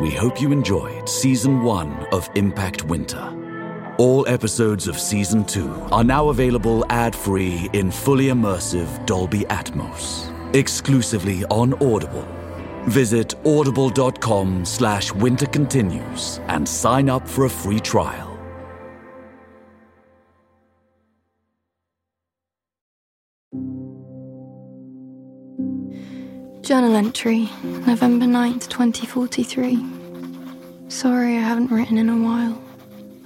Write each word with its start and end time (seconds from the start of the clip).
we 0.00 0.10
hope 0.10 0.40
you 0.40 0.50
enjoyed 0.50 1.08
Season 1.08 1.62
1 1.62 2.08
of 2.12 2.28
Impact 2.34 2.84
Winter. 2.84 3.32
All 3.96 4.26
episodes 4.26 4.88
of 4.88 4.98
Season 4.98 5.44
2 5.44 5.70
are 5.92 6.02
now 6.02 6.30
available 6.30 6.84
ad 6.90 7.14
free 7.14 7.70
in 7.72 7.92
fully 7.92 8.26
immersive 8.26 9.06
Dolby 9.06 9.40
Atmos, 9.44 10.32
exclusively 10.54 11.44
on 11.44 11.74
Audible. 11.74 12.26
Visit 12.86 13.34
audible.com 13.46 14.64
slash 14.64 15.12
winter 15.12 15.46
continues 15.46 16.40
and 16.48 16.68
sign 16.68 17.08
up 17.08 17.28
for 17.28 17.44
a 17.44 17.50
free 17.50 17.78
trial. 17.78 18.33
Journal 26.64 26.96
entry, 26.96 27.50
November 27.62 28.24
9th, 28.24 28.68
2043. 28.68 29.84
Sorry 30.88 31.36
I 31.36 31.40
haven't 31.40 31.70
written 31.70 31.98
in 31.98 32.08
a 32.08 32.16
while. 32.16 32.58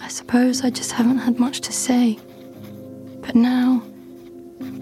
I 0.01 0.09
suppose 0.09 0.65
I 0.65 0.71
just 0.71 0.91
haven't 0.91 1.19
had 1.19 1.39
much 1.39 1.61
to 1.61 1.73
say. 1.73 2.19
But 3.21 3.37
now, 3.37 3.81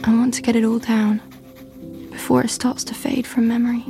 I 0.04 0.10
want 0.10 0.32
to 0.34 0.40
get 0.40 0.56
it 0.56 0.64
all 0.64 0.78
down 0.78 1.20
before 2.10 2.40
it 2.40 2.48
starts 2.48 2.82
to 2.84 2.94
fade 2.94 3.26
from 3.26 3.46
memory. 3.46 3.84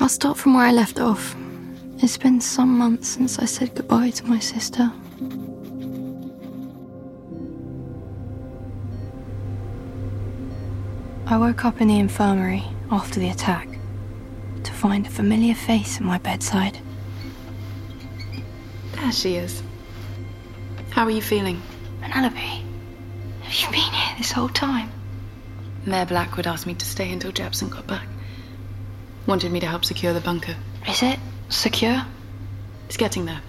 I'll 0.00 0.08
start 0.08 0.38
from 0.38 0.54
where 0.54 0.64
I 0.64 0.72
left 0.72 0.98
off. 0.98 1.36
It's 1.98 2.16
been 2.16 2.40
some 2.40 2.78
months 2.78 3.08
since 3.08 3.38
I 3.38 3.44
said 3.44 3.74
goodbye 3.74 4.08
to 4.08 4.24
my 4.24 4.38
sister. 4.38 4.90
I 11.30 11.36
woke 11.36 11.66
up 11.66 11.82
in 11.82 11.88
the 11.88 11.98
infirmary 11.98 12.64
after 12.90 13.20
the 13.20 13.28
attack 13.28 13.68
to 14.64 14.72
find 14.72 15.06
a 15.06 15.10
familiar 15.10 15.54
face 15.54 15.98
at 15.98 16.02
my 16.02 16.16
bedside. 16.16 16.78
There 18.92 19.12
she 19.12 19.36
is. 19.36 19.62
How 20.88 21.04
are 21.04 21.10
you 21.10 21.20
feeling? 21.20 21.60
Penelope, 22.00 22.64
have 23.42 23.54
you 23.54 23.66
been 23.66 23.92
here 23.92 24.16
this 24.16 24.32
whole 24.32 24.48
time? 24.48 24.90
Mayor 25.84 26.06
Blackwood 26.06 26.46
asked 26.46 26.66
me 26.66 26.72
to 26.72 26.86
stay 26.86 27.12
until 27.12 27.30
Jepson 27.30 27.68
got 27.68 27.86
back. 27.86 28.08
Wanted 29.26 29.52
me 29.52 29.60
to 29.60 29.66
help 29.66 29.84
secure 29.84 30.14
the 30.14 30.22
bunker. 30.22 30.56
Is 30.88 31.02
it 31.02 31.18
secure? 31.50 32.06
It's 32.86 32.96
getting 32.96 33.26
there. 33.26 33.42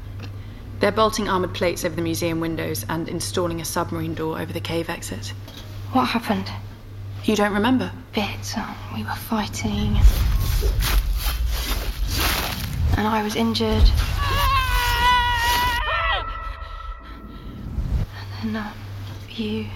They're 0.82 0.92
bolting 0.92 1.30
armored 1.30 1.54
plates 1.54 1.86
over 1.86 1.96
the 1.96 2.02
museum 2.02 2.42
windows 2.42 2.86
and 2.90 3.08
installing 3.08 3.62
a 3.62 3.66
submarine 3.66 4.16
door 4.16 4.38
over 4.38 4.52
the 4.52 4.60
cave 4.60 4.90
exit. 4.90 5.30
What 5.94 6.10
happened? 6.10 6.52
You 7.30 7.36
don't 7.36 7.54
remember? 7.54 7.92
Bits. 8.16 8.58
Um, 8.58 8.76
we 8.96 9.04
were 9.04 9.12
fighting. 9.12 9.96
And 12.98 13.08
I 13.08 13.22
was 13.22 13.36
injured. 13.36 13.88
And 18.42 18.56
then 18.56 18.64
uh, 18.64 18.74
you. 19.30 19.68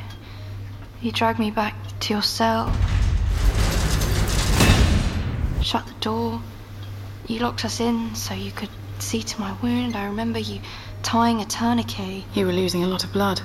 You 1.04 1.12
dragged 1.12 1.38
me 1.38 1.52
back 1.52 1.76
to 2.00 2.14
your 2.16 2.24
cell. 2.24 2.76
Shut 5.62 5.86
the 5.86 5.94
door. 6.02 6.42
You 7.28 7.38
locked 7.38 7.66
us 7.66 7.80
in 7.80 8.16
so 8.16 8.34
you 8.34 8.50
could 8.50 8.72
see 8.98 9.22
to 9.22 9.40
my 9.40 9.56
wound. 9.62 9.96
I 9.96 10.06
remember 10.06 10.40
you 10.40 10.60
tying 11.04 11.40
a 11.40 11.46
tourniquet. 11.46 12.24
You 12.34 12.48
were 12.48 12.52
losing 12.52 12.84
a 12.84 12.88
lot 12.88 13.04
of 13.04 13.14
blood. 13.14 13.42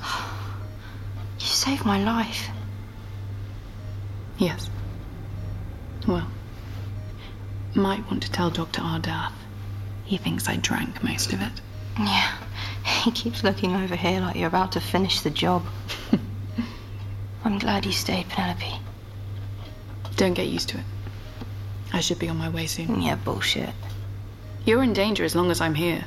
You 1.38 1.46
saved 1.46 1.84
my 1.84 2.02
life. 2.02 2.48
Yes. 4.38 4.70
Well, 6.06 6.28
might 7.74 8.08
want 8.08 8.22
to 8.22 8.30
tell 8.30 8.50
Dr. 8.50 8.80
Ardath. 8.80 9.32
He 10.04 10.16
thinks 10.16 10.48
I 10.48 10.56
drank 10.56 11.02
most 11.02 11.32
of 11.32 11.42
it. 11.42 11.60
Yeah. 11.98 12.36
He 13.02 13.10
keeps 13.10 13.44
looking 13.44 13.74
over 13.74 13.96
here 13.96 14.20
like 14.20 14.36
you're 14.36 14.48
about 14.48 14.72
to 14.72 14.80
finish 14.80 15.20
the 15.20 15.30
job. 15.30 15.64
I'm 17.44 17.58
glad 17.58 17.84
you 17.84 17.92
stayed, 17.92 18.28
Penelope. 18.28 18.80
Don't 20.16 20.34
get 20.34 20.46
used 20.46 20.70
to 20.70 20.78
it. 20.78 20.84
I 21.92 22.00
should 22.00 22.18
be 22.18 22.28
on 22.28 22.36
my 22.36 22.48
way 22.48 22.66
soon. 22.66 23.00
Yeah, 23.02 23.16
bullshit. 23.16 23.70
You're 24.64 24.82
in 24.82 24.92
danger 24.92 25.24
as 25.24 25.34
long 25.34 25.50
as 25.50 25.60
I'm 25.60 25.74
here. 25.74 26.04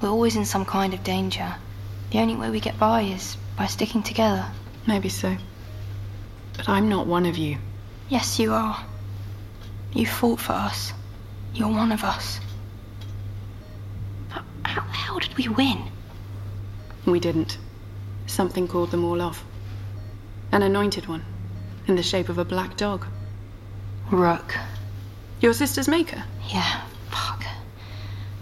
We're 0.00 0.08
always 0.08 0.36
in 0.36 0.44
some 0.44 0.64
kind 0.64 0.94
of 0.94 1.02
danger. 1.02 1.56
The 2.10 2.18
only 2.18 2.36
way 2.36 2.50
we 2.50 2.60
get 2.60 2.78
by 2.78 3.02
is 3.02 3.36
by 3.56 3.66
sticking 3.66 4.02
together. 4.02 4.46
Maybe 4.86 5.08
so. 5.08 5.36
But 6.58 6.68
I'm 6.68 6.88
not 6.90 7.06
one 7.06 7.24
of 7.24 7.38
you. 7.38 7.56
Yes, 8.10 8.38
you 8.38 8.52
are. 8.52 8.84
You 9.94 10.06
fought 10.06 10.40
for 10.40 10.52
us. 10.52 10.92
You're 11.54 11.68
one 11.68 11.92
of 11.92 12.04
us. 12.04 12.40
But 14.28 14.42
how 14.64 14.82
the 14.82 14.92
hell 14.92 15.18
did 15.18 15.34
we 15.38 15.48
win? 15.48 15.84
We 17.06 17.20
didn't. 17.20 17.56
Something 18.26 18.68
called 18.68 18.90
them 18.90 19.04
all 19.04 19.22
off. 19.22 19.42
An 20.52 20.62
anointed 20.62 21.06
one, 21.06 21.24
in 21.86 21.94
the 21.96 22.02
shape 22.02 22.28
of 22.28 22.38
a 22.38 22.44
black 22.44 22.76
dog. 22.76 23.06
Rook. 24.10 24.54
Your 25.40 25.52
sister's 25.54 25.88
maker? 25.88 26.22
Yeah, 26.48 26.82
fuck. 27.10 27.44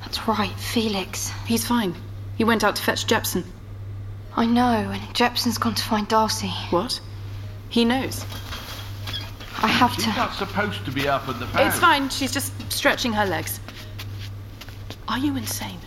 That's 0.01 0.27
right, 0.27 0.59
Felix. 0.59 1.31
He's 1.45 1.67
fine. 1.67 1.95
He 2.37 2.45
went 2.45 2.65
out 2.65 2.77
to 2.77 2.83
fetch 2.83 3.07
Jepson. 3.07 3.45
I 4.35 4.47
know, 4.47 4.91
and 4.91 5.15
Jepson's 5.15 5.59
gone 5.59 5.75
to 5.75 5.83
find 5.83 6.09
Darcy. 6.09 6.53
What? 6.71 7.01
He 7.69 7.85
knows. 7.85 8.25
I 9.63 9.69
have 9.69 9.93
She's 9.95 10.05
to. 10.05 10.11
not 10.11 10.35
supposed 10.35 10.85
to 10.85 10.91
be 10.91 11.09
up 11.09 11.29
at 11.29 11.39
the 11.39 11.47
pound. 11.47 11.69
It's 11.69 11.79
fine. 11.79 12.09
She's 12.09 12.33
just 12.33 12.53
stretching 12.71 13.13
her 13.13 13.25
legs. 13.27 13.61
Are 15.09 15.19
you 15.19 15.37
insane? 15.37 15.79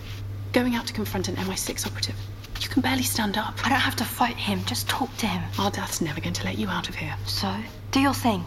Going 0.54 0.76
out 0.76 0.88
to 0.88 0.94
confront 0.94 1.28
an 1.28 1.36
MI6 1.36 1.86
operative? 1.86 2.16
You 2.62 2.68
can 2.70 2.82
barely 2.82 3.04
stand 3.04 3.38
up. 3.38 3.56
I 3.66 3.70
don't 3.70 3.80
have 3.80 3.96
to 3.98 4.06
fight 4.06 4.36
him, 4.36 4.64
just 4.66 4.90
talk 4.90 5.16
to 5.18 5.28
him. 5.28 5.42
Ardath's 5.54 6.02
never 6.02 6.20
going 6.20 6.34
to 6.34 6.44
let 6.46 6.58
you 6.58 6.68
out 6.68 6.90
of 6.90 6.96
here. 6.96 7.16
So, 7.26 7.54
do 7.92 8.00
your 8.00 8.14
thing. 8.14 8.44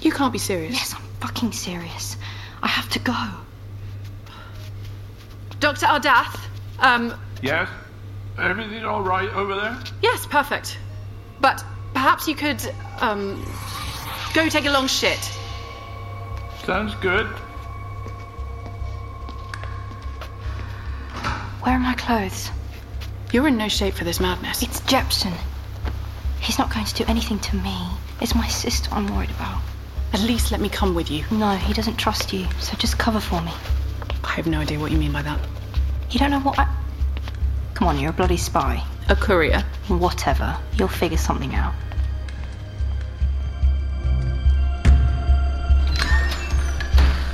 You 0.00 0.10
can't 0.10 0.32
be 0.32 0.38
serious. 0.38 0.72
Yes, 0.74 0.94
I'm 0.94 1.02
fucking 1.20 1.52
serious. 1.52 2.16
I 2.62 2.68
have 2.68 2.88
to 2.90 2.98
go. 2.98 3.14
Dr. 5.60 5.86
Ardath, 5.86 6.38
um, 6.80 7.14
Yes? 7.42 7.68
Everything 8.38 8.84
all 8.84 9.02
right 9.02 9.28
over 9.34 9.54
there? 9.54 9.78
yes, 10.02 10.26
perfect. 10.26 10.78
But 11.40 11.64
perhaps 11.94 12.28
you 12.28 12.34
could, 12.34 12.60
um, 13.00 13.42
go 14.34 14.48
take 14.48 14.66
a 14.66 14.70
long 14.70 14.86
shit. 14.86 15.32
Sounds 16.64 16.94
good. 16.96 17.26
Where 21.64 21.76
are 21.76 21.78
my 21.78 21.94
clothes? 21.94 22.50
You're 23.32 23.48
in 23.48 23.56
no 23.56 23.68
shape 23.68 23.94
for 23.94 24.04
this 24.04 24.20
madness. 24.20 24.62
It's 24.62 24.80
Jepson. 24.80 25.32
He's 26.40 26.58
not 26.58 26.72
going 26.72 26.84
to 26.84 26.94
do 26.94 27.04
anything 27.08 27.38
to 27.38 27.56
me. 27.56 27.88
It's 28.20 28.34
my 28.34 28.48
sister 28.48 28.90
I'm 28.92 29.06
worried 29.14 29.30
about. 29.30 29.62
At 30.12 30.20
least 30.20 30.52
let 30.52 30.60
me 30.60 30.68
come 30.68 30.94
with 30.94 31.10
you. 31.10 31.24
No, 31.30 31.56
he 31.56 31.72
doesn't 31.72 31.96
trust 31.96 32.32
you, 32.32 32.46
so 32.60 32.76
just 32.76 32.98
cover 32.98 33.20
for 33.20 33.40
me. 33.40 33.52
I 34.22 34.32
have 34.32 34.46
no 34.46 34.60
idea 34.60 34.78
what 34.78 34.92
you 34.92 34.98
mean 34.98 35.12
by 35.12 35.22
that. 35.22 35.40
You 36.10 36.20
don't 36.20 36.30
know 36.30 36.40
what 36.40 36.58
I. 36.58 36.72
Come 37.74 37.88
on, 37.88 37.98
you're 37.98 38.10
a 38.10 38.12
bloody 38.12 38.36
spy. 38.36 38.84
A 39.08 39.16
courier. 39.16 39.60
Whatever. 39.88 40.56
You'll 40.78 40.88
figure 40.88 41.18
something 41.18 41.54
out. 41.54 41.74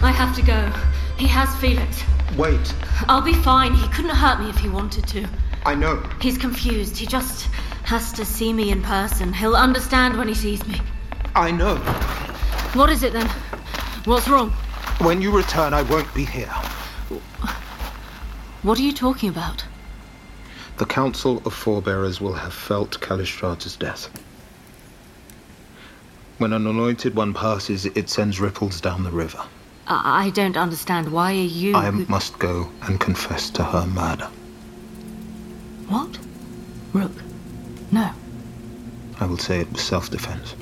I 0.03 0.11
have 0.11 0.35
to 0.37 0.43
go. 0.43 0.73
He 1.17 1.27
has 1.27 1.55
Felix. 1.57 2.03
Wait, 2.37 2.75
I'll 3.09 3.21
be 3.21 3.35
fine. 3.35 3.75
He 3.75 3.87
couldn't 3.89 4.15
hurt 4.15 4.41
me 4.41 4.49
if 4.49 4.57
he 4.57 4.69
wanted 4.69 5.07
to. 5.09 5.27
I 5.67 5.75
know. 5.75 6.03
He's 6.21 6.39
confused. 6.39 6.97
He 6.97 7.07
just 7.07 7.49
has 7.85 8.13
to 8.15 8.25
see 8.25 8.53
me 8.53 8.71
in 8.71 8.83
person. 8.83 9.33
He'll 9.33 9.57
understand 9.57 10.17
when 10.17 10.27
he 10.27 10.35
sees 10.35 10.67
me. 10.67 10.81
I 11.35 11.51
know. 11.51 11.77
What 12.75 12.89
is 12.89 13.03
it 13.03 13.13
then? 13.13 13.29
What's 14.05 14.29
wrong? 14.29 14.51
When 15.01 15.21
you 15.21 15.31
return, 15.31 15.75
I 15.75 15.83
won't 15.83 16.13
be 16.15 16.25
here. 16.25 16.53
What 18.63 18.79
are 18.79 18.83
you 18.83 18.93
talking 18.93 19.29
about? 19.29 19.65
The 20.81 20.87
Council 20.87 21.43
of 21.45 21.53
Forebearers 21.53 22.23
will 22.23 22.33
have 22.33 22.55
felt 22.55 23.03
Callistratus' 23.03 23.79
death. 23.79 24.09
When 26.39 26.55
an 26.55 26.67
anointed 26.67 27.15
one 27.15 27.35
passes, 27.35 27.85
it 27.85 28.09
sends 28.09 28.41
ripples 28.41 28.81
down 28.81 29.05
the 29.05 29.11
river. 29.11 29.45
I, 29.87 30.29
I 30.29 30.31
don't 30.31 30.57
understand. 30.57 31.13
Why 31.13 31.33
are 31.33 31.35
you. 31.35 31.77
I 31.77 31.91
must 31.91 32.39
go 32.39 32.71
and 32.85 32.99
confess 32.99 33.51
to 33.51 33.63
her 33.63 33.85
murder. 33.85 34.31
What? 35.89 36.19
Rook. 36.95 37.13
No. 37.93 38.13
I 39.21 39.27
will 39.27 39.37
say 39.37 39.61
it 39.61 39.71
was 39.71 39.83
self 39.83 40.09
defense. 40.09 40.55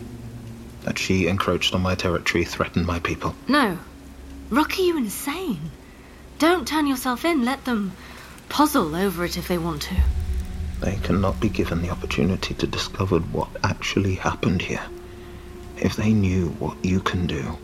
That 0.83 0.99
she 0.99 1.29
encroached 1.29 1.77
on 1.77 1.83
my 1.83 1.95
territory, 1.95 2.45
threatened 2.45 2.87
my 2.87 2.99
people. 2.99 3.37
No. 3.47 3.79
Rook, 4.51 4.81
are 4.81 4.83
you 4.83 4.97
insane? 4.97 5.71
Don't 6.41 6.67
turn 6.67 6.89
yourself 6.89 7.25
in. 7.25 7.45
Let 7.45 7.65
them 7.67 7.93
puzzle 8.49 8.95
over 8.95 9.25
it 9.25 9.37
if 9.37 9.49
they 9.49 9.59
want 9.59 9.83
to. 9.83 9.97
They 10.81 10.97
cannot 10.97 11.41
be 11.41 11.49
given 11.49 11.83
the 11.83 11.91
opportunity 11.91 12.55
to 12.55 12.67
discover 12.67 13.19
what 13.19 13.49
actually 13.65 14.15
happened 14.15 14.63
here. 14.63 14.85
If 15.77 15.97
they 15.97 16.13
knew 16.13 16.49
what 16.59 16.85
you 16.85 17.01
can 17.01 17.27
do, 17.27 17.59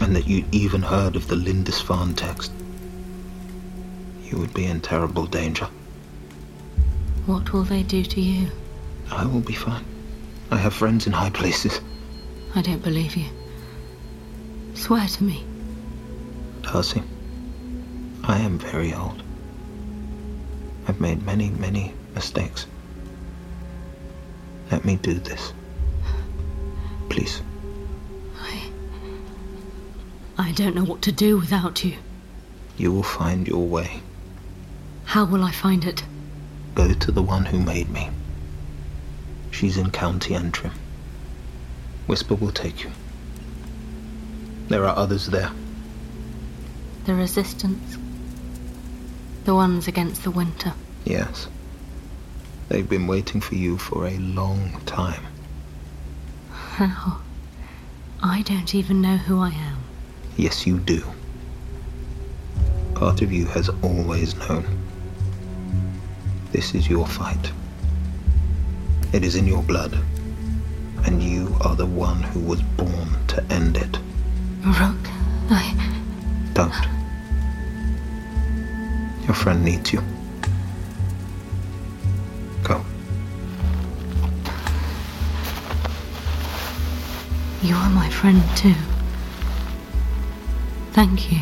and 0.00 0.14
that 0.16 0.26
you'd 0.26 0.54
even 0.54 0.82
heard 0.82 1.16
of 1.16 1.28
the 1.28 1.36
Lindisfarne 1.36 2.14
text, 2.14 2.52
you 4.24 4.38
would 4.38 4.52
be 4.52 4.66
in 4.66 4.80
terrible 4.80 5.26
danger. 5.26 5.68
What 7.26 7.52
will 7.52 7.64
they 7.64 7.82
do 7.82 8.02
to 8.04 8.20
you? 8.20 8.50
I 9.10 9.24
will 9.26 9.40
be 9.40 9.54
fine. 9.54 9.84
I 10.50 10.56
have 10.58 10.74
friends 10.74 11.06
in 11.06 11.12
high 11.12 11.30
places. 11.30 11.80
I 12.54 12.62
don't 12.62 12.82
believe 12.82 13.16
you. 13.16 13.26
Swear 14.74 15.06
to 15.06 15.24
me. 15.24 15.44
Darcy, 16.62 17.02
I 18.24 18.38
am 18.38 18.58
very 18.58 18.94
old. 18.94 19.22
I've 20.88 21.00
made 21.00 21.24
many, 21.24 21.50
many 21.50 21.92
mistakes. 22.14 22.66
Let 24.70 24.84
me 24.84 24.96
do 24.96 25.14
this. 25.14 25.52
Please. 27.08 27.42
I. 28.40 28.70
I 30.38 30.52
don't 30.52 30.74
know 30.76 30.84
what 30.84 31.02
to 31.02 31.12
do 31.12 31.38
without 31.38 31.84
you. 31.84 31.96
You 32.76 32.92
will 32.92 33.02
find 33.02 33.48
your 33.48 33.66
way. 33.66 34.00
How 35.04 35.24
will 35.24 35.42
I 35.42 35.50
find 35.50 35.84
it? 35.84 36.04
Go 36.74 36.92
to 36.92 37.12
the 37.12 37.22
one 37.22 37.46
who 37.46 37.58
made 37.58 37.88
me. 37.88 38.10
She's 39.50 39.78
in 39.78 39.90
County 39.90 40.34
Antrim. 40.34 40.72
Whisper 42.06 42.34
will 42.34 42.52
take 42.52 42.84
you. 42.84 42.90
There 44.68 44.84
are 44.84 44.96
others 44.96 45.26
there. 45.26 45.50
The 47.06 47.14
resistance. 47.14 47.96
The 49.46 49.54
ones 49.54 49.86
against 49.86 50.24
the 50.24 50.32
winter. 50.32 50.72
Yes. 51.04 51.46
They've 52.68 52.88
been 52.88 53.06
waiting 53.06 53.40
for 53.40 53.54
you 53.54 53.78
for 53.78 54.08
a 54.08 54.18
long 54.18 54.80
time. 54.86 55.22
How? 56.50 57.20
I 58.20 58.42
don't 58.42 58.74
even 58.74 59.00
know 59.00 59.16
who 59.16 59.38
I 59.38 59.50
am. 59.50 59.84
Yes, 60.36 60.66
you 60.66 60.78
do. 60.80 61.04
Part 62.96 63.22
of 63.22 63.32
you 63.32 63.46
has 63.46 63.68
always 63.82 64.34
known. 64.34 64.66
This 66.50 66.74
is 66.74 66.88
your 66.88 67.06
fight. 67.06 67.52
It 69.12 69.22
is 69.22 69.36
in 69.36 69.46
your 69.46 69.62
blood. 69.62 69.96
And 71.04 71.22
you 71.22 71.54
are 71.60 71.76
the 71.76 71.86
one 71.86 72.20
who 72.20 72.40
was 72.40 72.62
born 72.62 73.08
to 73.28 73.44
end 73.48 73.76
it. 73.76 73.96
Rook, 74.64 75.08
I. 75.50 75.72
Don't. 76.52 76.95
Your 79.26 79.34
friend 79.34 79.64
needs 79.64 79.92
you. 79.92 80.00
Go. 82.62 82.84
You 87.62 87.74
are 87.74 87.90
my 87.90 88.08
friend 88.08 88.40
too. 88.56 88.74
Thank 90.92 91.32
you. 91.32 91.40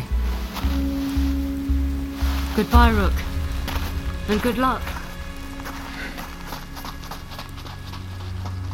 Goodbye, 2.55 2.89
Rook. 2.89 3.13
And 4.29 4.41
good 4.41 4.57
luck. 4.57 4.81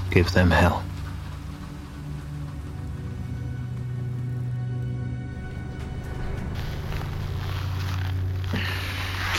Give 0.10 0.32
them 0.32 0.52
hell. 0.52 0.84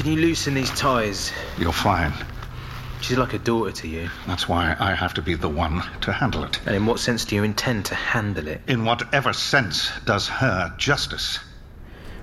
Can 0.02 0.14
you 0.14 0.19
loosen 0.19 0.54
these 0.54 0.70
ties? 0.70 1.31
You're 1.56 1.72
fine. 1.72 2.12
She's 3.02 3.16
like 3.16 3.34
a 3.34 3.38
daughter 3.38 3.70
to 3.70 3.88
you. 3.88 4.10
That's 4.26 4.49
why 4.49 4.75
I 4.76 4.96
have 4.96 5.14
to 5.14 5.22
be 5.22 5.34
the 5.34 5.49
one 5.49 5.81
to 6.00 6.12
handle 6.12 6.43
it. 6.43 6.58
And 6.66 6.75
in 6.75 6.87
what 6.87 6.99
sense 6.99 7.25
do 7.25 7.37
you 7.37 7.44
intend 7.44 7.84
to 7.84 7.94
handle 7.94 8.49
it? 8.49 8.62
In 8.66 8.84
whatever 8.84 9.32
sense 9.32 9.93
does 10.04 10.26
her 10.26 10.75
justice. 10.76 11.38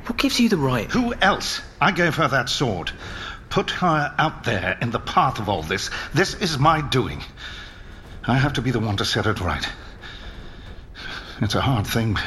What 0.08 0.18
gives 0.18 0.42
you 0.42 0.50
the 0.50 0.58
right? 0.58 0.92
Who 0.92 1.14
else? 1.22 1.62
I 1.80 1.92
gave 1.92 2.16
her 2.16 2.28
that 2.28 2.50
sword. 2.50 2.92
Put 3.50 3.72
her 3.72 4.14
out 4.18 4.44
there 4.44 4.78
in 4.82 4.92
the 4.92 5.00
path 5.00 5.40
of 5.40 5.48
all 5.48 5.64
this. 5.64 5.90
This 6.14 6.34
is 6.34 6.60
my 6.60 6.82
doing. 6.82 7.24
I 8.26 8.36
have 8.36 8.54
to 8.56 8.62
be 8.62 8.72
the 8.72 8.82
one 8.82 8.98
to 8.98 9.06
set 9.06 9.26
it 9.26 9.40
right. 9.40 9.66
It's 11.40 11.56
a 11.56 11.62
hard 11.62 11.88
thing, 11.88 12.18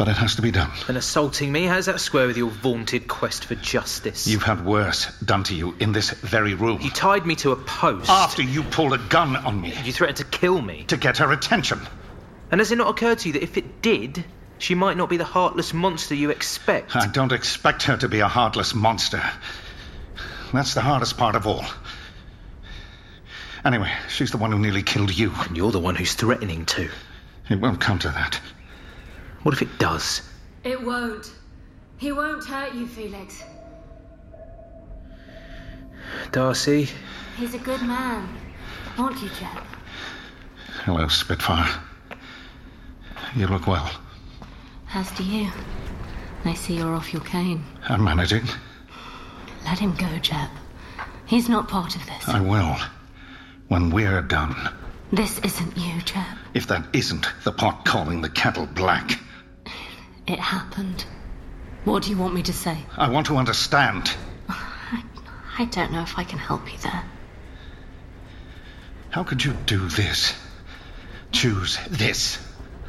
but 0.00 0.08
it 0.08 0.16
has 0.16 0.36
to 0.36 0.40
be 0.40 0.50
done. 0.50 0.70
And 0.88 0.96
assaulting 0.96 1.52
me? 1.52 1.66
How 1.66 1.74
does 1.74 1.84
that 1.84 2.00
square 2.00 2.26
with 2.26 2.38
your 2.38 2.48
vaunted 2.48 3.06
quest 3.06 3.44
for 3.44 3.54
justice? 3.54 4.26
You've 4.26 4.42
had 4.42 4.64
worse 4.64 5.14
done 5.18 5.44
to 5.44 5.54
you 5.54 5.74
in 5.78 5.92
this 5.92 6.08
very 6.08 6.54
room. 6.54 6.80
You 6.80 6.88
tied 6.88 7.26
me 7.26 7.36
to 7.36 7.50
a 7.50 7.56
post. 7.56 8.08
After 8.08 8.40
you 8.40 8.62
pulled 8.62 8.94
a 8.94 8.98
gun 9.10 9.36
on 9.36 9.60
me. 9.60 9.74
You 9.84 9.92
threatened 9.92 10.16
to 10.16 10.24
kill 10.24 10.62
me. 10.62 10.84
To 10.84 10.96
get 10.96 11.18
her 11.18 11.30
attention. 11.32 11.80
And 12.50 12.62
has 12.62 12.72
it 12.72 12.76
not 12.76 12.88
occurred 12.88 13.18
to 13.18 13.28
you 13.28 13.34
that 13.34 13.42
if 13.42 13.58
it 13.58 13.82
did, 13.82 14.24
she 14.56 14.74
might 14.74 14.96
not 14.96 15.10
be 15.10 15.18
the 15.18 15.24
heartless 15.24 15.74
monster 15.74 16.14
you 16.14 16.30
expect? 16.30 16.96
I 16.96 17.06
don't 17.06 17.32
expect 17.32 17.82
her 17.82 17.98
to 17.98 18.08
be 18.08 18.20
a 18.20 18.28
heartless 18.28 18.74
monster. 18.74 19.22
That's 20.50 20.72
the 20.72 20.80
hardest 20.80 21.18
part 21.18 21.36
of 21.36 21.46
all. 21.46 21.66
Anyway, 23.66 23.92
she's 24.08 24.30
the 24.30 24.38
one 24.38 24.50
who 24.50 24.58
nearly 24.58 24.82
killed 24.82 25.14
you. 25.14 25.30
And 25.46 25.58
you're 25.58 25.72
the 25.72 25.78
one 25.78 25.94
who's 25.94 26.14
threatening 26.14 26.64
to. 26.64 26.88
It 27.50 27.60
won't 27.60 27.82
come 27.82 27.98
to 27.98 28.08
that. 28.08 28.40
What 29.42 29.54
if 29.54 29.62
it 29.62 29.78
does? 29.78 30.22
It 30.64 30.82
won't. 30.82 31.32
He 31.98 32.12
won't 32.12 32.44
hurt 32.44 32.74
you, 32.74 32.86
Felix. 32.86 33.42
Darcy? 36.32 36.88
He's 37.36 37.54
a 37.54 37.58
good 37.58 37.80
man. 37.82 38.28
Aren't 38.98 39.22
you, 39.22 39.28
Jeb? 39.28 39.64
Hello, 40.84 41.08
Spitfire. 41.08 41.68
You 43.34 43.46
look 43.46 43.66
well. 43.66 43.90
As 44.92 45.10
do 45.12 45.24
you. 45.24 45.50
I 46.44 46.54
see 46.54 46.76
you're 46.76 46.94
off 46.94 47.12
your 47.12 47.22
cane. 47.22 47.64
I'm 47.88 48.02
managing. 48.02 48.44
Let 49.64 49.78
him 49.78 49.94
go, 49.94 50.18
Jeb. 50.18 50.48
He's 51.26 51.48
not 51.48 51.68
part 51.68 51.96
of 51.96 52.04
this. 52.06 52.28
I 52.28 52.40
will. 52.40 52.76
When 53.68 53.90
we're 53.90 54.22
done. 54.22 54.54
This 55.12 55.38
isn't 55.40 55.76
you, 55.76 56.00
Jeb. 56.02 56.24
If 56.54 56.66
that 56.66 56.84
isn't 56.92 57.26
the 57.44 57.52
pot 57.52 57.84
calling 57.84 58.20
the 58.20 58.30
kettle 58.30 58.66
black. 58.66 59.18
It 60.30 60.38
happened. 60.38 61.04
What 61.82 62.04
do 62.04 62.10
you 62.10 62.16
want 62.16 62.34
me 62.34 62.42
to 62.42 62.52
say? 62.52 62.78
I 62.96 63.08
want 63.10 63.26
to 63.26 63.36
understand. 63.36 64.12
I, 64.48 65.02
I 65.58 65.64
don't 65.64 65.90
know 65.90 66.02
if 66.02 66.16
I 66.16 66.22
can 66.22 66.38
help 66.38 66.72
you 66.72 66.78
there. 66.78 67.02
How 69.10 69.24
could 69.24 69.44
you 69.44 69.54
do 69.66 69.88
this? 69.88 70.32
Choose 71.32 71.80
this. 71.90 72.38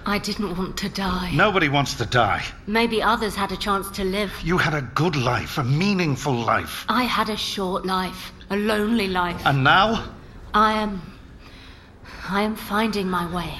I 0.05 0.19
didn't 0.19 0.55
want 0.55 0.77
to 0.77 0.89
die. 0.89 1.31
Nobody 1.33 1.67
wants 1.67 1.95
to 1.95 2.05
die. 2.05 2.43
Maybe 2.67 3.01
others 3.01 3.35
had 3.35 3.51
a 3.51 3.57
chance 3.57 3.89
to 3.97 4.03
live. 4.03 4.31
You 4.43 4.59
had 4.59 4.75
a 4.75 4.83
good 4.83 5.15
life, 5.15 5.57
a 5.57 5.63
meaningful 5.63 6.35
life. 6.35 6.85
I 6.89 7.05
had 7.05 7.29
a 7.29 7.37
short 7.37 7.87
life, 7.87 8.31
a 8.51 8.55
lonely 8.55 9.07
life. 9.07 9.41
And 9.47 9.63
now? 9.63 10.13
I 10.53 10.73
am. 10.73 11.01
I 12.29 12.43
am 12.43 12.55
finding 12.55 13.09
my 13.09 13.25
way. 13.33 13.51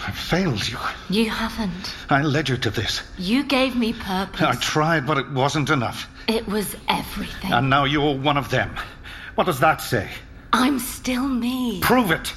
I 0.00 0.10
failed 0.12 0.66
you. 0.68 0.78
You 1.10 1.28
haven't. 1.30 1.94
I 2.08 2.22
led 2.22 2.48
you 2.48 2.56
to 2.58 2.70
this. 2.70 3.02
You 3.18 3.42
gave 3.44 3.74
me 3.74 3.92
purpose. 3.92 4.40
I 4.40 4.54
tried, 4.54 5.06
but 5.06 5.18
it 5.18 5.30
wasn't 5.30 5.70
enough. 5.70 6.08
It 6.28 6.46
was 6.46 6.76
everything. 6.88 7.52
And 7.52 7.68
now 7.68 7.84
you're 7.84 8.16
one 8.16 8.36
of 8.36 8.50
them. 8.50 8.74
What 9.34 9.44
does 9.44 9.60
that 9.60 9.80
say? 9.80 10.08
I'm 10.52 10.78
still 10.78 11.26
me. 11.26 11.80
Prove 11.80 12.10
it. 12.10 12.32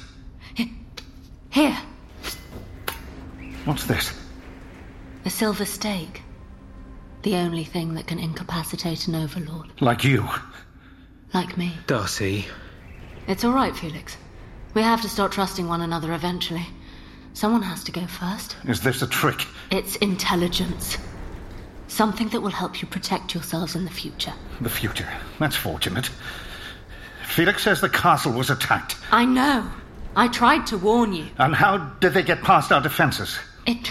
Here. 1.50 1.76
What's 3.64 3.84
this? 3.84 4.12
A 5.24 5.30
silver 5.30 5.64
stake. 5.64 6.22
The 7.22 7.36
only 7.36 7.64
thing 7.64 7.94
that 7.94 8.06
can 8.08 8.18
incapacitate 8.18 9.06
an 9.06 9.14
overlord. 9.14 9.68
Like 9.80 10.02
you. 10.02 10.28
Like 11.32 11.56
me. 11.56 11.72
Darcy. 11.86 12.46
It's 13.28 13.44
all 13.44 13.52
right, 13.52 13.76
Felix. 13.76 14.16
We 14.74 14.82
have 14.82 15.02
to 15.02 15.08
start 15.08 15.30
trusting 15.32 15.68
one 15.68 15.82
another 15.82 16.12
eventually. 16.12 16.66
Someone 17.34 17.62
has 17.62 17.82
to 17.84 17.92
go 17.92 18.06
first. 18.06 18.56
Is 18.66 18.80
this 18.80 19.02
a 19.02 19.06
trick? 19.06 19.46
It's 19.70 19.96
intelligence. 19.96 20.98
Something 21.88 22.28
that 22.30 22.40
will 22.40 22.50
help 22.50 22.80
you 22.80 22.88
protect 22.88 23.34
yourselves 23.34 23.74
in 23.74 23.84
the 23.84 23.90
future. 23.90 24.32
The 24.60 24.68
future. 24.70 25.08
That's 25.38 25.56
fortunate. 25.56 26.10
Felix 27.26 27.62
says 27.62 27.80
the 27.80 27.88
castle 27.88 28.32
was 28.32 28.50
attacked. 28.50 28.96
I 29.10 29.24
know. 29.24 29.66
I 30.14 30.28
tried 30.28 30.66
to 30.68 30.78
warn 30.78 31.12
you. 31.14 31.26
And 31.38 31.54
how 31.54 31.78
did 32.00 32.12
they 32.12 32.22
get 32.22 32.42
past 32.42 32.70
our 32.72 32.80
defenses? 32.80 33.38
It. 33.66 33.90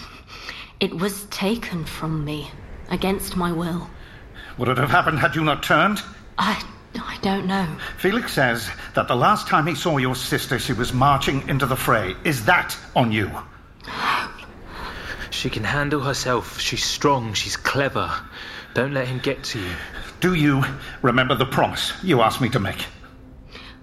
It 0.80 0.96
was 0.96 1.26
taken 1.26 1.86
from 1.86 2.24
me. 2.24 2.50
Against 2.90 3.36
my 3.36 3.52
will. 3.52 3.90
Would 4.58 4.68
it 4.68 4.78
have 4.78 4.90
happened 4.90 5.20
had 5.20 5.36
you 5.36 5.44
not 5.44 5.64
turned? 5.64 6.02
I. 6.38 6.62
I 6.96 7.18
don't 7.22 7.48
know. 7.48 7.68
Felix 7.98 8.34
says 8.34 8.70
that 8.96 9.08
the 9.08 9.16
last 9.16 9.48
time 9.48 9.68
he 9.68 9.76
saw 9.76 9.98
your 9.98 10.16
sister, 10.16 10.60
she 10.60 10.74
was 10.74 10.94
marching 10.94 11.48
into 11.48 11.66
the 11.66 11.76
fray. 11.76 12.16
Is 12.24 12.46
that 12.46 12.78
on 12.96 13.12
you? 13.12 13.32
She 15.30 15.50
can 15.50 15.64
handle 15.64 16.02
herself. 16.02 16.60
She's 16.60 16.84
strong. 16.84 17.34
She's 17.34 17.56
clever. 17.56 18.12
Don't 18.74 18.94
let 18.94 19.08
him 19.08 19.20
get 19.20 19.44
to 19.46 19.60
you. 19.60 19.74
Do 20.20 20.34
you 20.34 20.64
remember 21.02 21.36
the 21.36 21.46
promise 21.46 21.94
you 22.04 22.22
asked 22.22 22.42
me 22.42 22.50
to 22.50 22.60
make? 22.60 22.86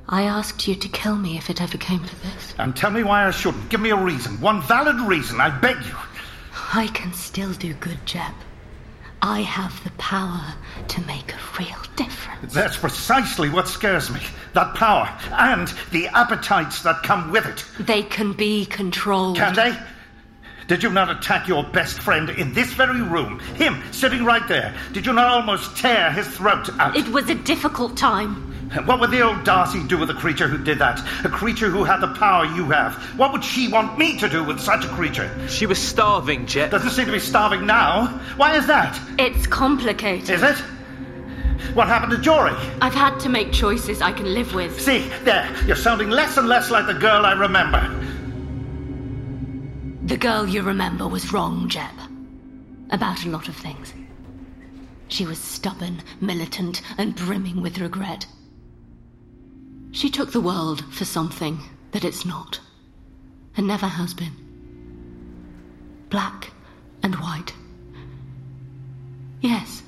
I 0.09 0.23
asked 0.23 0.67
you 0.67 0.75
to 0.75 0.89
kill 0.89 1.17
me 1.17 1.37
if 1.37 1.51
it 1.51 1.61
ever 1.61 1.77
came 1.77 2.03
to 2.05 2.23
this. 2.23 2.55
And 2.59 2.75
tell 2.75 2.91
me 2.91 3.03
why 3.03 3.27
I 3.27 3.31
shouldn't. 3.31 3.69
Give 3.69 3.81
me 3.81 3.91
a 3.91 3.97
reason. 3.97 4.41
One 4.41 4.63
valid 4.63 4.97
reason. 5.01 5.41
I 5.41 5.51
beg 5.51 5.77
you. 5.85 5.97
I 6.73 6.87
can 6.89 7.13
still 7.13 7.53
do 7.53 7.75
good, 7.75 7.99
Jeb. 8.07 8.33
I 9.23 9.41
have 9.41 9.83
the 9.85 9.91
power 9.93 10.55
to 10.87 11.01
make 11.03 11.33
a 11.33 11.39
real 11.59 11.79
difference. 11.97 12.55
That's 12.55 12.77
precisely 12.77 13.49
what 13.49 13.69
scares 13.69 14.11
me. 14.11 14.21
That 14.55 14.75
power 14.75 15.09
and 15.33 15.69
the 15.91 16.07
appetites 16.09 16.83
that 16.83 17.03
come 17.03 17.31
with 17.31 17.47
it. 17.47 17.65
They 17.85 18.03
can 18.03 18.33
be 18.33 18.67
controlled. 18.67 19.37
Can 19.37 19.55
they? 19.55 19.77
Did 20.69 20.83
you 20.83 20.91
not 20.91 21.11
attack 21.11 21.49
your 21.49 21.65
best 21.65 21.99
friend 22.01 22.29
in 22.29 22.53
this 22.53 22.73
very 22.75 23.01
room? 23.01 23.39
Him, 23.57 23.83
sitting 23.91 24.25
right 24.25 24.47
there. 24.49 24.75
Did 24.93 25.07
you 25.07 25.15
not 25.15 25.27
almost 25.27 25.77
tear 25.79 26.13
his 26.13 26.29
throat 26.29 26.69
out? 26.79 26.95
It 26.95 27.09
was 27.09 27.31
a 27.31 27.35
difficult 27.35 27.97
time. 27.97 28.55
What 28.85 29.01
would 29.01 29.11
the 29.11 29.23
old 29.23 29.45
Darcy 29.45 29.83
do 29.85 29.99
with 29.99 30.11
a 30.11 30.15
creature 30.15 30.47
who 30.47 30.63
did 30.63 30.79
that? 30.79 31.01
A 31.25 31.29
creature 31.29 31.71
who 31.71 31.85
had 31.85 32.01
the 32.01 32.09
power 32.09 32.45
you 32.45 32.67
have? 32.71 32.95
What 33.19 33.33
would 33.33 33.45
she 33.45 33.69
want 33.69 33.99
me 33.99 34.19
to 34.19 34.29
do 34.29 34.45
with 34.45 34.61
such 34.61 34.85
a 34.85 34.89
creature? 34.89 35.31
She 35.49 35.67
was 35.67 35.79
starving, 35.79 36.47
Jeb. 36.47 36.71
Doesn't 36.71 36.91
seem 36.91 37.07
to 37.07 37.13
be 37.13 37.19
starving 37.19 37.67
now. 37.67 38.09
Why 38.37 38.57
is 38.57 38.67
that? 38.67 38.99
It's 39.19 39.47
complicated. 39.47 40.31
Is 40.31 40.43
it? 40.43 40.57
What 41.75 41.89
happened 41.89 42.13
to 42.13 42.19
Jory? 42.19 42.53
I've 42.81 42.95
had 42.95 43.19
to 43.21 43.29
make 43.29 43.53
choices 43.53 44.01
I 44.01 44.13
can 44.13 44.33
live 44.33 44.55
with. 44.55 44.81
See, 44.81 45.09
there, 45.25 45.51
you're 45.67 45.77
sounding 45.77 46.11
less 46.11 46.37
and 46.37 46.49
less 46.49 46.71
like 46.71 46.87
the 46.87 46.95
girl 46.95 47.25
I 47.25 47.33
remember. 47.33 47.95
The 50.05 50.17
girl 50.17 50.47
you 50.47 50.63
remember 50.63 51.09
was 51.09 51.33
wrong, 51.33 51.69
Jeb. 51.69 51.91
About 52.91 53.25
a 53.25 53.29
lot 53.29 53.49
of 53.49 53.57
things. 53.57 53.93
She 55.09 55.27
was 55.27 55.39
stubborn, 55.39 56.03
militant, 56.21 56.83
and 56.97 57.15
brimming 57.15 57.61
with 57.61 57.79
regret. 57.79 58.27
She 59.93 60.11
took 60.11 60.33
the 60.33 60.41
world 60.41 60.85
for 60.93 61.05
something 61.05 61.61
that 61.93 62.05
it's 62.05 62.25
not, 62.25 62.61
and 63.57 63.67
never 63.67 63.87
has 63.87 64.15
been. 64.15 64.33
Black 66.11 66.51
and 67.03 67.15
white. 67.17 67.53
Yes, 69.41 69.83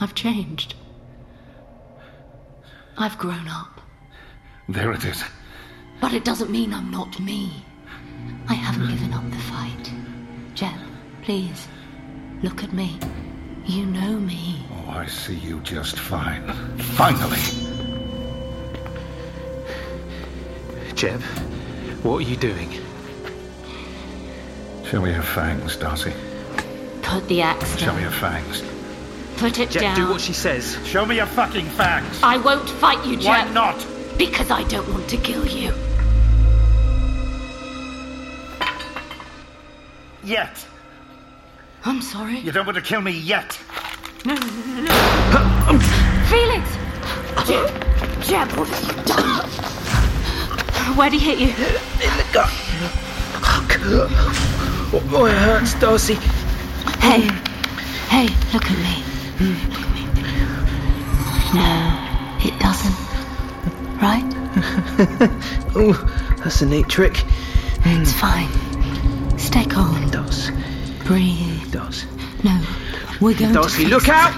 I've 0.00 0.14
changed. 0.14 0.74
I've 2.96 3.18
grown 3.18 3.48
up. 3.48 3.80
There 4.68 4.92
it 4.92 5.04
is. 5.04 5.22
But 6.00 6.12
it 6.12 6.24
doesn't 6.24 6.50
mean 6.50 6.72
I'm 6.74 6.90
not 6.90 7.18
me. 7.20 7.64
I 8.48 8.54
haven't 8.54 8.88
given 8.88 9.12
up 9.12 9.28
the 9.30 9.36
fight. 9.36 9.92
Jeb, 10.54 10.78
please, 11.22 11.68
look 12.42 12.62
at 12.62 12.72
me. 12.72 12.98
You 13.66 13.86
know 13.86 14.18
me. 14.18 14.64
Oh, 14.72 14.90
I 14.90 15.06
see 15.06 15.36
you 15.36 15.60
just 15.60 15.98
fine. 15.98 16.48
Finally. 16.78 17.77
Jeb, 20.98 21.22
what 22.02 22.16
are 22.16 22.28
you 22.28 22.36
doing? 22.36 22.72
Show 24.84 25.00
me 25.00 25.12
your 25.12 25.22
fangs, 25.22 25.76
Darcy. 25.76 26.12
Put 27.02 27.28
the 27.28 27.40
axe 27.40 27.78
Show 27.78 27.92
me 27.92 27.92
down. 27.92 28.02
your 28.02 28.10
fangs. 28.10 28.64
Put 29.36 29.60
it 29.60 29.70
Jeb, 29.70 29.82
down. 29.82 29.94
do 29.96 30.08
what 30.08 30.20
she 30.20 30.32
says. 30.32 30.76
Show 30.84 31.06
me 31.06 31.14
your 31.14 31.26
fucking 31.26 31.66
fangs. 31.66 32.18
I 32.20 32.38
won't 32.38 32.68
fight 32.68 33.06
you, 33.06 33.14
Jeb. 33.16 33.26
Why 33.26 33.48
not? 33.52 33.86
Because 34.18 34.50
I 34.50 34.64
don't 34.64 34.92
want 34.92 35.08
to 35.10 35.16
kill 35.18 35.46
you. 35.46 35.72
Yet. 40.24 40.66
I'm 41.84 42.02
sorry. 42.02 42.38
You 42.40 42.50
don't 42.50 42.66
want 42.66 42.74
to 42.76 42.82
kill 42.82 43.02
me 43.02 43.12
yet. 43.12 43.56
No, 44.24 44.34
no, 44.34 44.40
no, 44.40 44.82
no. 44.82 45.78
Felix! 46.28 46.68
Jeb, 47.46 47.68
Jeb, 48.20 48.50
what 48.58 48.68
have 48.68 48.96
you 48.96 49.04
done? 49.04 49.57
Where'd 50.96 51.12
he 51.12 51.18
hit 51.18 51.38
you? 51.38 51.48
In 51.48 52.16
the 52.16 52.26
gut. 52.32 52.48
Fuck. 52.48 53.78
Oh, 55.12 55.26
it 55.26 55.34
hurts, 55.36 55.74
Darcy. 55.74 56.14
Hey, 57.00 57.20
hey, 58.08 58.28
look 58.52 58.64
at 58.64 58.78
me. 58.78 59.04
Look 59.68 59.80
at 59.80 59.90
me. 59.94 60.02
No, 61.54 61.74
it 62.44 62.58
doesn't. 62.60 62.96
Right? 64.00 64.24
Oh, 65.80 65.92
that's 66.38 66.62
a 66.62 66.66
neat 66.66 66.88
trick. 66.88 67.22
It's 67.84 68.12
fine. 68.12 68.48
Stay 69.38 69.64
calm. 69.64 70.02
It 70.02 70.10
does. 70.10 70.50
Breathe. 71.04 71.62
It 71.62 71.70
does. 71.70 72.04
No, 72.42 72.60
we're 73.20 73.38
going 73.38 73.52
Darcy, 73.52 73.84
to. 73.84 73.90
look 73.90 74.08
out! 74.08 74.32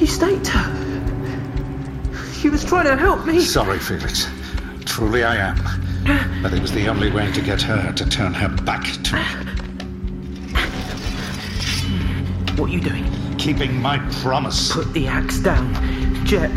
You 0.00 0.06
staked 0.06 0.46
her. 0.46 0.66
She 2.32 2.48
was 2.48 2.64
trying 2.64 2.86
to 2.86 2.96
help 2.96 3.26
me. 3.26 3.40
Sorry, 3.40 3.78
Felix. 3.78 4.26
Truly 4.86 5.24
I 5.24 5.36
am. 5.36 6.42
But 6.42 6.54
it 6.54 6.60
was 6.62 6.72
the 6.72 6.88
only 6.88 7.10
way 7.10 7.30
to 7.32 7.42
get 7.42 7.60
her 7.60 7.92
to 7.92 8.08
turn 8.08 8.32
her 8.32 8.48
back 8.64 8.84
to 8.84 9.14
me. 9.14 9.22
What 12.56 12.70
are 12.70 12.72
you 12.72 12.80
doing? 12.80 13.36
Keeping 13.36 13.78
my 13.80 13.98
promise. 14.22 14.72
Put 14.72 14.90
the 14.94 15.06
axe 15.06 15.38
down. 15.38 15.74
Jeb, 16.24 16.50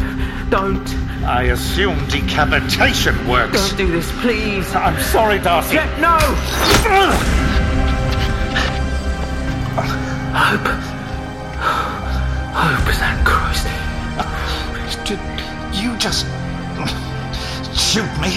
don't. 0.50 0.88
I 1.25 1.43
assume 1.51 1.97
decapitation 2.07 3.27
works. 3.27 3.69
Don't 3.69 3.77
do 3.77 3.91
this, 3.91 4.09
please. 4.21 4.73
I'm 4.73 4.97
sorry, 5.01 5.39
Darcy. 5.39 5.75
Jeb, 5.75 6.00
no! 6.00 6.17
Hope, 10.33 10.92
just 16.03 16.25
shoot 17.79 18.12
me? 18.19 18.36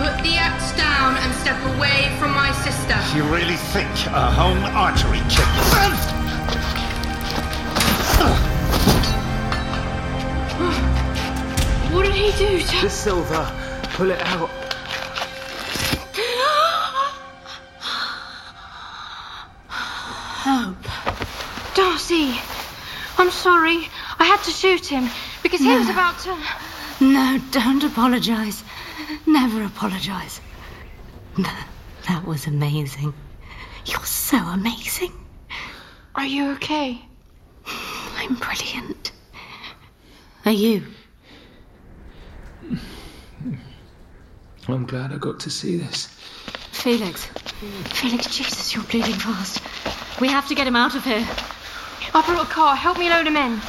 Put 0.00 0.16
the 0.24 0.36
axe 0.40 0.74
down 0.74 1.18
and 1.18 1.34
step 1.34 1.60
away 1.76 2.16
from 2.18 2.30
my 2.32 2.50
sister. 2.64 2.96
You 3.14 3.24
really 3.24 3.56
think 3.56 3.90
a 4.06 4.30
home 4.30 4.64
archery 4.74 5.20
kit? 5.28 5.44
What 11.92 12.06
did 12.06 12.14
he 12.14 12.32
do 12.38 12.58
to 12.58 12.80
The 12.80 12.88
silver. 12.88 13.44
Pull 13.92 14.12
it 14.12 14.22
out. 14.22 14.48
Hope. 20.40 21.74
Darcy, 21.74 22.40
I'm 23.18 23.30
sorry. 23.30 23.90
I 24.36 24.38
had 24.38 24.44
to 24.44 24.52
shoot 24.52 24.84
him 24.84 25.08
because 25.42 25.60
he 25.60 25.74
was 25.74 25.88
about 25.88 26.18
to. 26.18 26.36
No, 27.02 27.40
don't 27.52 27.82
apologize. 27.82 28.62
Never 29.26 29.64
apologize. 29.64 30.42
That 31.38 32.22
was 32.26 32.46
amazing. 32.46 33.14
You're 33.86 34.04
so 34.04 34.36
amazing. 34.36 35.14
Are 36.14 36.26
you 36.26 36.50
okay? 36.50 37.00
I'm 38.18 38.34
brilliant. 38.34 39.12
Are 40.44 40.52
you? 40.52 40.84
I'm 44.68 44.84
glad 44.84 45.14
I 45.14 45.16
got 45.16 45.40
to 45.40 45.50
see 45.50 45.78
this. 45.78 46.08
Felix. 46.72 47.24
Felix, 47.94 48.36
Jesus, 48.36 48.74
you're 48.74 48.84
bleeding 48.84 49.14
fast. 49.14 49.62
We 50.20 50.28
have 50.28 50.46
to 50.48 50.54
get 50.54 50.66
him 50.66 50.76
out 50.76 50.94
of 50.94 51.04
here. 51.04 51.26
I 52.12 52.22
brought 52.26 52.46
a 52.46 52.50
car. 52.50 52.76
Help 52.76 52.98
me 52.98 53.08
load 53.08 53.26
him 53.26 53.38
in. 53.38 53.62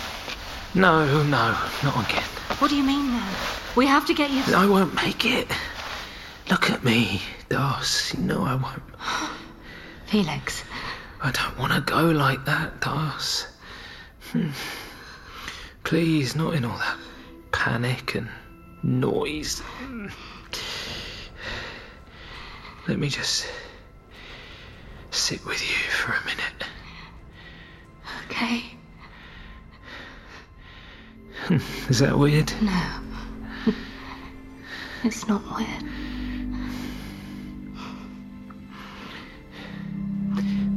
No, 0.78 1.24
no, 1.24 1.58
not 1.84 2.08
again. 2.08 2.22
What 2.60 2.70
do 2.70 2.78
you 2.78 2.84
mean 2.84 3.08
then? 3.08 3.34
We 3.76 3.88
have 3.88 4.06
to 4.06 4.14
get 4.14 4.30
you. 4.30 4.44
I 4.56 4.68
won't 4.68 4.94
make 4.94 5.26
it. 5.26 5.48
Look 6.52 6.70
at 6.70 6.84
me, 6.84 7.20
Darcy. 7.50 8.20
No, 8.20 8.44
I 8.44 8.54
won't. 8.54 8.84
Felix. 10.06 10.64
I 11.20 11.32
don't 11.32 11.58
want 11.58 11.74
to 11.74 11.82
go 11.82 12.12
like 12.12 12.46
that, 12.46 12.80
Darcy. 12.80 13.48
Hmm. 14.32 14.52
Please, 15.84 16.36
not 16.36 16.54
in 16.54 16.64
all 16.64 16.78
that 16.78 16.98
panic 17.52 18.14
and 18.14 18.30
noise. 18.84 19.64
Let 22.88 23.00
me 23.00 23.10
just 23.10 23.50
sit 25.10 25.44
with 25.44 25.60
you 25.60 25.76
for 25.90 26.12
a 26.12 26.24
minute. 26.26 26.64
Okay. 28.30 28.77
Is 31.90 32.00
that 32.00 32.18
weird? 32.18 32.52
No. 32.62 32.84
It's 35.04 35.28
not 35.28 35.42
weird. 35.56 35.84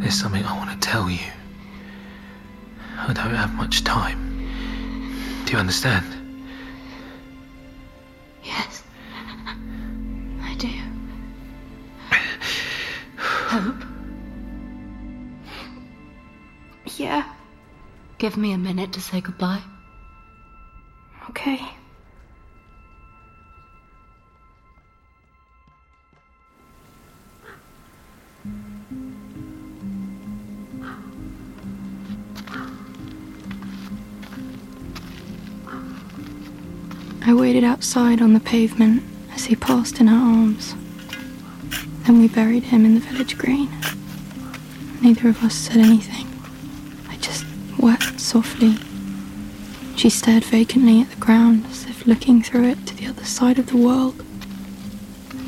There's 0.01 0.15
something 0.15 0.45
I 0.45 0.57
want 0.57 0.71
to 0.71 0.89
tell 0.89 1.11
you. 1.11 1.19
I 2.99 3.13
don't 3.13 3.35
have 3.35 3.55
much 3.55 3.83
time. 3.85 4.49
Do 5.47 5.53
you 5.53 5.59
understand? 5.59 6.07
Yes. 8.45 8.83
I 10.43 10.55
do. 10.55 10.69
Hope, 13.19 13.85
Yeah. 16.97 17.25
give 18.19 18.37
me 18.37 18.53
a 18.53 18.59
minute 18.59 18.93
to 18.93 19.01
say 19.01 19.21
goodbye. 19.21 19.63
Okay. 21.29 21.61
I 37.23 37.35
waited 37.35 37.63
outside 37.63 38.21
on 38.21 38.33
the 38.33 38.41
pavement 38.41 39.03
as 39.33 39.45
he 39.45 39.55
passed 39.55 40.01
in 40.01 40.09
her 40.09 40.17
arms. 40.17 40.75
Then 42.07 42.19
we 42.19 42.29
buried 42.29 42.65
him 42.65 42.85
in 42.85 42.95
the 42.95 43.01
village 43.01 43.39
green. 43.39 43.71
Neither 45.01 45.29
of 45.29 45.45
us 45.45 45.55
said 45.55 45.77
anything. 45.77 46.27
I 47.09 47.17
just 47.17 47.45
wept 47.79 48.19
softly 48.19 48.77
she 50.01 50.09
stared 50.09 50.45
vacantly 50.45 51.03
at 51.03 51.11
the 51.11 51.17
ground 51.17 51.67
as 51.67 51.85
if 51.85 52.07
looking 52.07 52.43
through 52.43 52.71
it 52.71 52.87
to 52.87 52.97
the 52.97 53.07
other 53.07 53.27
side 53.27 53.59
of 53.59 53.67
the 53.67 53.77
world. 53.77 54.25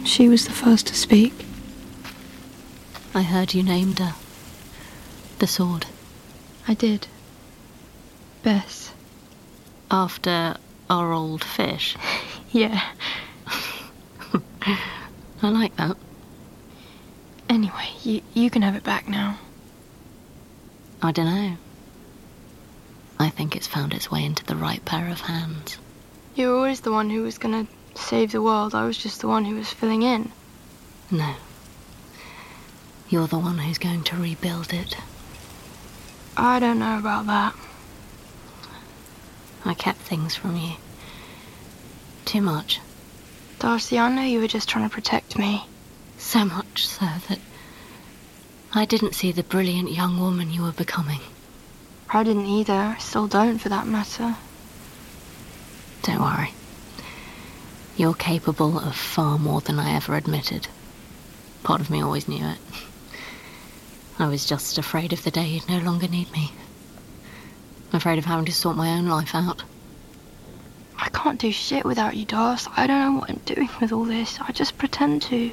She 0.05 0.29
was 0.29 0.45
the 0.45 0.53
first 0.53 0.89
to 0.89 0.95
speak. 0.95 1.33
I 3.15 3.23
heard 3.23 3.55
you 3.55 3.63
named 3.63 3.99
her. 3.99 4.15
The 5.39 5.47
sword. 5.47 5.87
I 6.69 6.75
did. 6.75 7.07
Bess. 8.43 8.93
After 9.91 10.59
our 10.91 11.13
old 11.15 11.43
fish. 11.43 11.97
Yeah. 12.51 12.83
I 14.61 15.49
like 15.49 15.75
that. 15.77 15.97
Anyway, 17.49 17.89
you, 18.03 18.21
you 18.35 18.51
can 18.51 18.61
have 18.61 18.77
it 18.77 18.85
back 18.85 19.09
now. 19.09 19.39
I 21.01 21.11
don't 21.11 21.25
know. 21.25 21.57
I 23.23 23.31
think 23.31 23.55
it's 23.55 23.69
found 23.69 23.95
its 23.95 24.11
way 24.11 24.25
into 24.25 24.45
the 24.45 24.57
right 24.57 24.85
pair 24.85 25.09
of 25.09 25.21
hands. 25.21 25.79
You 26.35 26.49
were 26.49 26.57
always 26.57 26.81
the 26.81 26.91
one 26.91 27.09
who 27.09 27.23
was 27.23 27.39
gonna 27.39 27.69
save 27.95 28.33
the 28.33 28.43
world. 28.43 28.75
I 28.75 28.85
was 28.85 28.99
just 28.99 29.21
the 29.21 29.29
one 29.29 29.45
who 29.45 29.55
was 29.55 29.73
filling 29.73 30.03
in. 30.03 30.33
No. 31.09 31.33
You're 33.09 33.29
the 33.29 33.39
one 33.39 33.59
who's 33.59 33.79
going 33.79 34.03
to 34.03 34.17
rebuild 34.17 34.73
it. 34.73 34.97
I 36.37 36.59
don't 36.59 36.81
know 36.81 36.99
about 36.99 37.27
that. 37.27 37.55
I 39.65 39.75
kept 39.75 40.01
things 40.01 40.35
from 40.35 40.57
you. 40.57 40.73
Too 42.25 42.41
much. 42.41 42.81
Darcy, 43.61 44.01
I 44.01 44.13
know 44.13 44.23
you 44.23 44.41
were 44.41 44.49
just 44.49 44.69
trying 44.69 44.89
to 44.89 44.93
protect 44.93 45.39
me. 45.39 45.65
So 46.19 46.45
much 46.45 46.89
so 46.89 47.07
that 47.29 47.39
I 48.75 48.85
didn't 48.85 49.15
see 49.15 49.31
the 49.31 49.45
brilliant 49.45 49.93
young 49.93 50.19
woman 50.19 50.51
you 50.51 50.63
were 50.63 50.73
becoming. 50.73 51.21
I 52.15 52.25
didn't 52.25 52.47
either. 52.47 52.73
I 52.73 52.99
still 52.99 53.27
don't, 53.27 53.59
for 53.59 53.71
that 53.71 53.87
matter. 53.87 54.37
Don't 56.03 56.21
worry. 56.21 56.53
You're 57.97 58.15
capable 58.15 58.79
of 58.79 58.95
far 58.95 59.39
more 59.39 59.63
than 59.63 59.79
I 59.79 59.95
ever 59.95 60.15
admitted. 60.15 60.69
Part 61.63 61.81
of 61.81 61.91
me 61.91 62.03
always 62.03 62.29
knew 62.29 62.45
it. 62.45 62.59
I 64.19 64.29
was 64.29 64.45
just 64.45 64.77
afraid 64.77 65.13
of 65.13 65.25
the 65.25 65.31
day 65.31 65.47
you'd 65.47 65.69
no 65.69 65.79
longer 65.79 66.07
need 66.07 66.31
me. 66.33 66.53
Afraid 67.93 68.19
of 68.19 68.27
having 68.27 68.45
to 68.45 68.53
sort 68.53 68.77
my 68.77 68.91
own 68.91 69.07
life 69.07 69.35
out. 69.35 69.65
I 70.99 71.09
can't 71.09 71.41
do 71.41 71.51
shit 71.51 71.85
without 71.85 72.17
you, 72.17 72.27
Darcy. 72.27 72.71
I 72.77 72.87
don't 72.87 73.01
know 73.01 73.21
what 73.21 73.31
I'm 73.31 73.41
doing 73.45 73.71
with 73.81 73.93
all 73.93 74.05
this. 74.05 74.39
I 74.41 74.53
just 74.53 74.77
pretend 74.77 75.23
to. 75.23 75.51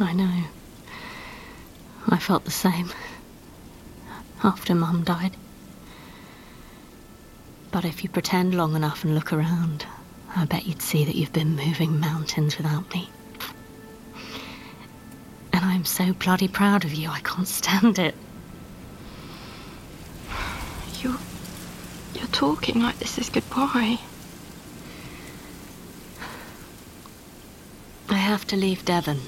I 0.00 0.12
know. 0.12 0.42
I 2.08 2.18
felt 2.18 2.44
the 2.44 2.50
same. 2.50 2.90
After 4.42 4.74
Mum 4.74 5.04
died. 5.04 5.36
But 7.70 7.84
if 7.84 8.02
you 8.02 8.08
pretend 8.10 8.54
long 8.54 8.74
enough 8.76 9.04
and 9.04 9.14
look 9.14 9.32
around, 9.32 9.86
I 10.34 10.44
bet 10.44 10.66
you'd 10.66 10.82
see 10.82 11.04
that 11.04 11.14
you've 11.14 11.32
been 11.32 11.56
moving 11.56 12.00
mountains 12.00 12.56
without 12.56 12.92
me. 12.94 13.10
And 15.52 15.64
I'm 15.64 15.84
so 15.84 16.12
bloody 16.12 16.48
proud 16.48 16.84
of 16.84 16.94
you, 16.94 17.10
I 17.10 17.20
can't 17.20 17.48
stand 17.48 17.98
it. 17.98 18.14
You're. 21.00 21.18
You're 22.14 22.26
talking 22.28 22.80
like 22.80 22.98
this 22.98 23.18
is 23.18 23.28
goodbye. 23.30 23.98
I 28.08 28.14
have 28.14 28.46
to 28.48 28.56
leave 28.56 28.84
Devon. 28.84 29.20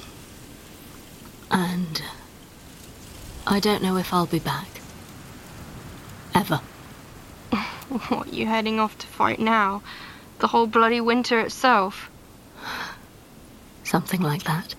And. 1.50 2.02
I 3.46 3.58
don't 3.58 3.82
know 3.82 3.96
if 3.96 4.12
I'll 4.14 4.26
be 4.26 4.38
back. 4.38 4.79
Ever. 6.34 6.60
What, 8.08 8.32
you 8.32 8.46
heading 8.46 8.78
off 8.78 8.96
to 8.98 9.06
fight 9.08 9.40
now? 9.40 9.82
The 10.38 10.46
whole 10.46 10.68
bloody 10.68 11.00
winter 11.00 11.40
itself? 11.40 12.08
Something 13.82 14.20
like 14.22 14.44
that. 14.44 14.76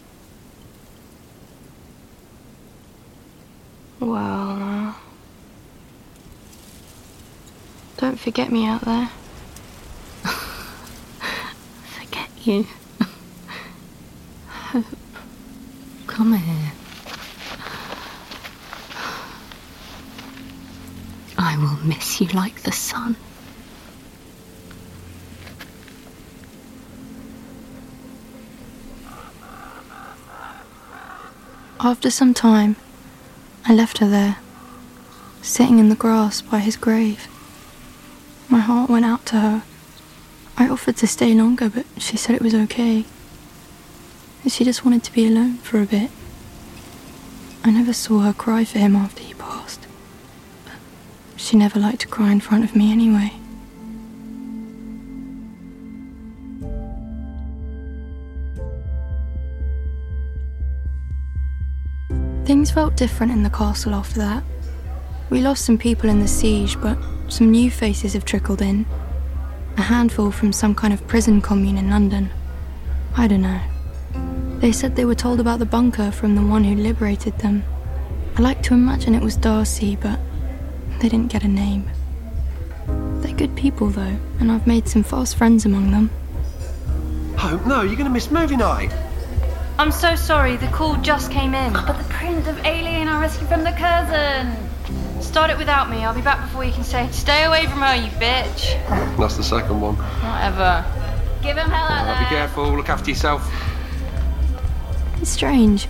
Well, 4.00 4.18
uh, 4.18 4.94
don't 7.98 8.20
forget 8.20 8.52
me 8.52 8.66
out 8.66 8.82
there. 8.82 9.10
Forget 11.84 12.30
you. 12.48 12.66
Hope. 14.50 14.86
Come 16.08 16.34
here. 16.34 16.72
I 21.38 21.58
will 21.58 21.71
miss 21.84 22.22
you 22.22 22.28
like 22.28 22.62
the 22.62 22.72
sun. 22.72 23.16
After 31.80 32.12
some 32.12 32.34
time, 32.34 32.76
I 33.66 33.74
left 33.74 33.98
her 33.98 34.08
there, 34.08 34.38
sitting 35.42 35.80
in 35.80 35.90
the 35.90 35.96
grass 35.96 36.42
by 36.42 36.60
his 36.60 36.78
grave. 36.78 37.28
My 38.50 38.60
heart 38.60 38.90
went 38.90 39.06
out 39.06 39.26
to 39.28 39.40
her. 39.40 39.64
I 40.58 40.70
offered 40.70 40.98
to 40.98 41.08
stay 41.08 41.34
longer, 41.34 41.70
but 41.70 41.86
she 41.98 42.18
said 42.18 42.36
it 42.36 42.42
was 42.42 42.54
okay. 42.54 43.06
She 44.48 44.64
just 44.64 44.84
wanted 44.86 45.04
to 45.06 45.14
be 45.14 45.26
alone 45.26 45.56
for 45.58 45.82
a 45.82 45.86
bit. 45.86 46.12
I 47.64 47.72
never 47.72 47.94
saw 47.94 48.20
her 48.20 48.34
cry 48.34 48.64
for 48.66 48.80
him 48.80 48.96
after 48.96 49.24
he 49.24 49.34
passed. 49.34 49.51
She 51.42 51.58
never 51.58 51.80
liked 51.80 52.02
to 52.02 52.08
cry 52.08 52.32
in 52.32 52.40
front 52.40 52.64
of 52.64 52.76
me 52.76 52.92
anyway. 52.92 53.34
Things 62.46 62.70
felt 62.70 62.96
different 62.96 63.32
in 63.34 63.42
the 63.42 63.50
castle 63.50 63.96
after 63.96 64.20
that. 64.20 64.44
We 65.32 65.42
lost 65.42 65.66
some 65.66 65.80
people 65.80 66.10
in 66.10 66.20
the 66.20 66.28
siege, 66.28 66.80
but 66.80 66.98
some 67.28 67.50
new 67.50 67.72
faces 67.72 68.14
have 68.14 68.24
trickled 68.24 68.62
in. 68.62 68.86
A 69.78 69.82
handful 69.82 70.30
from 70.30 70.54
some 70.54 70.76
kind 70.76 70.94
of 70.94 71.06
prison 71.08 71.42
commune 71.42 71.78
in 71.78 71.90
London. 71.90 72.30
I 73.18 73.28
don't 73.28 73.42
know. 73.42 73.60
They 74.60 74.72
said 74.72 74.96
they 74.96 75.06
were 75.06 75.16
told 75.16 75.40
about 75.40 75.58
the 75.58 75.66
bunker 75.66 76.12
from 76.12 76.36
the 76.36 76.46
one 76.46 76.64
who 76.64 76.76
liberated 76.76 77.40
them. 77.40 77.64
I 78.38 78.42
like 78.42 78.62
to 78.64 78.76
imagine 78.76 79.16
it 79.16 79.24
was 79.24 79.36
Darcy, 79.36 79.96
but 79.96 80.20
they 81.02 81.10
didn't 81.10 81.32
get 81.32 81.44
a 81.44 81.48
name. 81.48 81.90
They're 83.22 83.34
good 83.34 83.56
people, 83.56 83.88
though, 83.90 84.16
and 84.40 84.52
I've 84.52 84.68
made 84.68 84.88
some 84.88 85.02
fast 85.04 85.36
friends 85.36 85.66
among 85.66 85.90
them. 85.92 86.12
Oh, 87.40 87.62
no, 87.66 87.82
you're 87.82 87.96
going 87.96 88.06
to 88.06 88.12
miss 88.12 88.30
movie 88.30 88.56
night. 88.56 88.94
I'm 89.80 89.92
so 89.92 90.16
sorry, 90.16 90.58
the 90.58 90.68
call 90.68 90.96
just 90.98 91.32
came 91.32 91.56
in. 91.56 91.74
But 91.74 91.98
the 91.98 92.04
Prince 92.14 92.48
of 92.48 92.64
Alien 92.66 93.08
I 93.08 93.20
rescued 93.20 93.50
from 93.50 93.64
the 93.64 93.72
cousin. 93.72 94.56
Start 95.22 95.50
it 95.50 95.58
without 95.58 95.90
me. 95.90 96.04
I'll 96.06 96.14
be 96.14 96.22
back 96.22 96.40
before 96.42 96.64
you 96.66 96.72
can 96.72 96.84
say, 96.84 97.08
stay 97.12 97.46
away 97.46 97.66
from 97.66 97.82
her, 97.82 97.96
you 97.96 98.10
bitch. 98.12 98.78
That's 99.18 99.38
the 99.38 99.44
second 99.44 99.82
one. 99.82 99.96
Whatever. 99.96 100.86
Give 101.42 101.58
him 101.58 101.68
hell 101.68 101.88
out 101.88 102.20
Be 102.20 102.36
there. 102.36 102.42
careful, 102.42 102.76
look 102.76 102.90
after 102.90 103.10
yourself. 103.10 103.52
It's 105.20 105.32
strange. 105.32 105.88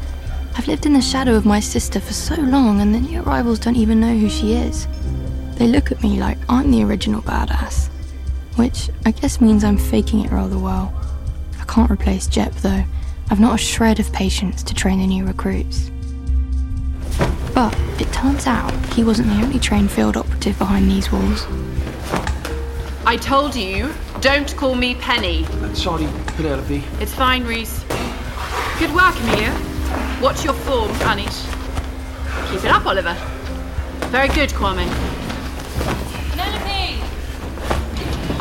I've 0.56 0.68
lived 0.68 0.86
in 0.86 0.94
the 0.94 1.02
shadow 1.02 1.36
of 1.36 1.46
my 1.46 1.60
sister 1.60 2.00
for 2.00 2.14
so 2.14 2.36
long, 2.36 2.80
and 2.82 2.94
the 2.94 3.00
new 3.00 3.22
arrivals 3.24 3.60
don't 3.60 3.78
even 3.78 4.00
know 4.00 4.16
who 4.16 4.30
she 4.30 4.54
is. 4.54 4.88
They 5.62 5.68
look 5.68 5.92
at 5.92 6.02
me 6.02 6.20
like 6.20 6.40
I'm 6.50 6.72
the 6.72 6.84
original 6.84 7.22
badass. 7.22 7.90
Which 8.56 8.90
I 9.06 9.12
guess 9.12 9.40
means 9.40 9.64
I'm 9.64 9.78
faking 9.78 10.26
it 10.26 10.32
rather 10.32 10.58
well. 10.58 10.92
I 11.60 11.66
can't 11.66 11.92
replace 11.92 12.26
Jep, 12.26 12.52
though. 12.56 12.84
I've 13.30 13.40
not 13.40 13.54
a 13.54 13.58
shred 13.60 14.00
of 14.00 14.12
patience 14.12 14.64
to 14.64 14.74
train 14.74 14.98
the 14.98 15.06
new 15.06 15.24
recruits. 15.24 15.92
But 17.54 17.78
it 18.02 18.12
turns 18.12 18.48
out 18.48 18.74
he 18.96 19.04
wasn't 19.04 19.28
the 19.28 19.36
only 19.36 19.60
trained 19.60 19.92
field 19.92 20.18
operative 20.18 20.58
behind 20.58 20.90
these 20.90 21.12
walls. 21.12 21.46
I 23.06 23.16
told 23.18 23.56
you, 23.56 23.94
don't 24.20 24.58
call 24.58 24.74
me 24.74 24.96
Penny. 24.96 25.46
Sorry, 25.76 26.08
Penelope. 26.38 26.84
It's 27.00 27.14
fine, 27.14 27.44
Reese. 27.44 27.86
Good 28.80 28.92
work, 28.96 29.16
Amelia. 29.22 29.56
Watch 30.24 30.44
your 30.44 30.56
form, 30.56 30.90
Anish. 31.06 31.46
Keep 32.50 32.66
it 32.66 32.72
up, 32.72 32.88
Oliver. 32.88 33.16
Very 34.10 34.30
good, 34.30 34.50
Kwame. 34.50 35.11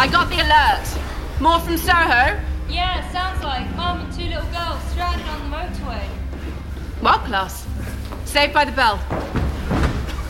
I 0.01 0.07
got 0.07 0.31
the 0.31 0.37
alert. 0.37 1.41
More 1.43 1.61
from 1.61 1.77
Soho. 1.77 2.41
Yeah, 2.71 3.13
sounds 3.13 3.45
like 3.45 3.69
mum 3.77 4.01
and 4.01 4.11
two 4.11 4.29
little 4.29 4.51
girls 4.51 4.83
stranded 4.85 5.27
on 5.27 5.51
the 5.51 5.55
motorway. 5.55 6.09
Well, 7.03 7.19
class. 7.19 7.67
Saved 8.25 8.55
by 8.55 8.65
the 8.65 8.73
bell. 8.73 8.99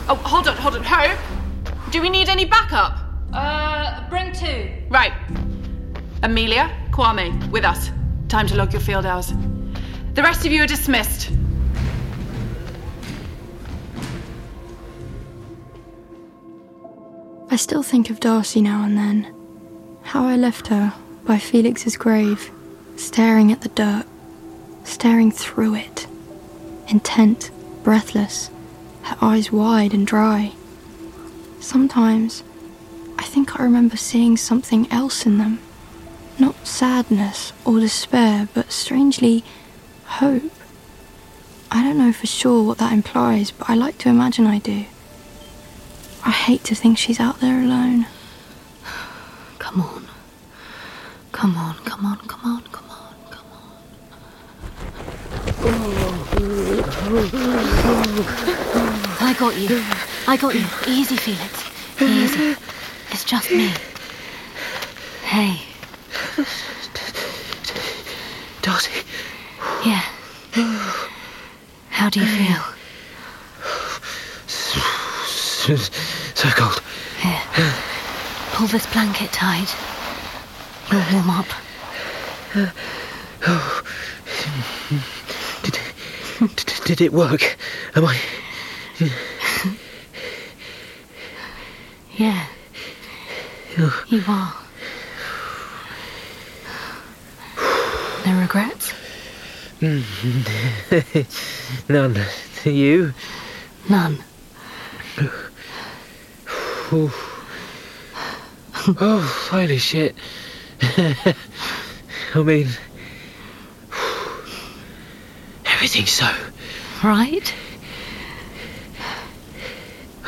Oh, 0.09 0.21
hold 0.25 0.49
on, 0.49 0.57
hold 0.57 0.75
on. 0.75 0.83
Hope? 0.83 1.17
Do 1.89 2.01
we 2.01 2.09
need 2.09 2.27
any 2.27 2.43
backup? 2.43 2.97
Uh, 3.31 4.09
bring 4.09 4.33
two. 4.33 4.73
Right. 4.89 5.13
Amelia, 6.21 6.69
Kwame, 6.91 7.49
with 7.49 7.63
us. 7.63 7.91
Time 8.27 8.47
to 8.47 8.57
log 8.57 8.73
your 8.73 8.81
field 8.81 9.05
hours. 9.05 9.31
The 10.15 10.21
rest 10.21 10.45
of 10.45 10.51
you 10.51 10.63
are 10.63 10.67
dismissed. 10.67 11.31
I 17.49 17.55
still 17.55 17.83
think 17.83 18.09
of 18.09 18.19
Darcy 18.19 18.59
now 18.59 18.83
and 18.83 18.97
then. 18.97 19.40
How 20.11 20.25
I 20.25 20.35
left 20.35 20.67
her 20.67 20.93
by 21.23 21.37
Felix's 21.37 21.95
grave, 21.95 22.51
staring 22.97 23.49
at 23.49 23.61
the 23.61 23.69
dirt, 23.69 24.03
staring 24.83 25.31
through 25.31 25.75
it, 25.75 26.05
intent, 26.89 27.49
breathless, 27.81 28.49
her 29.03 29.15
eyes 29.21 29.53
wide 29.53 29.93
and 29.93 30.05
dry. 30.05 30.51
Sometimes 31.61 32.43
I 33.17 33.23
think 33.23 33.57
I 33.57 33.63
remember 33.63 33.95
seeing 33.95 34.35
something 34.35 34.91
else 34.91 35.25
in 35.25 35.37
them. 35.37 35.59
Not 36.37 36.67
sadness 36.67 37.53
or 37.63 37.79
despair, 37.79 38.49
but 38.53 38.73
strangely 38.73 39.45
hope. 40.19 40.51
I 41.71 41.83
don't 41.83 41.97
know 41.97 42.11
for 42.11 42.27
sure 42.27 42.63
what 42.63 42.79
that 42.79 42.91
implies, 42.91 43.51
but 43.51 43.69
I 43.69 43.75
like 43.75 43.97
to 43.99 44.09
imagine 44.09 44.45
I 44.45 44.59
do. 44.59 44.83
I 46.25 46.31
hate 46.31 46.65
to 46.65 46.75
think 46.75 46.97
she's 46.97 47.21
out 47.21 47.39
there 47.39 47.61
alone. 47.61 48.07
Come 49.59 49.79
on. 49.83 50.00
Come 51.41 51.57
on, 51.57 51.73
come 51.85 52.05
on, 52.05 52.17
come 52.27 52.45
on, 52.45 52.61
come 52.71 52.91
on, 52.91 53.15
come 53.31 53.45
on. 53.51 53.73
I 59.19 59.33
got 59.39 59.57
you. 59.57 59.83
I 60.27 60.37
got 60.37 60.53
you. 60.53 60.63
Easy, 60.85 61.15
Felix. 61.15 61.71
Easy. 61.99 62.55
It's 63.09 63.23
just 63.23 63.49
me. 63.49 63.73
Hey. 65.23 65.59
Darcy. 68.61 69.03
Yeah. 69.83 70.03
How 71.89 72.11
do 72.11 72.19
you 72.19 72.27
feel? 72.27 72.61
So 76.35 76.49
cold. 76.49 76.83
Here. 77.19 77.41
Pull 78.53 78.67
this 78.67 78.85
blanket 78.93 79.31
tight. 79.31 79.75
You'll 80.91 81.03
warm 81.13 81.29
up. 81.29 81.45
Oh. 83.47 83.83
Did, 85.63 85.79
did, 86.55 86.73
did 86.85 87.01
it 87.01 87.13
work? 87.13 87.57
Am 87.95 88.05
I. 88.05 88.19
Yeah. 92.17 92.45
You 93.77 93.91
are. 94.27 94.53
No 98.25 98.39
regrets? 98.41 98.93
None. 101.89 102.17
To 102.63 102.71
you? 102.71 103.13
None. 103.89 104.17
Oh, 106.93 107.09
oh 108.99 109.47
holy 109.49 109.77
shit. 109.77 110.13
I 112.33 112.43
mean, 112.43 112.67
everything's 115.65 116.11
so. 116.11 116.29
Right? 117.03 117.53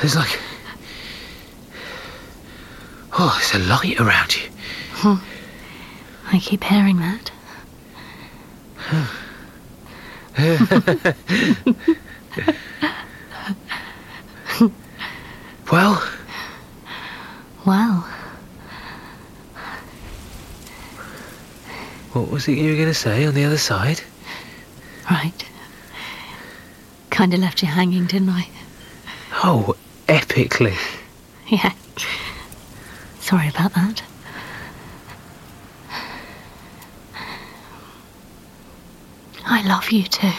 It's 0.01 0.15
like. 0.15 0.39
Oh, 3.13 3.37
there's 3.37 3.63
a 3.63 3.67
light 3.69 3.99
around 3.99 4.35
you. 4.35 4.49
Huh. 4.93 5.17
I 6.31 6.39
keep 6.39 6.63
hearing 6.63 6.97
that. 6.97 7.31
well, 15.71 16.03
Well, 17.65 18.07
what 22.13 22.29
was 22.29 22.47
it 22.47 22.57
you 22.57 22.69
were 22.71 22.75
going 22.75 22.87
to 22.87 22.93
say 22.93 23.25
on 23.25 23.33
the 23.33 23.43
other 23.43 23.57
side? 23.57 24.01
right. 25.09 25.45
Kinda 27.09 27.37
left 27.37 27.61
you 27.61 27.67
hanging, 27.67 28.05
didn't 28.05 28.29
I? 28.29 28.47
Oh, 29.43 29.75
epically. 30.07 30.77
Yeah. 31.47 31.73
Sorry 33.19 33.49
about 33.49 33.73
that. 33.73 34.01
I 39.45 39.61
love 39.67 39.91
you 39.91 40.03
too. 40.03 40.31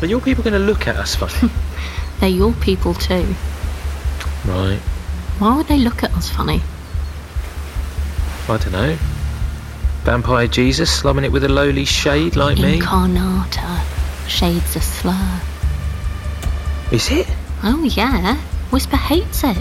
Are 0.00 0.06
your 0.06 0.20
people 0.20 0.44
going 0.44 0.54
to 0.54 0.58
look 0.60 0.86
at 0.86 0.96
us 0.96 1.16
funny? 1.16 1.52
They're 2.20 2.28
your 2.28 2.52
people 2.54 2.94
too. 2.94 3.34
right. 4.46 4.78
Why 5.38 5.56
would 5.56 5.66
they 5.68 5.78
look 5.78 6.02
at 6.02 6.12
us 6.14 6.28
funny? 6.30 6.62
I 8.48 8.56
don't 8.56 8.72
know. 8.72 8.96
Vampire 10.04 10.48
Jesus 10.48 10.90
slumming 10.90 11.24
it 11.24 11.32
with 11.32 11.44
a 11.44 11.48
lowly 11.48 11.84
shade 11.84 12.34
like 12.34 12.58
me? 12.58 12.78
Incarnata. 12.80 13.84
Shade's 14.28 14.74
a 14.76 14.80
slur. 14.80 15.40
Is 16.90 17.10
it? 17.10 17.26
Oh, 17.62 17.84
yeah. 17.84 18.36
Whisper 18.70 18.96
hates 18.96 19.44
it. 19.44 19.56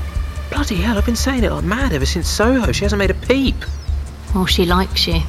Bloody 0.49 0.75
hell, 0.77 0.97
I've 0.97 1.05
been 1.05 1.15
saying 1.15 1.43
it 1.43 1.51
like 1.51 1.63
mad 1.63 1.93
ever 1.93 2.05
since 2.05 2.27
Soho. 2.29 2.71
She 2.71 2.85
hasn't 2.85 2.99
made 2.99 3.11
a 3.11 3.13
peep. 3.13 3.55
Well, 4.33 4.45
she 4.45 4.65
likes 4.65 5.07
you. 5.07 5.21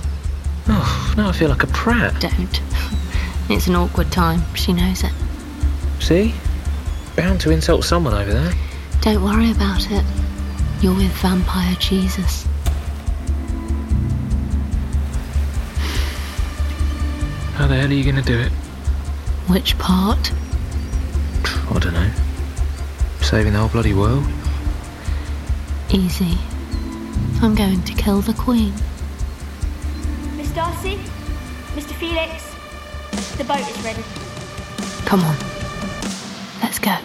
Oh, 0.68 1.14
now 1.16 1.28
I 1.28 1.32
feel 1.32 1.48
like 1.48 1.62
a 1.62 1.68
prat. 1.68 2.20
Don't. 2.20 2.60
It's 3.48 3.66
an 3.66 3.76
awkward 3.76 4.12
time. 4.12 4.42
She 4.54 4.72
knows 4.72 5.02
it. 5.04 5.12
See? 6.00 6.34
Bound 7.16 7.40
to 7.40 7.50
insult 7.50 7.84
someone 7.84 8.14
over 8.14 8.32
there. 8.32 8.52
Don't 9.00 9.22
worry 9.24 9.50
about 9.50 9.90
it. 9.90 10.04
You're 10.82 10.94
with 10.94 11.12
Vampire 11.22 11.74
Jesus. 11.76 12.46
How 17.54 17.66
the 17.66 17.74
hell 17.74 17.90
are 17.90 17.92
you 17.92 18.04
going 18.04 18.16
to 18.16 18.22
do 18.22 18.38
it? 18.38 18.52
Which 19.48 19.78
part? 19.78 20.30
I 21.44 21.78
don't 21.78 21.94
know. 21.94 22.10
Saving 23.22 23.54
the 23.54 23.58
whole 23.58 23.68
bloody 23.68 23.94
world? 23.94 24.24
Easy. 25.90 26.38
I'm 27.42 27.54
going 27.54 27.82
to 27.82 27.94
kill 27.94 28.20
the 28.20 28.34
Queen. 28.34 28.74
Miss 30.36 30.50
Darcy? 30.52 30.98
Mr. 31.74 31.94
Felix? 31.94 32.47
The 33.38 33.44
boat 33.44 33.60
is 33.60 33.84
ready. 33.84 34.02
Come 35.06 35.20
on. 35.20 35.36
Let's 36.60 36.80
go. 36.80 36.96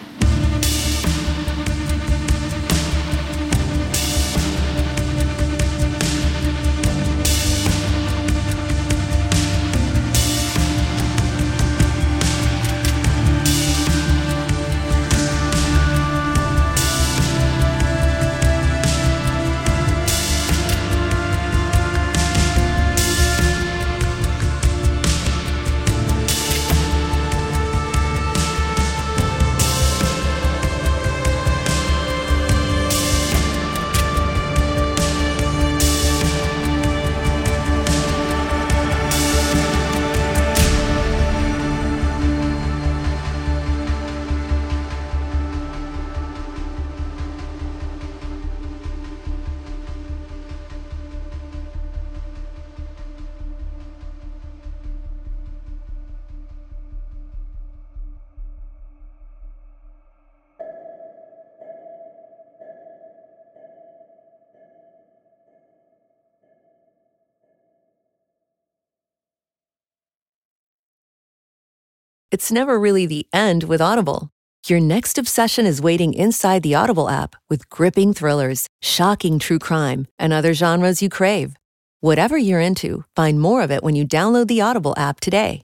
It's 72.34 72.52
never 72.52 72.80
really 72.80 73.06
the 73.06 73.28
end 73.32 73.66
with 73.66 73.80
Audible. 73.80 74.32
Your 74.66 74.80
next 74.80 75.20
obsession 75.20 75.68
is 75.68 75.80
waiting 75.80 76.16
inside 76.16 76.64
the 76.64 76.74
Audible 76.74 77.08
app 77.08 77.36
with 77.48 77.70
gripping 77.70 78.12
thrillers, 78.12 78.68
shocking 78.82 79.38
true 79.38 79.60
crime, 79.60 80.08
and 80.18 80.34
other 80.34 80.56
genres 80.56 81.00
you 81.00 81.10
crave. 81.10 81.58
Whatever 82.02 82.36
you're 82.36 82.60
into, 82.60 83.04
find 83.16 83.40
more 83.40 83.62
of 83.62 83.70
it 83.70 83.84
when 83.84 83.96
you 83.96 84.04
download 84.04 84.48
the 84.48 84.62
Audible 84.62 84.96
app 84.98 85.20
today. 85.20 85.62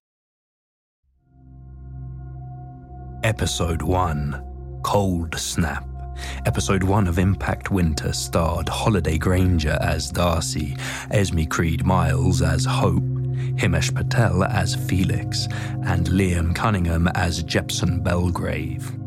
Episode 3.23 3.81
1 3.81 4.79
Cold 4.83 5.39
Snap. 5.39 5.89
Episode 6.45 6.83
1 6.83 7.07
of 7.07 7.17
Impact 7.17 7.71
Winter 7.71 8.13
starred 8.13 8.69
Holliday 8.69 9.17
Grainger 9.17 9.79
as 9.81 10.11
Darcy, 10.11 10.77
Esme 11.09 11.45
Creed 11.45 11.83
Miles 11.83 12.43
as 12.43 12.63
Hope, 12.63 13.18
Himesh 13.59 13.93
Patel 13.93 14.45
as 14.45 14.75
Felix, 14.75 15.47
and 15.85 16.07
Liam 16.07 16.55
Cunningham 16.55 17.09
as 17.09 17.43
Jepson 17.43 18.01
Belgrave. 18.01 18.97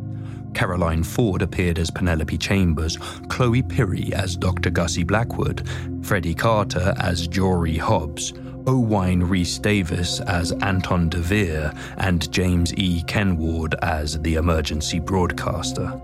Caroline 0.53 1.03
Ford 1.03 1.41
appeared 1.41 1.79
as 1.79 1.91
Penelope 1.91 2.37
Chambers, 2.37 2.99
Chloe 3.29 3.63
Pirrie 3.63 4.13
as 4.13 4.37
Dr. 4.37 4.69
Gussie 4.69 5.05
Blackwood, 5.05 5.67
Freddie 6.03 6.35
Carter 6.35 6.95
as 6.99 7.27
Jory 7.27 7.79
Hobbs, 7.79 8.35
Owain 8.67 9.23
Rhys 9.23 9.59
Davis 9.59 10.21
as 10.21 10.53
Anton 10.61 11.09
DeVere, 11.09 11.73
and 11.97 12.31
James 12.31 12.75
E. 12.75 13.03
Kenward 13.05 13.75
as 13.81 14.21
the 14.21 14.35
emergency 14.35 15.01
broadcaster. 15.01 15.99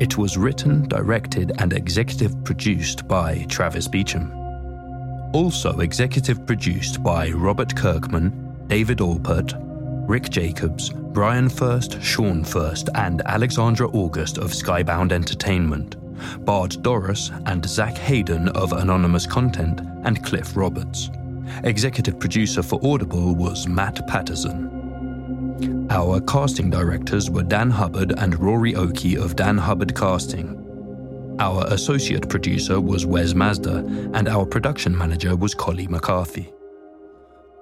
It 0.00 0.16
was 0.16 0.38
written, 0.38 0.88
directed, 0.88 1.52
and 1.58 1.74
executive 1.74 2.42
produced 2.44 3.06
by 3.06 3.44
Travis 3.50 3.86
Beacham. 3.86 4.39
Also 5.32 5.78
executive 5.78 6.44
produced 6.44 7.04
by 7.04 7.30
Robert 7.30 7.76
Kirkman, 7.76 8.66
David 8.66 8.98
Alpert, 8.98 9.54
Rick 10.08 10.28
Jacobs, 10.28 10.90
Bryan 10.90 11.48
Furst, 11.48 12.02
Sean 12.02 12.42
Furst, 12.42 12.88
and 12.96 13.22
Alexandra 13.26 13.88
August 13.90 14.38
of 14.38 14.50
Skybound 14.50 15.12
Entertainment, 15.12 15.96
Bard 16.44 16.72
Dorros 16.82 17.30
and 17.46 17.64
Zach 17.64 17.96
Hayden 17.96 18.48
of 18.50 18.72
Anonymous 18.72 19.24
Content, 19.24 19.80
and 20.04 20.24
Cliff 20.24 20.56
Roberts. 20.56 21.10
Executive 21.62 22.18
producer 22.18 22.62
for 22.62 22.80
Audible 22.84 23.36
was 23.36 23.68
Matt 23.68 24.04
Patterson. 24.08 25.86
Our 25.90 26.20
casting 26.22 26.70
directors 26.70 27.30
were 27.30 27.44
Dan 27.44 27.70
Hubbard 27.70 28.18
and 28.18 28.38
Rory 28.40 28.74
Oakey 28.74 29.16
of 29.16 29.36
Dan 29.36 29.58
Hubbard 29.58 29.94
Casting. 29.94 30.56
Our 31.40 31.64
associate 31.68 32.28
producer 32.28 32.82
was 32.82 33.06
Wes 33.06 33.32
Mazda, 33.32 33.78
and 34.12 34.28
our 34.28 34.44
production 34.44 34.96
manager 34.96 35.34
was 35.34 35.54
Collie 35.54 35.86
McCarthy. 35.86 36.52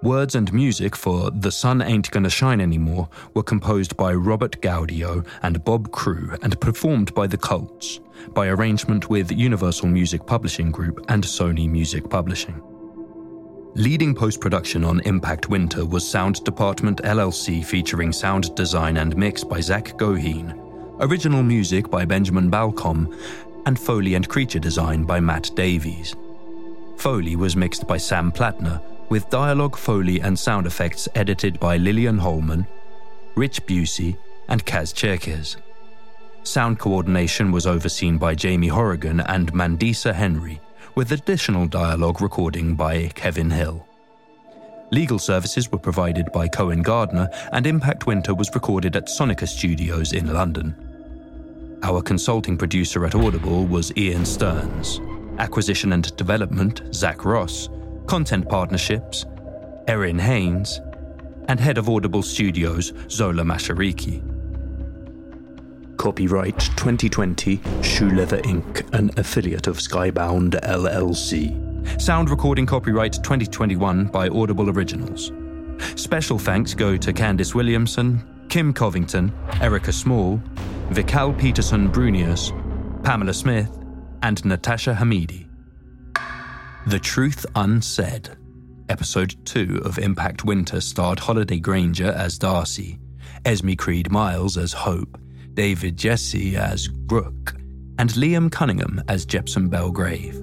Words 0.02 0.34
and 0.34 0.52
music 0.52 0.96
for 0.96 1.30
The 1.30 1.52
Sun 1.52 1.82
Ain't 1.82 2.10
Gonna 2.10 2.28
Shine 2.28 2.60
Anymore 2.60 3.08
were 3.34 3.44
composed 3.44 3.96
by 3.96 4.14
Robert 4.14 4.60
Gaudio 4.60 5.24
and 5.42 5.64
Bob 5.64 5.92
Crewe 5.92 6.36
and 6.42 6.60
performed 6.60 7.14
by 7.14 7.28
The 7.28 7.36
Cults, 7.36 8.00
by 8.34 8.48
arrangement 8.48 9.10
with 9.10 9.30
Universal 9.30 9.86
Music 9.86 10.26
Publishing 10.26 10.72
Group 10.72 11.04
and 11.08 11.22
Sony 11.22 11.70
Music 11.70 12.10
Publishing. 12.10 12.60
Leading 13.76 14.12
post 14.12 14.40
production 14.40 14.82
on 14.82 14.98
Impact 15.00 15.50
Winter 15.50 15.86
was 15.86 16.08
Sound 16.08 16.42
Department 16.42 17.00
LLC 17.04 17.64
featuring 17.64 18.12
sound 18.12 18.52
design 18.56 18.96
and 18.96 19.16
mix 19.16 19.44
by 19.44 19.60
Zach 19.60 19.96
Goheen, 19.98 20.64
original 21.00 21.44
music 21.44 21.88
by 21.90 22.04
Benjamin 22.04 22.50
Balcom, 22.50 23.14
and 23.68 23.78
Foley 23.78 24.14
and 24.14 24.26
creature 24.26 24.58
design 24.58 25.04
by 25.04 25.20
Matt 25.20 25.50
Davies. 25.54 26.16
Foley 26.96 27.36
was 27.36 27.54
mixed 27.54 27.86
by 27.86 27.98
Sam 27.98 28.32
Plattner, 28.32 28.80
with 29.10 29.28
dialogue, 29.28 29.76
Foley, 29.76 30.22
and 30.22 30.38
sound 30.38 30.66
effects 30.66 31.06
edited 31.14 31.60
by 31.60 31.76
Lillian 31.76 32.16
Holman, 32.16 32.66
Rich 33.34 33.66
Busey, 33.66 34.16
and 34.48 34.64
Kaz 34.64 34.94
Cherkes. 34.94 35.58
Sound 36.44 36.78
coordination 36.78 37.52
was 37.52 37.66
overseen 37.66 38.16
by 38.16 38.34
Jamie 38.34 38.68
Horrigan 38.68 39.20
and 39.20 39.52
Mandisa 39.52 40.14
Henry, 40.14 40.62
with 40.94 41.12
additional 41.12 41.66
dialogue 41.66 42.22
recording 42.22 42.74
by 42.74 43.08
Kevin 43.08 43.50
Hill. 43.50 43.86
Legal 44.90 45.18
services 45.18 45.70
were 45.70 45.76
provided 45.76 46.32
by 46.32 46.48
Cohen 46.48 46.80
Gardner, 46.80 47.28
and 47.52 47.66
Impact 47.66 48.06
Winter 48.06 48.34
was 48.34 48.54
recorded 48.54 48.96
at 48.96 49.08
Sonica 49.08 49.46
Studios 49.46 50.14
in 50.14 50.32
London. 50.32 50.87
Our 51.82 52.02
consulting 52.02 52.56
producer 52.56 53.06
at 53.06 53.14
Audible 53.14 53.64
was 53.64 53.92
Ian 53.96 54.24
Stearns. 54.24 55.00
Acquisition 55.38 55.92
and 55.92 56.14
development, 56.16 56.82
Zach 56.92 57.24
Ross. 57.24 57.68
Content 58.06 58.48
partnerships, 58.48 59.24
Erin 59.86 60.18
Haynes. 60.18 60.80
And 61.46 61.60
head 61.60 61.78
of 61.78 61.88
Audible 61.88 62.22
Studios, 62.22 62.92
Zola 63.08 63.44
Mashariki. 63.44 64.22
Copyright 65.96 66.58
2020 66.58 67.60
Shoe 67.82 68.10
Leather 68.10 68.38
Inc., 68.42 68.92
an 68.92 69.10
affiliate 69.16 69.68
of 69.68 69.78
Skybound 69.78 70.60
LLC. 70.62 72.00
Sound 72.00 72.28
recording 72.28 72.66
copyright 72.66 73.12
2021 73.12 74.06
by 74.06 74.28
Audible 74.28 74.68
Originals. 74.68 75.32
Special 75.94 76.38
thanks 76.38 76.74
go 76.74 76.96
to 76.96 77.12
Candice 77.12 77.54
Williamson, 77.54 78.22
Kim 78.48 78.72
Covington, 78.72 79.30
Erica 79.60 79.92
Small, 79.92 80.40
Vikal 80.88 81.38
Peterson 81.38 81.92
Brunius, 81.92 82.50
Pamela 83.04 83.34
Smith, 83.34 83.70
and 84.22 84.42
Natasha 84.42 84.94
Hamidi. 84.94 85.46
The 86.86 86.98
Truth 86.98 87.44
Unsaid. 87.54 88.30
Episode 88.88 89.36
2 89.44 89.82
of 89.84 89.98
Impact 89.98 90.46
Winter 90.46 90.80
starred 90.80 91.18
Holliday 91.18 91.58
Grainger 91.58 92.10
as 92.12 92.38
Darcy, 92.38 92.98
Esme 93.44 93.74
Creed 93.74 94.10
Miles 94.10 94.56
as 94.56 94.72
Hope, 94.72 95.20
David 95.52 95.98
Gyasi 95.98 96.54
as 96.54 96.88
Rook, 97.08 97.54
and 97.98 98.08
Liam 98.10 98.50
Cunningham 98.50 99.02
as 99.08 99.26
Jepson 99.26 99.68
Belgrave. 99.68 100.42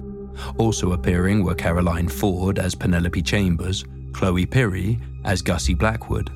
Also 0.58 0.92
appearing 0.92 1.42
were 1.42 1.56
Caroline 1.56 2.08
Ford 2.08 2.60
as 2.60 2.76
Penelope 2.76 3.22
Chambers, 3.22 3.84
Chloe 4.12 4.46
Pirrie 4.46 5.00
as 5.24 5.42
Gussie 5.42 5.74
Blackwood, 5.74 6.30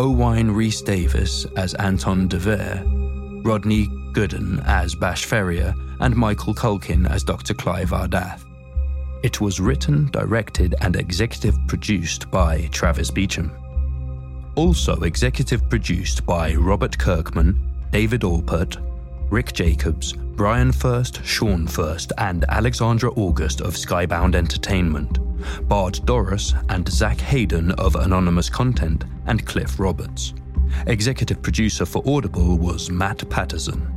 Owain 0.00 0.48
Rhys 0.48 0.80
Davis 0.80 1.44
as 1.56 1.74
Anton 1.74 2.28
DeVere, 2.28 2.84
Rodney 3.42 3.88
Gooden 4.12 4.64
as 4.64 4.94
Bash 4.94 5.24
Ferrier, 5.24 5.74
and 5.98 6.14
Michael 6.14 6.54
Culkin 6.54 7.10
as 7.10 7.24
Dr. 7.24 7.52
Clive 7.52 7.90
Ardath. 7.90 8.44
It 9.24 9.40
was 9.40 9.58
written, 9.58 10.08
directed, 10.12 10.76
and 10.82 10.94
executive 10.94 11.56
produced 11.66 12.30
by 12.30 12.68
Travis 12.70 13.10
Beacham. 13.10 13.50
Also 14.54 15.00
executive 15.00 15.68
produced 15.68 16.24
by 16.24 16.54
Robert 16.54 16.96
Kirkman, 16.96 17.58
David 17.90 18.20
Alpert, 18.20 18.76
Rick 19.30 19.52
Jacobs, 19.52 20.14
Bryan 20.14 20.72
Furst, 20.72 21.24
Sean 21.24 21.66
Furst, 21.66 22.12
and 22.16 22.44
Alexandra 22.48 23.10
August 23.12 23.60
of 23.60 23.74
Skybound 23.74 24.34
Entertainment, 24.34 25.18
Bard 25.68 25.94
Dorros 26.04 26.54
and 26.70 26.88
Zach 26.88 27.20
Hayden 27.20 27.72
of 27.72 27.96
Anonymous 27.96 28.48
Content, 28.48 29.04
and 29.26 29.44
Cliff 29.46 29.78
Roberts. 29.78 30.32
Executive 30.86 31.42
producer 31.42 31.84
for 31.84 32.02
Audible 32.06 32.56
was 32.56 32.90
Matt 32.90 33.28
Patterson. 33.28 33.94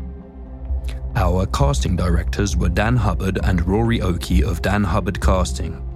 Our 1.16 1.46
casting 1.48 1.96
directors 1.96 2.58
were 2.58 2.70
Dan 2.70 2.98
Hubbard 2.98 3.40
and 3.44 3.66
Rory 3.66 4.02
Oakey 4.02 4.44
of 4.44 4.62
Dan 4.62 4.84
Hubbard 4.84 5.22
Casting. 5.22 5.88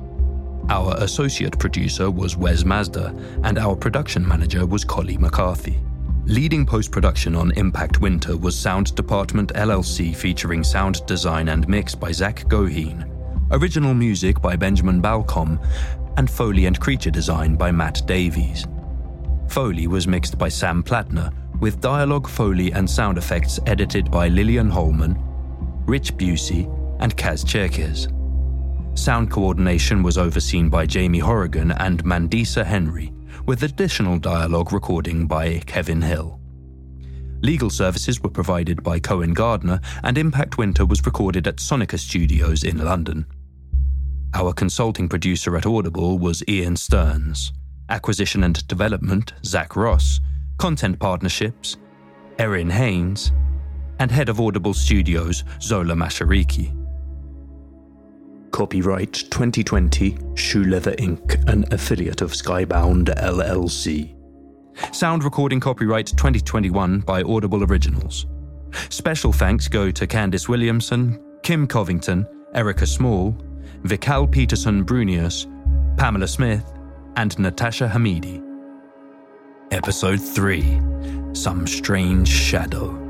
Our 0.69 0.95
associate 0.97 1.59
producer 1.59 2.09
was 2.09 2.37
Wes 2.37 2.63
Mazda, 2.63 3.13
and 3.43 3.57
our 3.57 3.75
production 3.75 4.27
manager 4.27 4.65
was 4.65 4.83
Collie 4.83 5.17
McCarthy. 5.17 5.81
Leading 6.27 6.65
post 6.65 6.91
production 6.91 7.35
on 7.35 7.51
Impact 7.51 8.01
Winter 8.01 8.35
was 8.35 8.57
Sound 8.57 8.95
Department 8.95 9.53
LLC 9.53 10.15
featuring 10.15 10.63
sound 10.63 11.05
design 11.05 11.49
and 11.49 11.67
mix 11.67 11.93
by 11.93 12.11
Zach 12.11 12.45
Goheen, 12.45 13.07
original 13.51 13.93
music 13.93 14.41
by 14.41 14.55
Benjamin 14.55 14.99
Balcom, 14.99 15.59
and 16.17 16.27
Foley 16.27 16.65
and 16.65 16.79
creature 16.79 17.11
design 17.11 17.55
by 17.55 17.71
Matt 17.71 18.01
Davies. 18.07 18.65
Foley 19.49 19.85
was 19.85 20.07
mixed 20.07 20.35
by 20.39 20.49
Sam 20.49 20.81
Plattner, 20.81 21.31
with 21.59 21.79
dialogue, 21.79 22.27
Foley, 22.27 22.71
and 22.71 22.89
sound 22.89 23.19
effects 23.19 23.59
edited 23.67 24.09
by 24.09 24.27
Lillian 24.27 24.71
Holman, 24.71 25.15
Rich 25.85 26.17
Busey, 26.17 26.65
and 27.01 27.15
Kaz 27.15 27.45
Cherkes. 27.45 28.07
Sound 28.99 29.29
coordination 29.29 30.01
was 30.01 30.17
overseen 30.17 30.69
by 30.69 30.87
Jamie 30.87 31.19
Horrigan 31.19 31.71
and 31.73 32.03
Mandisa 32.03 32.65
Henry, 32.65 33.11
with 33.45 33.63
additional 33.63 34.17
dialogue 34.17 34.73
recording 34.73 35.27
by 35.27 35.59
Kevin 35.65 36.01
Hill. 36.01 36.39
Legal 37.41 37.69
services 37.69 38.21
were 38.21 38.29
provided 38.29 38.81
by 38.81 38.99
Cohen 38.99 39.33
Gardner, 39.33 39.79
and 40.03 40.17
Impact 40.17 40.57
Winter 40.57 40.85
was 40.85 41.05
recorded 41.05 41.47
at 41.47 41.57
Sonica 41.57 41.99
Studios 41.99 42.63
in 42.63 42.83
London. 42.83 43.25
Our 44.33 44.51
consulting 44.51 45.07
producer 45.07 45.55
at 45.55 45.65
Audible 45.65 46.17
was 46.17 46.43
Ian 46.47 46.75
Stearns. 46.75 47.53
Acquisition 47.89 48.43
and 48.43 48.67
development, 48.67 49.33
Zach 49.45 49.75
Ross. 49.75 50.19
Content 50.57 50.97
partnerships, 50.99 51.77
Erin 52.39 52.69
Haynes. 52.69 53.31
And 53.99 54.09
head 54.09 54.29
of 54.29 54.41
Audible 54.41 54.73
Studios, 54.73 55.43
Zola 55.61 55.93
Mashariki. 55.93 56.84
Copyright 58.55 59.11
2020 59.11 60.17
Shoe 60.35 60.63
Leather 60.63 60.93
Inc., 60.93 61.45
an 61.49 61.65
affiliate 61.73 62.21
of 62.21 62.31
Skybound 62.31 63.13
LLC. 63.21 64.15
Sound 64.95 65.25
recording 65.25 65.59
copyright 65.59 66.07
2021 66.07 67.01
by 67.01 67.21
Audible 67.23 67.65
Originals. 67.65 68.27
Special 68.87 69.33
thanks 69.33 69.67
go 69.67 69.91
to 69.91 70.07
Candice 70.07 70.47
Williamson, 70.47 71.21
Kim 71.43 71.67
Covington, 71.67 72.25
Erica 72.53 72.87
Small, 72.87 73.37
Vikal 73.83 74.31
Peterson 74.31 74.85
Brunius, 74.85 75.47
Pamela 75.97 76.25
Smith, 76.25 76.63
and 77.17 77.37
Natasha 77.37 77.89
Hamidi. 77.93 78.41
Episode 79.71 80.21
3 80.21 80.79
Some 81.33 81.67
Strange 81.67 82.29
Shadow. 82.29 83.04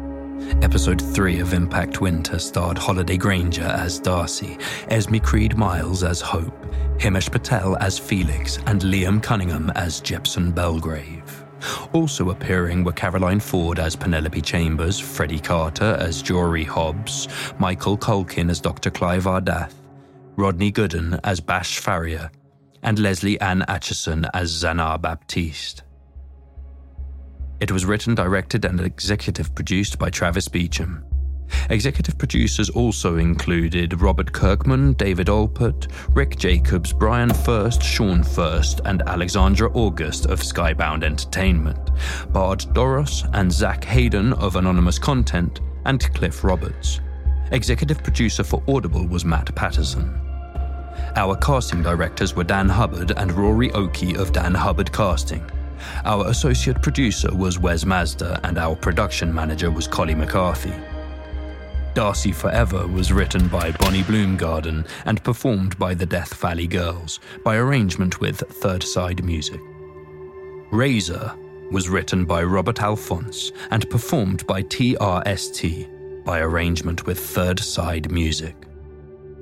Episode 0.62 1.02
3 1.02 1.40
of 1.40 1.54
Impact 1.54 2.02
Winter 2.02 2.38
starred 2.38 2.78
Holliday 2.78 3.18
Grainger 3.18 3.64
as 3.64 4.00
Darcy, 4.00 4.58
Esme 4.90 5.18
Creed 5.18 5.58
Miles 5.58 6.04
as 6.04 6.22
Hope, 6.22 6.54
Himesh 6.98 7.32
Patel 7.32 7.76
as 7.78 7.98
Felix, 7.98 8.58
and 8.68 8.82
Liam 8.82 9.22
Cunningham 9.22 9.72
as 9.72 10.00
Jepson 10.00 10.52
Belgrave. 10.52 11.46
Also 11.94 12.30
appearing 12.30 12.84
were 12.84 12.92
Caroline 12.92 13.40
Ford 13.40 13.80
as 13.80 13.96
Penelope 13.96 14.42
Chambers, 14.42 15.00
Freddie 15.00 15.40
Carter 15.40 15.98
as 16.00 16.22
Jory 16.22 16.64
Hobbs, 16.64 17.28
Michael 17.58 17.98
Culkin 17.98 18.52
as 18.52 18.62
Dr. 18.62 18.92
Clive 18.92 19.24
Ardath, 19.24 19.74
Rodney 20.36 20.72
Gooden 20.72 21.20
as 21.24 21.40
Bash 21.40 21.80
Farrier, 21.80 22.30
and 22.84 23.00
Lesley 23.00 23.42
Ann 23.42 23.62
Acheson 23.68 24.30
as 24.34 24.52
Zanar 24.52 25.02
Baptiste. 25.02 25.82
It 27.60 27.72
was 27.72 27.86
written, 27.86 28.16
directed, 28.16 28.66
and 28.66 28.80
executive 28.82 29.56
produced 29.56 29.98
by 29.98 30.10
Travis 30.10 30.48
Beacham. 30.48 31.04
Executive 31.70 32.18
producers 32.18 32.70
also 32.70 33.18
included 33.18 34.02
Robert 34.02 34.32
Kirkman, 34.34 34.94
David 34.94 35.28
Alpert, 35.28 35.88
Rick 36.16 36.38
Jacobs, 36.38 36.92
Bryan 36.92 37.30
Furst, 37.30 37.82
Sean 37.82 38.24
Furst, 38.24 38.82
and 38.86 39.02
Alexandra 39.04 39.72
August 39.74 40.26
of 40.26 40.42
Skybound 40.42 41.04
Entertainment, 41.04 41.92
Bard 42.34 42.60
Dorros 42.74 43.30
and 43.34 43.52
Zach 43.52 43.84
Hayden 43.86 44.34
of 44.34 44.56
Anonymous 44.56 45.00
Content, 45.00 45.62
and 45.86 46.14
Cliff 46.14 46.44
Roberts. 46.44 47.00
Executive 47.52 48.04
producer 48.04 48.44
for 48.44 48.64
Audible 48.68 49.06
was 49.08 49.24
Matt 49.24 49.54
Patterson. 49.56 50.20
Our 51.16 51.36
casting 51.38 51.84
directors 51.84 52.36
were 52.36 52.44
Dan 52.44 52.68
Hubbard 52.68 53.12
and 53.16 53.32
Rory 53.32 53.72
Oakey 53.72 54.16
of 54.16 54.32
Dan 54.32 54.54
Hubbard 54.54 54.92
Casting. 54.92 55.44
Our 56.04 56.28
associate 56.28 56.82
producer 56.82 57.34
was 57.34 57.60
Wes 57.60 57.86
Mazda, 57.86 58.40
and 58.44 58.58
our 58.58 58.76
production 58.76 59.34
manager 59.34 59.72
was 59.72 59.88
Collie 59.88 60.16
McCarthy. 60.16 60.74
Darcy 61.96 62.34
Forever 62.34 62.88
was 62.88 63.14
written 63.14 63.48
by 63.48 63.72
Bonnie 63.72 64.04
Bloomgarden 64.04 64.86
and 65.06 65.24
performed 65.24 65.80
by 65.80 65.94
the 65.94 66.06
Death 66.06 66.34
Valley 66.36 66.68
Girls 66.68 67.22
by 67.44 67.56
arrangement 67.56 68.20
with 68.20 68.40
Third 68.40 68.84
Side 68.84 69.24
Music. 69.24 69.62
Razor 70.72 71.34
was 71.72 71.88
written 71.88 72.26
by 72.26 72.44
Robert 72.44 72.78
Alfons 72.78 73.52
and 73.72 73.90
performed 73.90 74.46
by 74.46 74.62
TRST 74.64 76.24
by 76.26 76.40
arrangement 76.40 77.06
with 77.06 77.18
Third 77.18 77.60
Side 77.60 78.12
Music. 78.12 78.56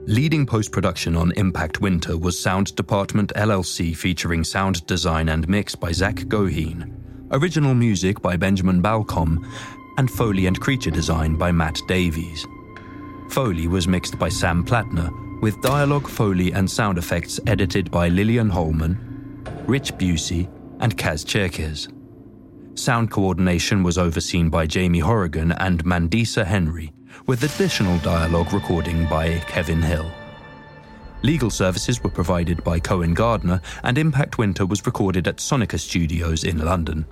Leading 0.06 0.46
post 0.46 0.74
production 0.74 1.16
on 1.16 1.32
Impact 1.38 1.80
Winter 1.80 2.18
was 2.18 2.38
Sound 2.38 2.76
Department 2.76 3.32
LLC 3.38 3.96
featuring 3.96 4.44
sound 4.44 4.86
design 4.86 5.30
and 5.30 5.48
mix 5.48 5.76
by 5.76 5.94
Zach 5.94 6.16
Goheen, 6.16 6.94
original 7.32 7.74
music 7.74 8.22
by 8.22 8.36
Benjamin 8.36 8.82
Balcom, 8.82 9.50
and 9.98 10.12
Foley 10.12 10.46
and 10.46 10.60
creature 10.60 10.92
design 10.92 11.38
by 11.38 11.54
Matt 11.54 11.80
Davies. 11.88 12.46
Foley 13.30 13.70
was 13.70 13.88
mixed 13.88 14.20
by 14.20 14.28
Sam 14.28 14.66
Plattner, 14.66 15.10
with 15.42 15.62
dialogue, 15.62 16.10
Foley, 16.10 16.52
and 16.52 16.70
sound 16.70 16.98
effects 16.98 17.40
edited 17.48 17.90
by 17.90 18.10
Lillian 18.10 18.50
Holman, 18.50 19.42
Rich 19.68 19.94
Busey, 19.94 20.50
and 20.82 20.98
Kaz 20.98 21.26
Cherkes. 21.26 21.88
Sound 22.76 23.10
coordination 23.10 23.84
was 23.84 23.98
overseen 23.98 24.50
by 24.50 24.68
Jamie 24.68 25.00
Horrigan 25.00 25.54
and 25.54 25.82
Mandisa 25.86 26.46
Henry, 26.46 26.92
with 27.26 27.44
additional 27.44 27.98
dialogue 28.00 28.52
recording 28.52 29.08
by 29.08 29.40
Kevin 29.48 29.82
Hill. 29.82 30.12
Legal 31.22 31.50
services 31.50 32.04
were 32.04 32.10
provided 32.10 32.62
by 32.66 32.80
Cohen 32.80 33.14
Gardner, 33.14 33.62
and 33.84 33.98
Impact 33.98 34.38
Winter 34.38 34.66
was 34.66 34.86
recorded 34.86 35.28
at 35.28 35.38
Sonica 35.38 35.80
Studios 35.80 36.44
in 36.44 36.66
London. 36.66 37.06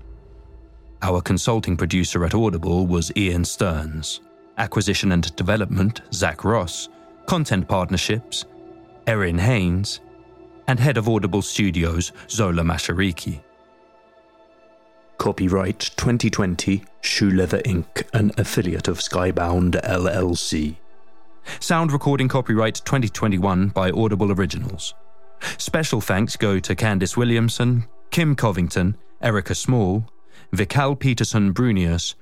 Our 1.02 1.21
consulting 1.21 1.78
producer 1.78 2.26
at 2.26 2.36
Audible 2.36 2.86
was 2.88 3.12
Ian 3.15 3.45
Stearns, 3.45 4.19
acquisition 4.58 5.13
and 5.13 5.34
development, 5.38 6.02
Zach 6.13 6.43
Ross, 6.43 6.89
content 7.26 7.67
partnerships, 7.69 8.45
Erin 9.08 9.38
Haynes, 9.38 10.02
and 10.67 10.78
head 10.78 10.97
of 10.97 11.08
Audible 11.08 11.41
Studios, 11.41 12.12
Zola 12.30 12.63
Mashariki. 12.63 13.41
Copyright 15.21 15.91
2020 15.97 16.84
Shoe 17.01 17.29
Leather 17.29 17.60
Inc., 17.60 18.01
an 18.12 18.31
affiliate 18.39 18.88
of 18.88 18.97
Skybound 18.97 19.79
LLC. 19.84 20.77
Sound 21.60 21.91
recording 21.91 22.27
copyright 22.27 22.81
2021 22.84 23.67
by 23.67 23.91
Audible 23.91 24.31
Originals. 24.31 24.95
Special 25.60 26.01
thanks 26.01 26.36
go 26.36 26.57
to 26.57 26.75
Candice 26.75 27.15
Williamson, 27.15 27.86
Kim 28.10 28.36
Covington, 28.36 28.97
Erica 29.21 29.53
Small, 29.53 30.10
Vikal 30.55 30.97
Peterson 30.99 31.53
Brunius, 31.53 32.15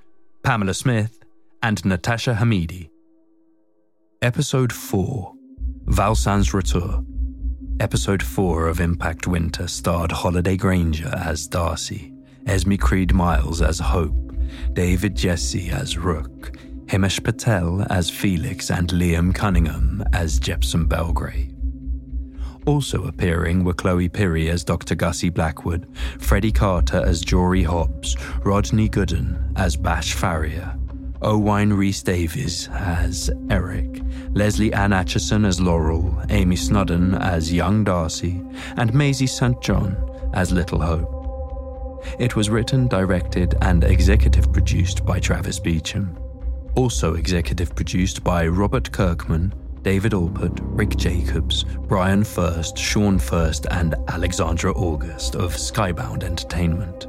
Pamela 0.43 0.73
Smith, 0.73 1.23
and 1.63 1.85
Natasha 1.85 2.33
Hamidi. 2.33 2.89
Episode 4.21 4.73
4 4.73 5.33
Valsan's 5.85 6.53
Retour. 6.53 7.05
Episode 7.79 8.21
4 8.21 8.67
of 8.67 8.81
Impact 8.81 9.25
Winter 9.25 9.69
starred 9.69 10.12
Holliday 10.12 10.57
Grainger 10.57 11.13
as 11.15 11.47
Darcy, 11.47 12.13
Esme 12.49 12.77
Creed 12.77 13.13
Miles 13.13 13.62
as 13.62 13.77
Hope, 13.77 14.33
David 14.73 15.13
Gyasi 15.13 15.71
as 15.71 15.99
Rook, 15.99 16.57
Himesh 16.88 17.23
Patel 17.23 17.85
as 17.91 18.09
Felix, 18.09 18.71
and 18.71 18.89
Liam 18.89 19.35
Cunningham 19.35 20.03
as 20.13 20.39
Jepson 20.39 20.88
Belgrave. 20.88 21.53
Also 22.65 23.05
appearing 23.05 23.63
were 23.63 23.75
Chloe 23.75 24.09
Pirrie 24.09 24.49
as 24.49 24.63
Dr. 24.63 24.95
Gussie 24.95 25.29
Blackwood, 25.29 25.88
Freddie 26.17 26.51
Carter 26.51 27.05
as 27.05 27.21
Jory 27.21 27.62
Hobbs, 27.62 28.17
Rodney 28.43 28.89
Gooden 28.89 29.53
as 29.55 29.75
Bash 29.75 30.15
Farrier, 30.15 30.75
Owain 31.21 31.71
Rhys 31.71 32.01
Davies 32.01 32.67
as 32.69 33.29
Eric, 33.51 34.01
Lesley 34.31 34.73
Ann 34.73 34.89
Acheson 34.89 35.45
as 35.45 35.62
Laurel, 35.62 36.19
Amy 36.29 36.55
Snodden 36.55 37.13
as 37.13 37.53
Young 37.53 37.83
Darcy, 37.83 38.41
and 38.75 38.91
Maisie 38.91 39.27
St. 39.27 39.62
John 39.62 39.95
as 40.33 40.51
Little 40.51 40.81
Hope. 40.81 41.18
It 42.17 42.35
was 42.35 42.49
written, 42.49 42.88
directed, 42.88 43.55
and 43.62 43.83
executive 43.83 44.51
produced 44.51 45.05
by 45.05 45.19
Travis 45.19 45.59
Beacham. 45.59 46.17
Also 46.75 47.15
executive 47.15 47.75
produced 47.75 48.23
by 48.23 48.47
Robert 48.47 48.91
Kirkman, 48.91 49.53
David 49.81 50.12
Alpert, 50.12 50.59
Rick 50.62 50.97
Jacobs, 50.97 51.63
Bryan 51.63 52.23
Furst, 52.23 52.77
Sean 52.77 53.17
Furst, 53.17 53.65
and 53.71 53.95
Alexandra 54.07 54.71
August 54.73 55.35
of 55.35 55.53
Skybound 55.53 56.23
Entertainment. 56.23 57.07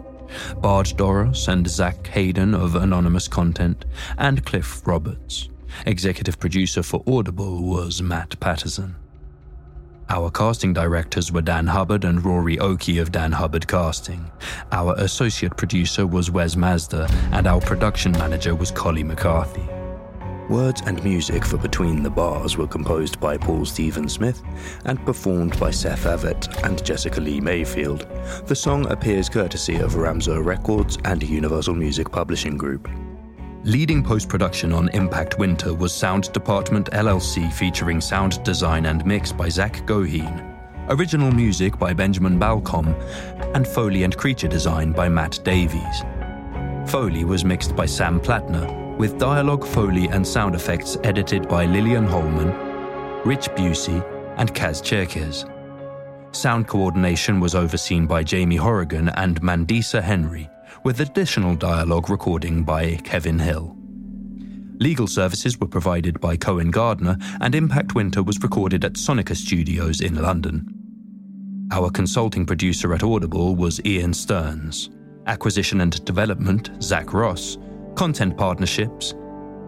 Bard 0.61 0.87
Dorros 0.97 1.49
and 1.49 1.69
Zach 1.69 2.07
Hayden 2.09 2.55
of 2.55 2.77
Anonymous 2.77 3.29
Content, 3.29 3.85
and 4.19 4.45
Cliff 4.45 4.87
Roberts. 4.87 5.49
Executive 5.87 6.39
producer 6.39 6.83
for 6.83 7.03
Audible 7.07 7.63
was 7.63 8.03
Matt 8.03 8.39
Patterson. 8.41 8.97
Our 10.11 10.29
casting 10.29 10.73
directors 10.73 11.31
were 11.31 11.41
Dan 11.41 11.69
Hubbard 11.69 12.05
and 12.05 12.25
Rory 12.25 12.59
Oakey 12.59 12.99
of 12.99 13.13
Dan 13.13 13.31
Hubbard 13.31 13.69
Casting. 13.69 14.29
Our 14.73 14.97
associate 14.99 15.57
producer 15.57 16.05
was 16.05 16.33
Wes 16.33 16.57
Mazda, 16.57 17.07
and 17.31 17.47
our 17.47 17.61
production 17.61 18.11
manager 18.13 18.57
was 18.57 18.73
Collie 18.73 19.05
McCarthy. 19.05 19.69
Words 20.49 20.83
and 20.85 21.01
music 21.05 21.45
for 21.45 21.59
Between 21.59 22.03
the 22.03 22.11
Bars 22.11 22.57
were 22.57 22.67
composed 22.67 23.21
by 23.21 23.37
Paul 23.37 23.65
Stephen 23.65 24.09
Smith 24.09 24.43
and 24.85 24.99
performed 25.07 25.57
by 25.61 25.71
Seth 25.71 26.07
Avett 26.07 26.65
and 26.65 26.85
Jessica 26.85 27.21
Lea 27.21 27.41
Mayfield. 27.41 28.09
The 28.47 28.57
song 28.57 28.91
appears 28.91 29.29
courtesy 29.29 29.77
of 29.77 29.95
Ramseur 29.95 30.43
Records 30.43 30.99
and 31.05 31.23
Universal 31.23 31.77
Music 31.77 32.11
Publishing 32.11 32.57
Group. 32.57 32.89
Leading 33.65 34.03
post 34.03 34.31
production 34.31 34.73
on 34.73 34.89
Impact 34.95 35.39
Winter 35.39 35.75
was 35.75 35.95
Sound 35.95 36.33
Department 36.33 36.91
LLC 36.93 37.53
featuring 37.53 38.01
sound 38.01 38.43
design 38.43 38.87
and 38.87 39.05
mix 39.05 39.33
by 39.33 39.51
Zach 39.51 39.75
Goheen, 39.85 40.57
original 40.89 41.31
music 41.31 41.79
by 41.79 41.93
Benjamin 41.93 42.39
Balcom, 42.39 42.95
and 43.55 43.69
Foley 43.69 44.05
and 44.05 44.17
creature 44.17 44.49
design 44.49 44.93
by 44.93 45.11
Matt 45.11 45.41
Davies. 45.45 46.05
Foley 46.91 47.25
was 47.25 47.45
mixed 47.45 47.77
by 47.77 47.85
Sam 47.85 48.19
Plattner, 48.19 48.97
with 48.97 49.19
dialogue, 49.19 49.67
Foley, 49.67 50.07
and 50.07 50.27
sound 50.27 50.55
effects 50.55 50.97
edited 51.05 51.47
by 51.47 51.67
Lillian 51.67 52.07
Holman, 52.07 52.49
Rich 53.27 53.51
Busey, 53.51 54.03
and 54.39 54.55
Kaz 54.55 54.83
Cherkes. 54.83 55.45
Sound 56.33 56.67
coordination 56.67 57.41
was 57.41 57.55
overseen 57.55 58.07
by 58.07 58.23
Jamie 58.23 58.57
Horrigan 58.57 59.11
and 59.11 59.39
Mandisa 59.43 60.03
Henry, 60.03 60.49
with 60.85 61.01
additional 61.01 61.55
dialogue 61.55 62.11
recording 62.11 62.63
by 62.65 62.97
Kevin 62.97 63.39
Hill. 63.39 63.77
Legal 64.79 65.07
services 65.07 65.59
were 65.59 65.67
provided 65.67 66.21
by 66.21 66.37
Cohen 66.37 66.71
Gardner, 66.71 67.19
and 67.41 67.55
Impact 67.55 67.95
Winter 67.95 68.23
was 68.23 68.43
recorded 68.43 68.85
at 68.85 68.95
Sonica 68.95 69.37
Studios 69.37 70.01
in 70.01 70.15
London. 70.21 70.67
Our 71.71 71.91
consulting 71.91 72.47
producer 72.47 72.93
at 72.95 73.03
Audible 73.03 73.55
was 73.55 73.81
Ian 73.85 74.15
Stearns. 74.15 74.91
Acquisition 75.27 75.83
and 75.83 76.05
Development, 76.05 76.71
Zach 76.83 77.13
Ross. 77.13 77.59
Content 77.95 78.37
Partnerships, 78.37 79.15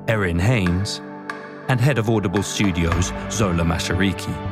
Erin 0.09 0.39
Haynes. 0.39 1.01
And 1.69 1.81
Head 1.81 1.99
of 1.99 2.09
Audible 2.11 2.43
Studios, 2.43 3.13
Zola 3.31 3.65
Mashariki. 3.65 4.52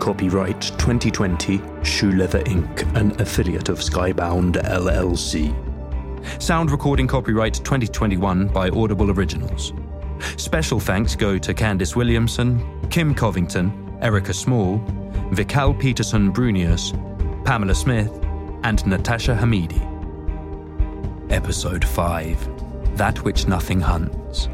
Copyright 0.00 0.62
2020 0.62 1.60
Shoe 1.82 2.12
Leather 2.12 2.42
Inc., 2.44 2.96
an 2.96 3.20
affiliate 3.20 3.68
of 3.68 3.80
Skybound 3.80 4.54
LLC. 4.64 5.54
Sound 6.42 6.70
recording 6.70 7.06
copyright 7.06 7.52
2021 7.52 8.48
by 8.48 8.70
Audible 8.70 9.10
Originals. 9.10 9.74
Special 10.38 10.80
thanks 10.80 11.14
go 11.14 11.36
to 11.36 11.52
Candice 11.52 11.94
Williamson, 11.94 12.88
Kim 12.88 13.14
Covington, 13.14 13.98
Erica 14.00 14.32
Small, 14.32 14.78
Vikal 15.32 15.78
Peterson 15.78 16.32
Brunius, 16.32 16.92
Pamela 17.44 17.74
Smith, 17.74 18.10
and 18.64 18.84
Natasha 18.86 19.36
Hamidi. 19.36 19.86
Episode 21.30 21.84
5 21.84 22.96
That 22.96 23.22
Which 23.22 23.46
Nothing 23.46 23.80
Hunts. 23.80 24.48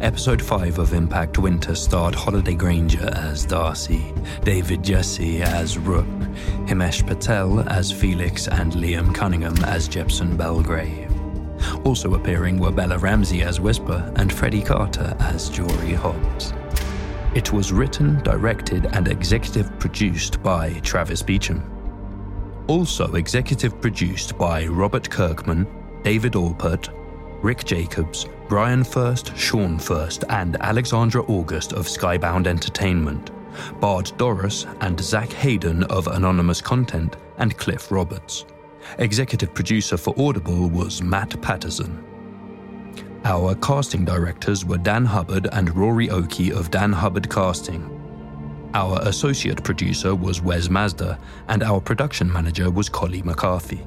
Episode 0.00 0.42
5 0.42 0.78
of 0.78 0.92
Impact 0.92 1.38
Winter 1.38 1.74
starred 1.74 2.14
Holliday 2.14 2.54
Grainger 2.54 3.08
as 3.14 3.44
Darcy, 3.44 4.12
David 4.42 4.82
Gyasi 4.82 5.40
as 5.40 5.78
Rook, 5.78 6.06
Himesh 6.66 7.06
Patel 7.06 7.60
as 7.68 7.92
Felix, 7.92 8.48
and 8.48 8.72
Liam 8.72 9.14
Cunningham 9.14 9.56
as 9.64 9.88
Jepson 9.88 10.36
Belgrave. 10.36 11.10
Also 11.84 12.14
appearing 12.14 12.58
were 12.58 12.72
Bella 12.72 12.98
Ramsey 12.98 13.42
as 13.42 13.60
Whisper 13.60 14.12
and 14.16 14.32
Freddie 14.32 14.62
Carter 14.62 15.16
as 15.20 15.48
Jory 15.48 15.94
Hobbs. 15.94 16.52
It 17.34 17.52
was 17.52 17.72
written, 17.72 18.22
directed, 18.22 18.86
and 18.92 19.08
executive 19.08 19.78
produced 19.78 20.42
by 20.42 20.72
Travis 20.80 21.22
Beacham. 21.22 21.62
Also 22.68 23.14
executive 23.14 23.80
produced 23.80 24.36
by 24.36 24.66
Robert 24.66 25.08
Kirkman, 25.08 25.66
David 26.02 26.32
Alpert, 26.34 26.88
Rick 27.42 27.64
Jacobs, 27.64 28.26
Bryan 28.48 28.84
Furst, 28.84 29.36
Sean 29.36 29.76
Furst, 29.76 30.24
and 30.28 30.56
Alexandra 30.60 31.22
August 31.24 31.72
of 31.72 31.86
Skybound 31.86 32.46
Entertainment, 32.46 33.32
Bard 33.80 34.06
Dorros 34.16 34.72
and 34.80 35.00
Zach 35.00 35.30
Hayden 35.32 35.82
of 35.84 36.06
Anonymous 36.06 36.60
Content, 36.60 37.16
and 37.38 37.56
Cliff 37.58 37.90
Roberts. 37.90 38.44
Executive 38.98 39.52
producer 39.54 39.96
for 39.96 40.14
Audible 40.16 40.68
was 40.68 41.02
Matt 41.02 41.40
Patterson. 41.42 42.04
Our 43.24 43.54
casting 43.56 44.04
directors 44.04 44.64
were 44.64 44.78
Dan 44.78 45.04
Hubbard 45.04 45.48
and 45.52 45.74
Rory 45.76 46.10
Oakey 46.10 46.52
of 46.52 46.70
Dan 46.70 46.92
Hubbard 46.92 47.28
Casting. 47.28 47.88
Our 48.74 49.00
associate 49.02 49.62
producer 49.62 50.14
was 50.14 50.40
Wes 50.40 50.68
Mazda, 50.68 51.18
and 51.48 51.62
our 51.62 51.80
production 51.80 52.32
manager 52.32 52.70
was 52.70 52.88
Collie 52.88 53.22
McCarthy. 53.22 53.86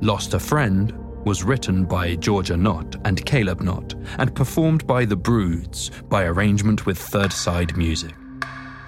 Lost 0.00 0.34
a 0.34 0.38
Friend 0.38 0.99
was 1.24 1.44
written 1.44 1.84
by 1.84 2.16
Georgia 2.16 2.56
Nott 2.56 2.96
and 3.04 3.24
Caleb 3.26 3.60
Nott 3.60 3.94
and 4.18 4.34
performed 4.34 4.86
by 4.86 5.04
The 5.04 5.16
Broods 5.16 5.90
by 6.08 6.24
arrangement 6.24 6.86
with 6.86 6.98
Third 6.98 7.32
Side 7.32 7.76
Music. 7.76 8.14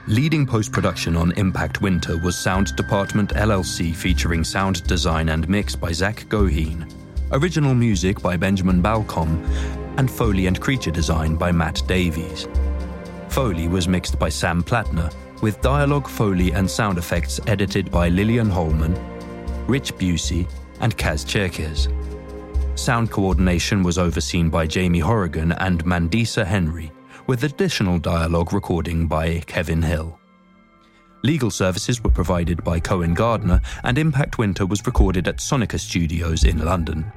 Leading 0.09 0.47
post 0.47 0.73
production 0.73 1.17
on 1.17 1.33
Impact 1.33 1.81
Winter 1.81 2.19
was 2.19 2.37
Sound 2.37 2.75
Department 2.75 3.31
LLC 3.35 3.95
featuring 3.95 4.43
sound 4.43 4.83
design 4.85 5.29
and 5.29 5.49
mix 5.49 5.77
by 5.77 5.93
Zach 5.93 6.25
Goheen, 6.29 6.93
original 7.31 7.75
music 7.75 8.21
by 8.21 8.37
Benjamin 8.37 8.83
Balcom, 8.83 9.45
and 9.99 10.11
Foley 10.11 10.47
and 10.47 10.61
creature 10.61 10.91
design 10.91 11.37
by 11.37 11.53
Matt 11.53 11.83
Davies. 11.87 12.49
Foley 13.29 13.69
was 13.69 13.87
mixed 13.87 14.19
by 14.19 14.29
Sam 14.29 14.63
Plattner, 14.63 15.11
with 15.41 15.61
dialogue, 15.61 16.09
Foley, 16.09 16.53
and 16.53 16.69
sound 16.69 16.99
effects 16.99 17.41
edited 17.47 17.91
by 17.91 18.09
Lillian 18.09 18.51
Holman, 18.51 18.95
Rich 19.67 19.95
Busey, 19.95 20.49
and 20.81 20.97
Kaz 20.97 21.27
Cherkes. 21.27 21.89
Sound 22.75 23.11
coordination 23.11 23.83
was 23.83 23.99
overseen 23.99 24.49
by 24.49 24.67
Jamie 24.67 24.99
Horrigan 24.99 25.53
and 25.53 25.85
Mandisa 25.85 26.45
Henry, 26.45 26.91
with 27.27 27.45
additional 27.45 27.99
dialogue 27.99 28.53
recording 28.53 29.07
by 29.07 29.41
Kevin 29.41 29.83
Hill. 29.83 30.19
Legal 31.23 31.51
services 31.51 32.03
were 32.03 32.11
provided 32.11 32.65
by 32.65 32.81
Cohen 32.81 33.15
Gardner, 33.15 33.61
and 33.85 33.99
Impact 33.99 34.39
Winter 34.39 34.67
was 34.67 34.85
recorded 34.87 35.29
at 35.29 35.37
Sonica 35.37 35.79
Studios 35.79 36.45
in 36.45 36.65
London. 36.65 37.13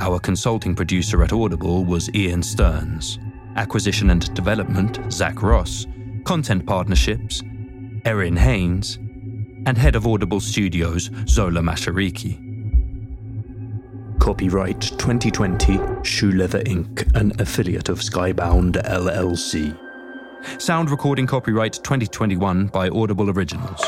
Our 0.00 0.18
consulting 0.18 0.74
producer 0.74 1.22
at 1.22 1.32
Audible 1.32 1.84
was 1.84 2.12
Ian 2.14 2.42
Stearns. 2.42 3.18
Acquisition 3.56 4.10
and 4.10 4.32
Development, 4.34 5.00
Zach 5.10 5.42
Ross. 5.42 5.86
Content 6.24 6.66
Partnerships, 6.66 7.42
Erin 8.04 8.36
Haynes. 8.36 8.98
And 9.66 9.78
Head 9.78 9.96
of 9.96 10.06
Audible 10.06 10.40
Studios, 10.40 11.10
Zola 11.26 11.60
Mashariki. 11.60 12.47
Copyright 14.18 14.80
2020 14.80 15.78
Shoe 16.02 16.32
Leather 16.32 16.62
Inc., 16.64 17.14
an 17.14 17.32
affiliate 17.40 17.88
of 17.88 18.00
Skybound 18.00 18.72
LLC. 18.84 19.76
Sound 20.60 20.90
recording 20.90 21.26
copyright 21.26 21.74
2021 21.74 22.66
by 22.66 22.88
Audible 22.88 23.30
Originals. 23.30 23.84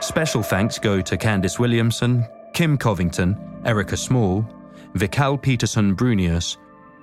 Special 0.00 0.42
thanks 0.42 0.78
go 0.78 1.00
to 1.00 1.16
Candice 1.16 1.58
Williamson, 1.58 2.26
Kim 2.52 2.76
Covington, 2.76 3.36
Erica 3.64 3.96
Small, 3.96 4.46
Vikal 4.94 5.40
Peterson 5.40 5.94
Brunius, 5.96 6.56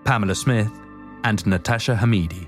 Pamela 0.04 0.36
Smith, 0.36 0.72
and 1.24 1.46
Natasha 1.48 1.96
Hamidi. 1.96 2.48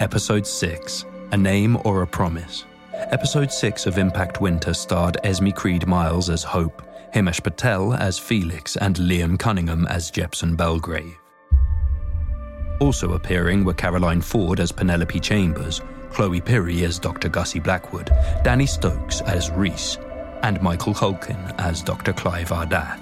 Episode 0.00 0.46
6 0.46 1.04
A 1.32 1.36
Name 1.36 1.78
or 1.84 2.02
a 2.02 2.06
Promise. 2.06 2.64
Episode 2.92 3.52
6 3.52 3.86
of 3.86 3.98
Impact 3.98 4.40
Winter 4.40 4.74
starred 4.74 5.18
Esme 5.22 5.50
Creed 5.50 5.86
Miles 5.86 6.30
as 6.30 6.42
Hope, 6.42 6.82
Himesh 7.16 7.42
Patel 7.42 7.94
as 7.94 8.18
Felix, 8.18 8.76
and 8.76 8.96
Liam 8.96 9.38
Cunningham 9.38 9.86
as 9.86 10.10
Jepson 10.10 10.54
Belgrave. 10.54 11.16
Also 12.78 13.14
appearing 13.14 13.64
were 13.64 13.72
Caroline 13.72 14.20
Ford 14.20 14.60
as 14.60 14.70
Penelope 14.70 15.18
Chambers, 15.20 15.80
Chloe 16.10 16.42
Pirrie 16.42 16.82
as 16.82 16.98
Dr. 16.98 17.30
Gussie 17.30 17.58
Blackwood, 17.58 18.10
Danny 18.44 18.66
Stokes 18.66 19.22
as 19.22 19.50
Reese, 19.52 19.96
and 20.42 20.60
Michael 20.60 20.92
Culkin 20.92 21.54
as 21.58 21.80
Dr. 21.80 22.12
Clive 22.12 22.50
Ardath. 22.50 23.00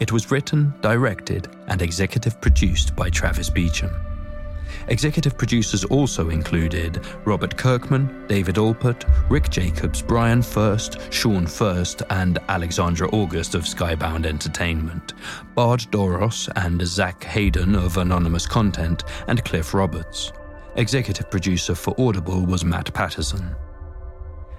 It 0.00 0.10
was 0.10 0.32
written, 0.32 0.74
directed, 0.80 1.46
and 1.68 1.82
executive 1.82 2.40
produced 2.40 2.96
by 2.96 3.08
Travis 3.08 3.50
Beacham. 3.50 4.09
Executive 4.88 5.36
producers 5.36 5.84
also 5.84 6.30
included 6.30 7.04
Robert 7.24 7.56
Kirkman, 7.56 8.26
David 8.26 8.56
Alpert, 8.56 9.04
Rick 9.30 9.50
Jacobs, 9.50 10.02
Bryan 10.02 10.42
Furst, 10.42 11.12
Sean 11.12 11.46
Furst, 11.46 12.02
and 12.10 12.38
Alexandra 12.48 13.08
August 13.10 13.54
of 13.54 13.64
Skybound 13.64 14.26
Entertainment, 14.26 15.14
Bard 15.54 15.80
Dorros 15.90 16.48
and 16.56 16.80
Zach 16.86 17.22
Hayden 17.24 17.74
of 17.74 17.96
Anonymous 17.96 18.46
Content, 18.46 19.04
and 19.28 19.44
Cliff 19.44 19.74
Roberts. 19.74 20.32
Executive 20.76 21.30
producer 21.30 21.74
for 21.74 21.94
Audible 21.98 22.44
was 22.46 22.64
Matt 22.64 22.92
Patterson. 22.94 23.54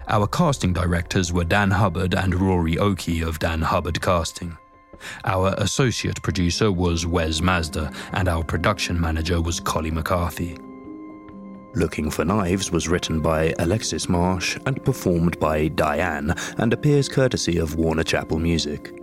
Our 0.08 0.28
casting 0.28 0.74
directors 0.74 1.32
were 1.32 1.46
Dan 1.46 1.72
Hubbard 1.72 2.16
and 2.16 2.36
Rory 2.36 2.78
Oakey 2.78 3.22
of 3.22 3.40
Dan 3.40 3.62
Hubbard 3.62 4.02
Casting. 4.02 4.58
Our 5.26 5.54
associate 5.58 6.22
producer 6.22 6.72
was 6.72 7.06
Wes 7.06 7.42
Mazda, 7.42 7.92
and 8.14 8.28
our 8.28 8.44
production 8.44 9.00
manager 9.00 9.42
was 9.42 9.60
Collie 9.60 9.92
McCarthy. 9.92 10.58
Looking 11.74 12.12
for 12.12 12.26
Knives 12.26 12.72
was 12.72 12.90
written 12.90 13.22
by 13.22 13.54
Alexis 13.60 14.10
Marsh 14.10 14.58
and 14.66 14.84
performed 14.84 15.40
by 15.40 15.70
Diane 15.70 16.36
and 16.58 16.74
appears 16.74 17.08
courtesy 17.08 17.58
of 17.58 17.76
Warner 17.76 18.04
Chappell 18.04 18.40
Music. 18.40 18.94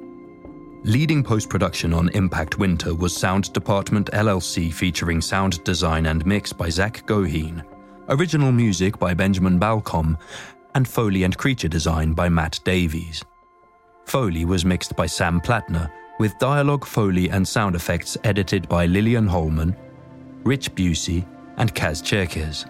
Leading 0.84 1.24
post 1.24 1.48
production 1.48 1.94
on 1.94 2.10
Impact 2.10 2.58
Winter 2.58 2.94
was 2.94 3.16
Sound 3.16 3.52
Department 3.52 4.10
LLC 4.12 4.72
featuring 4.72 5.20
sound 5.20 5.64
design 5.64 6.06
and 6.06 6.24
mix 6.24 6.52
by 6.52 6.68
Zach 6.68 7.04
Goheen, 7.06 7.64
original 8.10 8.52
music 8.52 8.98
by 8.98 9.12
Benjamin 9.14 9.58
Balcom, 9.58 10.16
and 10.74 10.86
Foley 10.86 11.24
and 11.24 11.36
creature 11.36 11.68
design 11.68 12.12
by 12.12 12.28
Matt 12.28 12.60
Davies. 12.64 13.24
Foley 14.08 14.46
was 14.46 14.64
mixed 14.64 14.96
by 14.96 15.04
Sam 15.04 15.38
Plattner, 15.38 15.90
with 16.18 16.38
dialogue, 16.38 16.86
Foley, 16.86 17.28
and 17.28 17.46
sound 17.46 17.76
effects 17.76 18.16
edited 18.24 18.66
by 18.66 18.86
Lillian 18.86 19.26
Holman, 19.26 19.76
Rich 20.44 20.74
Busey, 20.74 21.26
and 21.58 21.74
Kaz 21.74 22.02
Cherkes. 22.02 22.64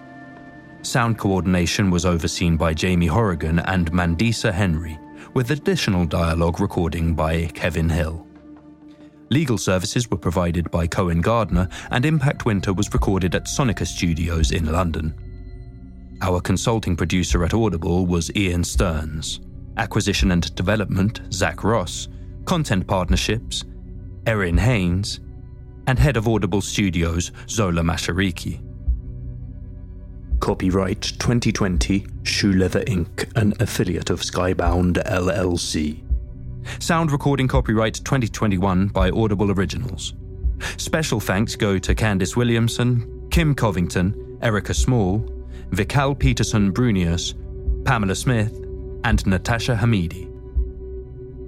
Sound 0.82 1.16
coordination 1.16 1.90
was 1.90 2.04
overseen 2.04 2.56
by 2.56 2.74
Jamie 2.74 3.06
Horrigan 3.06 3.60
and 3.60 3.92
Mandisa 3.92 4.52
Henry, 4.52 4.98
with 5.32 5.52
additional 5.52 6.06
dialogue 6.06 6.58
recording 6.58 7.14
by 7.14 7.46
Kevin 7.54 7.88
Hill. 7.88 8.26
Legal 9.30 9.58
services 9.58 10.10
were 10.10 10.16
provided 10.16 10.68
by 10.72 10.88
Cohen 10.88 11.20
Gardner, 11.20 11.68
and 11.92 12.04
Impact 12.04 12.46
Winter 12.46 12.72
was 12.72 12.92
recorded 12.92 13.36
at 13.36 13.44
Sonica 13.44 13.86
Studios 13.86 14.50
in 14.50 14.72
London. 14.72 15.14
Our 16.20 16.40
consulting 16.40 16.96
producer 16.96 17.44
at 17.44 17.54
Audible 17.54 18.06
was 18.06 18.34
Ian 18.34 18.64
Stearns. 18.64 19.38
Acquisition 19.78 20.32
and 20.32 20.54
Development, 20.54 21.20
Zach 21.32 21.64
Ross, 21.64 22.08
Content 22.44 22.86
Partnerships, 22.86 23.64
Erin 24.26 24.58
Haynes, 24.58 25.20
and 25.86 25.98
Head 25.98 26.16
of 26.16 26.28
Audible 26.28 26.60
Studios, 26.60 27.32
Zola 27.48 27.82
Mashariki. 27.82 28.60
Copyright 30.40 31.02
2020 31.02 32.06
Shoe 32.24 32.52
Leather 32.52 32.82
Inc., 32.82 33.30
an 33.36 33.54
affiliate 33.60 34.10
of 34.10 34.20
Skybound 34.20 35.02
LLC. 35.04 36.04
Sound 36.80 37.10
recording 37.10 37.48
copyright 37.48 37.94
2021 37.94 38.88
by 38.88 39.10
Audible 39.10 39.50
Originals. 39.50 40.14
Special 40.76 41.20
thanks 41.20 41.56
go 41.56 41.78
to 41.78 41.94
Candice 41.94 42.36
Williamson, 42.36 43.28
Kim 43.30 43.54
Covington, 43.54 44.38
Erica 44.42 44.74
Small, 44.74 45.20
Vikal 45.70 46.18
Peterson 46.18 46.72
Brunius, 46.72 47.34
Pamela 47.84 48.14
Smith, 48.14 48.67
and 49.04 49.24
Natasha 49.26 49.74
Hamidi. 49.76 50.28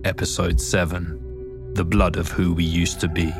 Episode 0.04 0.60
7 0.60 1.72
The 1.74 1.84
Blood 1.84 2.16
of 2.16 2.28
Who 2.28 2.54
We 2.54 2.64
Used 2.64 3.00
to 3.00 3.08
Be. 3.08 3.32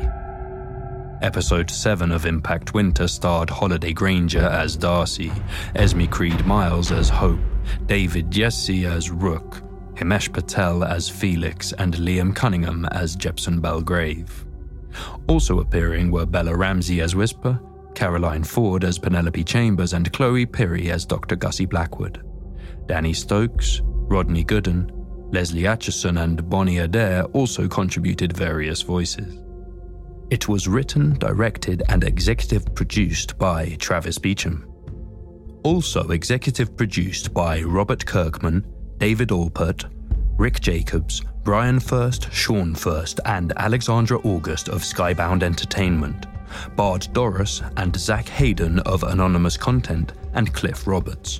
Episode 1.21 1.69
7 1.69 2.11
of 2.11 2.25
Impact 2.25 2.73
Winter 2.73 3.07
starred 3.07 3.49
Holliday 3.49 3.93
Grainger 3.93 4.45
as 4.45 4.75
Darcy, 4.75 5.31
Esme 5.75 6.05
Creed 6.05 6.45
Miles 6.45 6.91
as 6.91 7.09
Hope, 7.09 7.39
David 7.85 8.29
Gyasi 8.31 8.89
as 8.89 9.11
Rook, 9.11 9.61
Himesh 9.93 10.31
Patel 10.33 10.83
as 10.83 11.07
Felix, 11.09 11.73
and 11.73 11.93
Liam 11.95 12.35
Cunningham 12.35 12.85
as 12.85 13.15
Jepson 13.15 13.61
Belgrave. 13.61 14.45
Also 15.27 15.59
appearing 15.59 16.11
were 16.11 16.25
Bella 16.25 16.55
Ramsey 16.55 17.01
as 17.01 17.15
Whisper, 17.15 17.59
Caroline 17.93 18.43
Ford 18.43 18.83
as 18.83 18.97
Penelope 18.97 19.43
Chambers, 19.43 19.93
and 19.93 20.11
Chloe 20.11 20.45
Pirrie 20.45 20.89
as 20.89 21.05
Dr. 21.05 21.35
Gussie 21.35 21.65
Blackwood. 21.65 22.23
Danny 22.87 23.13
Stokes, 23.13 23.81
Rodney 24.11 24.43
Gooden, 24.43 24.91
Lesley 25.33 25.61
Acheson, 25.61 26.21
and 26.21 26.49
Bonnie 26.49 26.79
Adair 26.79 27.23
also 27.31 27.69
contributed 27.69 28.35
various 28.35 28.81
voices. 28.81 29.41
It 30.29 30.49
was 30.49 30.67
written, 30.67 31.17
directed, 31.17 31.81
and 31.87 32.03
executive 32.03 32.75
produced 32.75 33.37
by 33.37 33.77
Travis 33.79 34.17
Beacham. 34.17 34.69
Also 35.63 36.09
executive 36.09 36.75
produced 36.75 37.33
by 37.33 37.61
Robert 37.61 38.05
Kirkman, 38.05 38.65
David 38.97 39.29
Alpert, 39.29 39.89
Rick 40.37 40.59
Jacobs, 40.59 41.21
Bryan 41.43 41.79
Furst, 41.79 42.33
Sean 42.33 42.75
Furst, 42.75 43.21
and 43.25 43.53
Alexandra 43.55 44.19
August 44.25 44.67
of 44.67 44.81
Skybound 44.81 45.41
Entertainment, 45.41 46.25
Bard 46.75 47.07
Dorros 47.13 47.61
and 47.77 47.95
Zach 47.95 48.27
Hayden 48.27 48.79
of 48.79 49.03
Anonymous 49.03 49.55
Content, 49.55 50.11
and 50.33 50.53
Cliff 50.53 50.85
Roberts. 50.85 51.39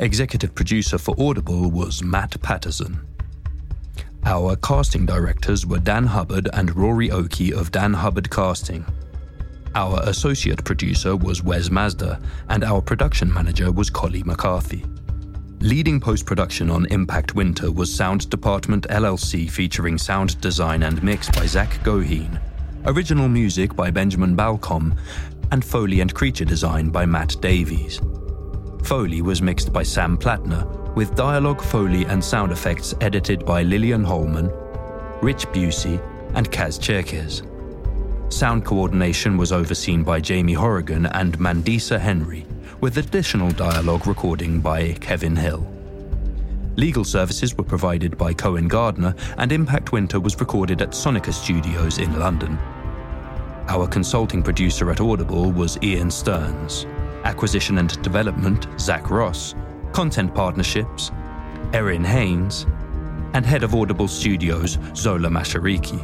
Executive 0.00 0.54
producer 0.54 0.98
for 0.98 1.14
Audible 1.18 1.70
was 1.70 2.02
Matt 2.02 2.40
Patterson. 2.42 3.00
Our 4.24 4.56
casting 4.56 5.06
directors 5.06 5.64
were 5.64 5.78
Dan 5.78 6.04
Hubbard 6.04 6.48
and 6.52 6.74
Rory 6.74 7.10
Oakey 7.10 7.52
of 7.52 7.70
Dan 7.70 7.92
Hubbard 7.94 8.30
Casting. 8.30 8.84
Our 9.76 10.00
associate 10.04 10.64
producer 10.64 11.14
was 11.14 11.42
Wes 11.42 11.70
Mazda, 11.70 12.20
and 12.48 12.64
our 12.64 12.80
production 12.80 13.32
manager 13.32 13.70
was 13.70 13.88
Collie 13.90 14.24
McCarthy. 14.24 14.84
Leading 15.60 16.00
post 16.00 16.26
production 16.26 16.70
on 16.70 16.86
Impact 16.86 17.34
Winter 17.34 17.70
was 17.70 17.94
Sound 17.94 18.28
Department 18.28 18.86
LLC 18.88 19.50
featuring 19.50 19.96
sound 19.96 20.40
design 20.40 20.82
and 20.82 21.02
mix 21.02 21.30
by 21.30 21.46
Zach 21.46 21.70
Goheen, 21.82 22.40
original 22.84 23.28
music 23.28 23.76
by 23.76 23.90
Benjamin 23.90 24.36
Balcom, 24.36 24.96
and 25.52 25.64
Foley 25.64 26.00
and 26.00 26.12
creature 26.14 26.44
design 26.44 26.90
by 26.90 27.06
Matt 27.06 27.36
Davies. 27.40 28.00
Foley 28.86 29.20
was 29.20 29.42
mixed 29.42 29.72
by 29.72 29.82
Sam 29.82 30.16
Plattner, 30.16 30.64
with 30.94 31.16
dialogue, 31.16 31.60
Foley, 31.60 32.04
and 32.04 32.22
sound 32.22 32.52
effects 32.52 32.94
edited 33.00 33.44
by 33.44 33.64
Lillian 33.64 34.04
Holman, 34.04 34.48
Rich 35.20 35.48
Busey, 35.48 36.00
and 36.34 36.48
Kaz 36.52 36.80
Cherkes. 36.80 37.42
Sound 38.28 38.64
coordination 38.64 39.36
was 39.36 39.50
overseen 39.50 40.04
by 40.04 40.20
Jamie 40.20 40.52
Horrigan 40.52 41.06
and 41.06 41.36
Mandisa 41.36 41.98
Henry, 41.98 42.46
with 42.80 42.98
additional 42.98 43.50
dialogue 43.50 44.06
recording 44.06 44.60
by 44.60 44.92
Kevin 45.00 45.34
Hill. 45.34 45.66
Legal 46.76 47.02
services 47.02 47.56
were 47.56 47.64
provided 47.64 48.16
by 48.16 48.32
Cohen 48.32 48.68
Gardner, 48.68 49.16
and 49.38 49.50
Impact 49.50 49.90
Winter 49.90 50.20
was 50.20 50.38
recorded 50.38 50.80
at 50.80 50.90
Sonica 50.90 51.34
Studios 51.34 51.98
in 51.98 52.20
London. 52.20 52.56
Our 53.66 53.88
consulting 53.88 54.44
producer 54.44 54.92
at 54.92 55.00
Audible 55.00 55.50
was 55.50 55.76
Ian 55.82 56.08
Stearns, 56.08 56.86
acquisition 57.26 57.78
and 57.78 58.00
development, 58.02 58.68
Zach 58.78 59.10
Ross, 59.10 59.56
content 59.92 60.32
partnerships, 60.32 61.10
Erin 61.72 62.04
Haynes, 62.04 62.66
and 63.34 63.44
head 63.44 63.64
of 63.64 63.74
Audible 63.74 64.06
Studios, 64.06 64.78
Zola 64.94 65.28
Mashariki. 65.28 65.98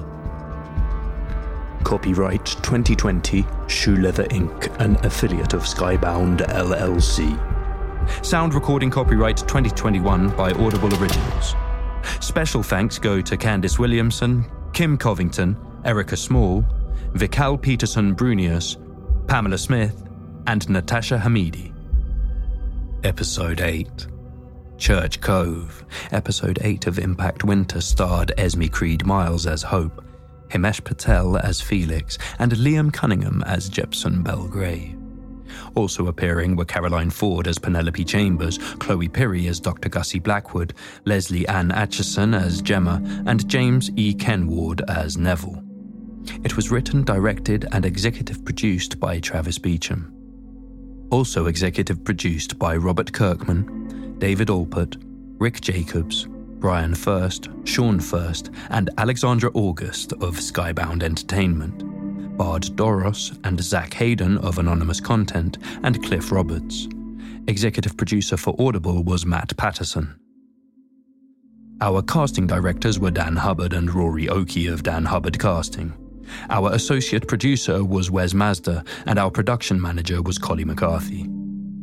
Copyright 1.85 2.45
2020 2.45 3.47
Shoe 3.69 3.97
Leather 3.97 4.25
Inc., 4.25 4.75
an 4.81 4.97
affiliate 5.07 5.55
of 5.55 5.63
Skybound 5.63 6.39
LLC. 6.49 7.39
Sound 8.25 8.53
recording 8.55 8.91
copyright 8.91 9.37
2021 9.37 10.31
by 10.31 10.51
Audible 10.51 10.93
Originals. 11.01 11.55
Special 12.19 12.65
thanks 12.65 12.99
go 12.99 13.21
to 13.21 13.37
Candice 13.37 13.79
Williamson, 13.79 14.45
Kim 14.73 14.99
Covington, 14.99 15.57
Erica 15.85 16.17
Small, 16.17 16.65
Vikal 17.13 17.63
Peterson 17.63 18.17
Brunius, 18.17 18.77
Pamela 19.29 19.59
Smith, 19.59 20.02
and 20.47 20.69
Natasha 20.69 21.19
Hamidi. 21.19 21.73
Episode 23.05 23.61
8 23.61 24.07
Church 24.79 25.21
Cove. 25.21 25.85
Episode 26.11 26.59
8 26.63 26.87
of 26.87 26.99
Impact 26.99 27.45
Winter 27.45 27.81
starred 27.81 28.33
Esme 28.37 28.67
Creed 28.67 29.07
Miles 29.07 29.47
as 29.47 29.63
Hope, 29.63 30.05
Himesh 30.49 30.83
Patel 30.83 31.37
as 31.37 31.61
Felix, 31.61 32.19
and 32.39 32.53
Liam 32.53 32.93
Cunningham 32.93 33.43
as 33.47 33.69
Jepson 33.69 34.23
Belgrave. 34.23 34.97
Also 35.75 36.09
appearing 36.09 36.57
were 36.57 36.65
Caroline 36.65 37.11
Ford 37.11 37.47
as 37.47 37.59
Penelope 37.59 38.05
Chambers, 38.05 38.59
Chloe 38.79 39.09
Pirrie 39.09 39.49
as 39.49 39.61
Dr. 39.61 39.89
Gussie 39.89 40.19
Blackwood, 40.19 40.75
Lesley 41.05 41.47
Ann 41.47 41.71
Acheson 41.71 42.35
as 42.39 42.63
Gemma, 42.63 43.03
and 43.27 43.49
James 43.49 43.91
E. 43.97 44.15
Kenward 44.15 44.81
as 44.89 45.17
Neville. 45.17 45.63
It 46.45 46.57
was 46.57 46.71
written, 46.71 47.05
directed, 47.05 47.67
and 47.73 47.85
executive 47.85 48.45
produced 48.45 48.99
by 48.99 49.21
Travis 49.21 49.59
Beacham. 49.59 50.22
Also 51.13 51.45
executive 51.45 52.03
produced 52.05 52.59
by 52.59 52.75
Robert 52.75 53.13
Kirkman, 53.13 54.17
David 54.19 54.49
Alpert, 54.49 54.97
Rick 55.39 55.61
Jacobs, 55.61 56.27
Bryan 56.27 56.95
Furst, 56.95 57.51
Sean 57.65 58.01
Furst, 58.01 58.51
and 58.71 58.89
Alexandra 58.97 59.51
August 59.53 60.15
of 60.15 60.37
Skybound 60.37 61.03
Entertainment, 61.03 62.39
Bard 62.39 62.63
Dorros 62.63 63.39
and 63.45 63.63
Zach 63.63 63.93
Hayden 63.93 64.39
of 64.39 64.59
Anonymous 64.59 65.03
Content, 65.03 65.59
and 65.83 66.03
Cliff 66.03 66.33
Roberts. 66.33 66.89
Executive 67.47 67.95
producer 67.99 68.39
for 68.39 68.57
Audible 68.59 69.05
was 69.05 69.27
Matt 69.27 69.55
Patterson. 69.59 70.19
Our 71.83 72.01
casting 72.01 72.47
directors 72.47 72.99
were 72.99 73.11
Dan 73.11 73.37
Hubbard 73.37 73.75
and 73.75 73.93
Rory 73.93 74.31
Oakey 74.31 74.67
of 74.67 74.83
Dan 74.83 75.05
Hubbard 75.05 75.39
Casting. 75.39 75.93
Our 76.51 76.73
associate 76.73 77.27
producer 77.29 77.85
was 77.85 78.11
Wes 78.11 78.35
Mazda, 78.35 78.85
and 79.07 79.19
our 79.19 79.31
production 79.31 79.81
manager 79.81 80.23
was 80.23 80.39
Collie 80.39 80.65
McCarthy. 80.65 81.27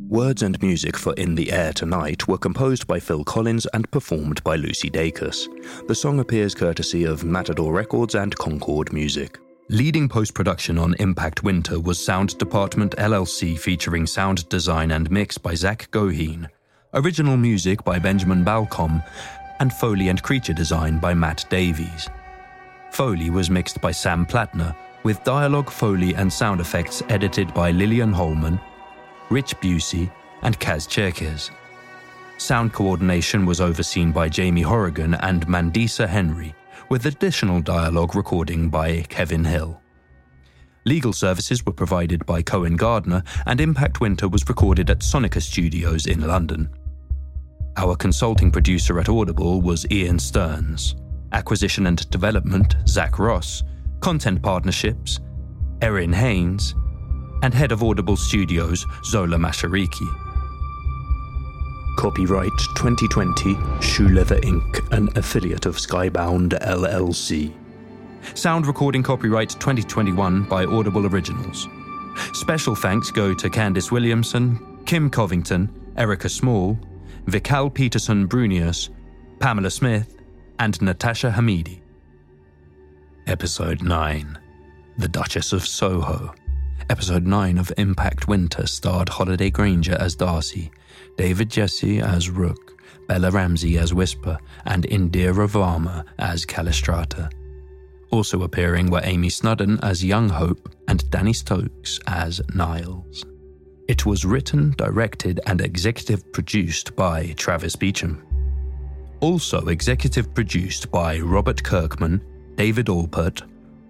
Words 0.09 0.41
and 0.41 0.59
music 0.61 0.97
for 0.97 1.13
In 1.13 1.35
the 1.35 1.51
Air 1.51 1.71
Tonight 1.71 2.27
were 2.27 2.39
composed 2.39 2.87
by 2.87 2.99
Phil 2.99 3.23
Collins 3.23 3.67
and 3.73 3.89
performed 3.91 4.43
by 4.43 4.55
Lucy 4.55 4.89
Dacus. 4.89 5.47
The 5.87 5.93
song 5.93 6.19
appears 6.19 6.55
courtesy 6.55 7.03
of 7.03 7.23
Matador 7.23 7.71
Records 7.71 8.15
and 8.15 8.35
Concord 8.35 8.91
Music. 8.91 9.37
Leading 9.69 10.09
post 10.09 10.33
production 10.33 10.79
on 10.79 10.95
Impact 10.95 11.43
Winter 11.43 11.79
was 11.79 12.03
Sound 12.03 12.35
Department 12.39 12.95
LLC 12.97 13.55
featuring 13.55 14.07
sound 14.07 14.49
design 14.49 14.89
and 14.89 15.11
mix 15.11 15.37
by 15.37 15.53
Zach 15.53 15.91
Goheen, 15.91 16.47
original 16.95 17.37
music 17.37 17.83
by 17.83 17.99
Benjamin 17.99 18.43
Balcom, 18.43 19.03
and 19.59 19.71
Foley 19.71 20.09
and 20.09 20.23
creature 20.23 20.53
design 20.53 20.97
by 20.97 21.13
Matt 21.13 21.45
Davies. 21.51 22.09
Foley 22.91 23.29
was 23.29 23.49
mixed 23.49 23.79
by 23.81 23.91
Sam 23.91 24.25
Plattner, 24.25 24.75
with 25.03 25.23
dialogue, 25.23 25.69
Foley, 25.69 26.15
and 26.15 26.31
sound 26.31 26.59
effects 26.59 27.01
edited 27.09 27.53
by 27.53 27.71
Lillian 27.71 28.11
Holman, 28.11 28.59
Rich 29.29 29.55
Busey, 29.57 30.11
and 30.41 30.59
Kaz 30.59 30.87
Cherkes. 30.87 31.51
Sound 32.37 32.73
coordination 32.73 33.45
was 33.45 33.61
overseen 33.61 34.11
by 34.11 34.29
Jamie 34.29 34.61
Horrigan 34.61 35.13
and 35.15 35.45
Mandisa 35.47 36.07
Henry, 36.07 36.53
with 36.89 37.05
additional 37.05 37.61
dialogue 37.61 38.15
recording 38.15 38.69
by 38.69 39.01
Kevin 39.09 39.43
Hill. 39.43 39.79
Legal 40.85 41.13
services 41.13 41.65
were 41.65 41.73
provided 41.73 42.25
by 42.25 42.41
Cohen 42.41 42.75
Gardner, 42.75 43.21
and 43.45 43.61
Impact 43.61 44.01
Winter 44.01 44.27
was 44.27 44.47
recorded 44.47 44.89
at 44.89 44.99
Sonica 44.99 45.41
Studios 45.41 46.07
in 46.07 46.21
London. 46.21 46.69
Our 47.77 47.95
consulting 47.95 48.51
producer 48.51 48.99
at 48.99 49.09
Audible 49.09 49.61
was 49.61 49.85
Ian 49.91 50.17
Stearns, 50.17 50.95
acquisition 51.31 51.87
and 51.87 52.09
development, 52.09 52.75
Zach 52.87 53.19
Ross, 53.19 53.63
content 53.99 54.41
partnerships, 54.41 55.19
Erin 55.81 56.13
Haynes, 56.13 56.75
and 57.43 57.53
head 57.53 57.71
of 57.71 57.83
Audible 57.83 58.17
Studios, 58.17 58.85
Zola 59.05 59.37
Mashariki. 59.37 60.07
Copyright 61.97 62.57
2020 62.75 63.57
Shoe 63.81 64.07
Leather 64.09 64.39
Inc., 64.41 64.91
an 64.91 65.09
affiliate 65.17 65.65
of 65.65 65.75
Skybound 65.75 66.57
LLC. 66.61 67.53
Sound 68.35 68.67
recording 68.67 69.03
copyright 69.03 69.49
2021 69.49 70.43
by 70.43 70.65
Audible 70.65 71.05
Originals. 71.07 71.67
Special 72.33 72.75
thanks 72.75 73.11
go 73.11 73.33
to 73.33 73.49
Candice 73.49 73.91
Williamson, 73.91 74.83
Kim 74.85 75.09
Covington, 75.09 75.69
Erica 75.97 76.29
Small, 76.29 76.77
Vikal 77.25 77.73
Peterson 77.73 78.27
Brunius, 78.27 78.89
Pamela 79.39 79.69
Smith, 79.69 80.18
and 80.59 80.79
Natasha 80.81 81.31
Hamidi. 81.31 81.79
Episode 83.27 83.81
9 83.81 84.37
The 84.97 85.07
Duchess 85.07 85.53
of 85.53 85.65
Soho. 85.65 86.33
Episode 86.89 87.25
9 87.25 87.57
of 87.57 87.71
Impact 87.77 88.27
Winter 88.27 88.67
starred 88.67 89.09
Holliday 89.09 89.49
Grainger 89.49 89.95
as 89.99 90.15
Darcy, 90.15 90.69
David 91.17 91.49
Gyasi 91.49 92.01
as 92.01 92.29
Rook, 92.29 92.81
Bella 93.07 93.31
Ramsey 93.31 93.77
as 93.77 93.93
Whisper, 93.93 94.37
and 94.65 94.83
Indira 94.87 95.47
Varma 95.47 96.05
as 96.17 96.45
Calistrata. 96.45 97.31
Also 98.11 98.43
appearing 98.43 98.89
were 98.89 99.01
Amy 99.03 99.29
Snudden 99.29 99.79
as 99.81 100.03
Young 100.03 100.29
Hope 100.29 100.73
and 100.87 101.09
Danny 101.09 101.33
Stokes 101.33 101.99
as 102.07 102.41
Niles. 102.53 103.23
It 103.87 104.05
was 104.05 104.25
written, 104.25 104.71
directed, 104.77 105.39
and 105.45 105.61
executive 105.61 106.31
produced 106.33 106.95
by 106.95 107.33
Travis 107.37 107.75
Beacham. 107.75 108.23
Also 109.21 109.67
executive 109.67 110.33
produced 110.33 110.89
by 110.91 111.19
Robert 111.19 111.61
Kirkman, 111.61 112.21
David 112.55 112.87
Alpert, 112.87 113.41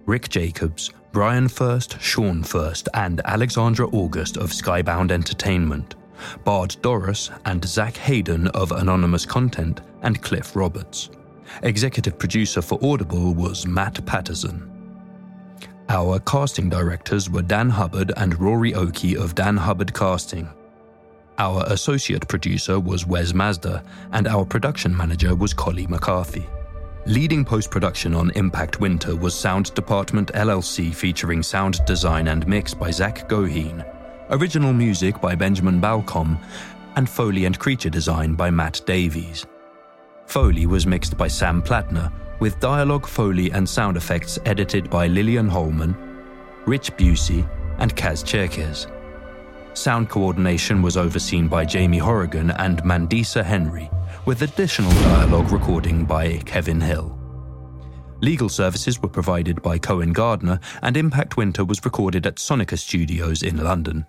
Rick 0.06 0.28
Jacobs, 0.28 0.90
Bryan 1.12 1.48
Furst, 1.48 2.00
Sean 2.00 2.42
Furst, 2.42 2.88
and 2.94 3.20
Alexandra 3.24 3.86
August 3.88 4.36
of 4.36 4.50
Skybound 4.50 5.12
Entertainment, 5.12 5.94
Bard 6.44 6.76
Dorros 6.82 7.30
and 7.44 7.64
Zach 7.64 7.96
Hayden 7.96 8.48
of 8.48 8.72
Anonymous 8.72 9.24
Content, 9.24 9.80
and 10.02 10.20
Cliff 10.20 10.56
Roberts. 10.56 11.10
Executive 11.62 12.18
producer 12.18 12.62
for 12.62 12.78
Audible 12.82 13.34
was 13.34 13.66
Matt 13.66 14.04
Patterson. 14.06 14.68
Our 15.88 16.20
casting 16.20 16.68
directors 16.68 17.28
were 17.28 17.42
Dan 17.42 17.70
Hubbard 17.70 18.12
and 18.16 18.38
Rory 18.40 18.74
Oakey 18.74 19.16
of 19.16 19.34
Dan 19.34 19.56
Hubbard 19.56 19.92
Casting. 19.92 20.48
Our 21.40 21.64
associate 21.68 22.28
producer 22.28 22.78
was 22.78 23.06
Wes 23.06 23.32
Mazda, 23.32 23.82
and 24.12 24.28
our 24.28 24.44
production 24.44 24.94
manager 24.94 25.34
was 25.34 25.54
Collie 25.54 25.86
McCarthy. 25.86 26.46
Leading 27.06 27.46
post 27.46 27.70
production 27.70 28.14
on 28.14 28.30
Impact 28.32 28.78
Winter 28.78 29.16
was 29.16 29.34
Sound 29.34 29.72
Department 29.72 30.30
LLC 30.34 30.94
featuring 30.94 31.42
sound 31.42 31.82
design 31.86 32.28
and 32.28 32.46
mix 32.46 32.74
by 32.74 32.90
Zach 32.90 33.26
Goheen, 33.26 33.86
original 34.28 34.74
music 34.74 35.18
by 35.18 35.34
Benjamin 35.34 35.80
Balcom, 35.80 36.38
and 36.96 37.08
Foley 37.08 37.46
and 37.46 37.58
creature 37.58 37.88
design 37.88 38.34
by 38.34 38.50
Matt 38.50 38.82
Davies. 38.84 39.46
Foley 40.26 40.66
was 40.66 40.86
mixed 40.86 41.16
by 41.16 41.26
Sam 41.26 41.62
Plattner, 41.62 42.12
with 42.40 42.60
dialogue, 42.60 43.06
Foley, 43.06 43.50
and 43.52 43.66
sound 43.66 43.96
effects 43.96 44.38
edited 44.44 44.90
by 44.90 45.06
Lillian 45.06 45.48
Holman, 45.48 45.96
Rich 46.66 46.94
Busey, 46.98 47.48
and 47.78 47.96
Kaz 47.96 48.22
Cherkes. 48.26 48.88
Sound 49.74 50.08
coordination 50.08 50.82
was 50.82 50.96
overseen 50.96 51.46
by 51.46 51.64
Jamie 51.64 51.98
Horrigan 51.98 52.50
and 52.50 52.82
Mandisa 52.82 53.44
Henry, 53.44 53.88
with 54.26 54.42
additional 54.42 54.90
dialogue 55.02 55.52
recording 55.52 56.04
by 56.04 56.38
Kevin 56.38 56.80
Hill. 56.80 57.16
Legal 58.20 58.48
services 58.48 59.00
were 59.00 59.08
provided 59.08 59.62
by 59.62 59.78
Cohen 59.78 60.12
Gardner, 60.12 60.60
and 60.82 60.96
Impact 60.96 61.36
Winter 61.36 61.64
was 61.64 61.84
recorded 61.84 62.26
at 62.26 62.36
Sonica 62.36 62.78
Studios 62.78 63.42
in 63.42 63.62
London. 63.62 64.06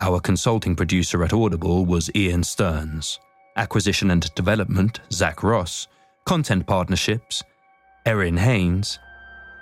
Our 0.00 0.20
consulting 0.20 0.76
producer 0.76 1.24
at 1.24 1.32
Audible 1.32 1.86
was 1.86 2.10
Ian 2.14 2.42
Stearns, 2.42 3.18
acquisition 3.56 4.10
and 4.10 4.32
development, 4.34 5.00
Zach 5.12 5.42
Ross, 5.42 5.88
content 6.26 6.66
partnerships, 6.66 7.42
Erin 8.04 8.36
Haynes, 8.36 8.98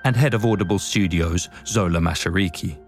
and 0.05 0.17
head 0.17 0.35
of 0.35 0.45
Audible 0.45 0.79
Studios, 0.79 1.49
Zola 1.67 2.01
Mashariki. 2.01 2.79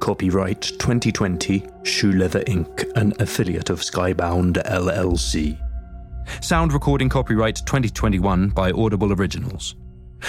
Copyright 0.00 0.62
2020 0.62 1.62
Shoe 1.82 2.12
Leather 2.12 2.40
Inc., 2.44 2.90
an 2.96 3.12
affiliate 3.20 3.68
of 3.68 3.80
Skybound 3.80 4.54
LLC. 4.64 5.58
Sound 6.42 6.72
recording 6.72 7.10
copyright 7.10 7.56
2021 7.66 8.48
by 8.48 8.70
Audible 8.72 9.12
Originals. 9.12 9.76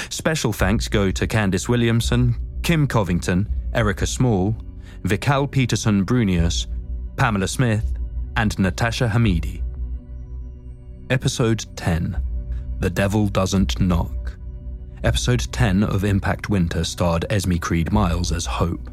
Special 0.10 0.52
thanks 0.52 0.90
go 0.90 1.10
to 1.10 1.26
Candice 1.26 1.70
Williamson, 1.70 2.36
Kim 2.64 2.86
Covington, 2.86 3.48
Erica 3.74 4.06
Small, 4.06 4.56
Vikal 5.04 5.50
Peterson 5.50 6.06
Brunius, 6.06 6.68
Pamela 7.16 7.48
Smith, 7.48 7.94
and 8.36 8.58
Natasha 8.60 9.08
Hamidi. 9.08 9.64
Episode 11.10 11.66
10 11.78 12.22
The 12.80 12.90
Devil 12.90 13.28
Doesn't 13.28 13.80
Knock. 13.80 14.38
Episode 15.06 15.48
10 15.52 15.84
of 15.84 16.04
Impact 16.04 16.50
Winter 16.50 16.84
starred 16.84 17.26
Esme 17.30 17.56
Creed 17.56 17.92
Miles 17.94 18.34
as 18.34 18.46
Hope. 18.46 18.91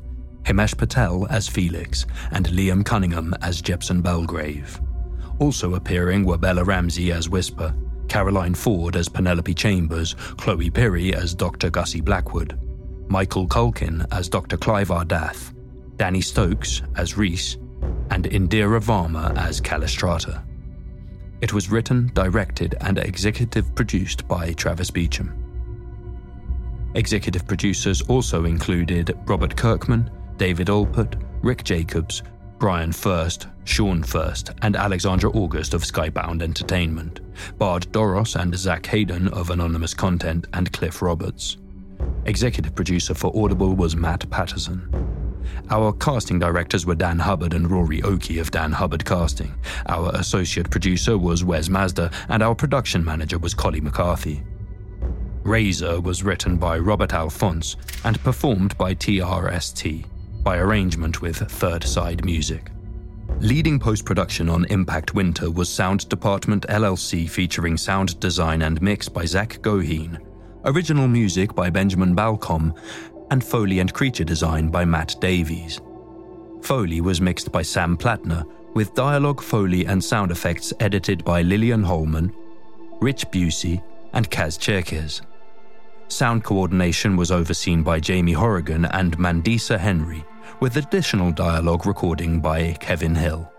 Himesh 0.49 0.79
Patel 0.79 1.27
as 1.29 1.47
Felix, 1.47 2.07
and 2.31 2.47
Liam 2.47 2.83
Cunningham 2.83 3.35
as 3.43 3.61
Jepson 3.61 4.01
Belgrave. 4.01 4.81
Also 5.41 5.75
appearing 5.75 6.25
were 6.25 6.39
Bella 6.39 6.65
Ramsey 6.65 7.13
as 7.13 7.29
Whisper, 7.29 7.75
Caroline 8.09 8.55
Ford 8.55 8.97
as 8.97 9.11
Penelope 9.11 9.53
Chambers, 9.53 10.15
Chloe 10.39 10.71
Pirrie 10.71 11.13
as 11.13 11.35
Dr. 11.35 11.69
Gussie 11.69 12.01
Blackwood, 12.01 12.59
Michael 13.09 13.47
Culkin 13.47 14.07
as 14.11 14.31
Dr. 14.31 14.57
Clive 14.57 14.89
Ardath, 14.89 15.55
Danny 15.97 16.23
Stokes 16.23 16.81
as 16.97 17.19
Reese, 17.19 17.57
and 18.11 18.25
Indira 18.25 18.83
Varma 18.83 19.37
as 19.37 19.61
Calistrata. 19.61 20.43
It 21.43 21.53
was 21.53 21.71
written, 21.71 22.11
directed, 22.15 22.75
and 22.81 22.97
executive 22.97 23.75
produced 23.75 24.27
by 24.27 24.55
Travis 24.55 24.91
Beacham. 24.91 25.45
Executive 26.95 27.47
producers 27.47 28.01
also 28.01 28.47
included 28.47 29.15
Robert 29.27 29.55
Kirkman, 29.55 30.11
David 30.39 30.69
Alpert, 30.69 31.21
Rick 31.43 31.65
Jacobs, 31.65 32.23
Bryan 32.59 32.93
Furst, 32.93 33.49
Sean 33.65 34.03
Furst, 34.03 34.51
and 34.63 34.77
Alexandra 34.77 35.31
August 35.31 35.75
of 35.75 35.83
Skybound 35.83 36.43
Entertainment, 36.43 37.21
Bard 37.59 37.89
Dorros 37.93 38.41
and 38.41 38.57
Zach 38.57 38.87
Hayden 38.87 39.29
of 39.29 39.51
Anonymous 39.51 39.95
Content, 39.95 40.47
and 40.55 40.73
Cliff 40.73 41.03
Roberts. 41.03 41.59
Executive 42.25 42.75
producer 42.75 43.15
for 43.15 43.33
Audible 43.37 43.75
was 43.75 43.97
Matt 43.97 44.29
Patterson. 44.31 44.93
Our 45.71 45.93
casting 45.95 46.39
directors 46.39 46.87
were 46.87 46.95
Dan 46.95 47.19
Hubbard 47.19 47.55
and 47.55 47.71
Rory 47.71 48.03
Oakey 48.03 48.39
of 48.39 48.51
Dan 48.51 48.73
Hubbard 48.73 49.05
Casting. 49.05 49.55
Our 49.87 50.11
associate 50.15 50.71
producer 50.71 51.19
was 51.19 51.45
Wes 51.45 51.69
Mazda, 51.69 52.11
and 52.29 52.43
our 52.43 52.55
production 52.55 53.05
manager 53.05 53.39
was 53.39 53.55
Collie 53.55 53.81
McCarthy. 53.81 54.43
Razor 55.43 56.01
was 56.01 56.23
written 56.23 56.59
by 56.59 56.79
Robert 56.79 57.11
Alfons 57.11 57.77
and 58.05 58.23
performed 58.23 58.77
by 58.79 58.95
TRST 58.95 60.05
by 60.49 60.57
arrangement 60.57 61.21
with 61.21 61.37
Third 61.37 61.85
Side 61.85 62.25
Music. 62.25 62.71
Leading 63.41 63.79
post 63.79 64.07
production 64.07 64.49
on 64.49 64.65
Impact 64.71 65.13
Winter 65.13 65.51
was 65.51 65.69
Sound 65.69 66.09
Department 66.09 66.65
LLC 66.71 67.29
featuring 67.29 67.77
sound 67.77 68.19
design 68.19 68.63
and 68.63 68.81
mix 68.81 69.11
by 69.11 69.27
Zach 69.27 69.59
Goheen, 69.61 70.19
original 70.65 71.07
music 71.07 71.55
by 71.55 71.69
Benjamin 71.69 72.15
Balcom, 72.17 72.75
and 73.31 73.45
Foley 73.45 73.81
and 73.81 73.93
creature 73.93 74.25
design 74.25 74.71
by 74.71 74.87
Matt 74.87 75.17
Davies. 75.21 75.83
Foley 76.63 77.03
was 77.03 77.21
mixed 77.21 77.53
by 77.53 77.61
Sam 77.61 77.95
Plattner, 77.95 78.43
with 78.73 78.95
dialogue, 78.95 79.43
Foley, 79.43 79.85
and 79.85 80.03
sound 80.03 80.31
effects 80.31 80.73
edited 80.81 81.27
by 81.27 81.43
Lillian 81.43 81.83
Holman, 81.83 82.33
Rich 83.03 83.27
Busey, 83.27 83.83
and 84.15 84.31
Kaz 84.31 84.59
Cherkes. 84.59 85.21
Sound 86.09 86.43
coordination 86.43 87.19
was 87.19 87.31
overseen 87.31 87.83
by 87.83 88.01
Jamie 88.01 88.33
Horrigan 88.33 88.87
and 88.87 89.19
Mandisa 89.19 89.79
Henry, 89.79 90.25
with 90.61 90.77
additional 90.77 91.31
dialogue 91.31 91.87
recording 91.87 92.41
by 92.41 92.73
Kevin 92.81 93.15
Hill. 93.15 93.51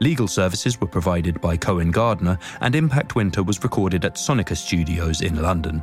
Legal 0.00 0.26
services 0.26 0.80
were 0.80 0.86
provided 0.86 1.40
by 1.40 1.56
Cohen 1.56 1.92
Gardner, 1.92 2.36
and 2.60 2.74
Impact 2.74 3.14
Winter 3.14 3.44
was 3.44 3.62
recorded 3.62 4.04
at 4.04 4.16
Sonica 4.16 4.56
Studios 4.56 5.20
in 5.20 5.40
London. 5.40 5.82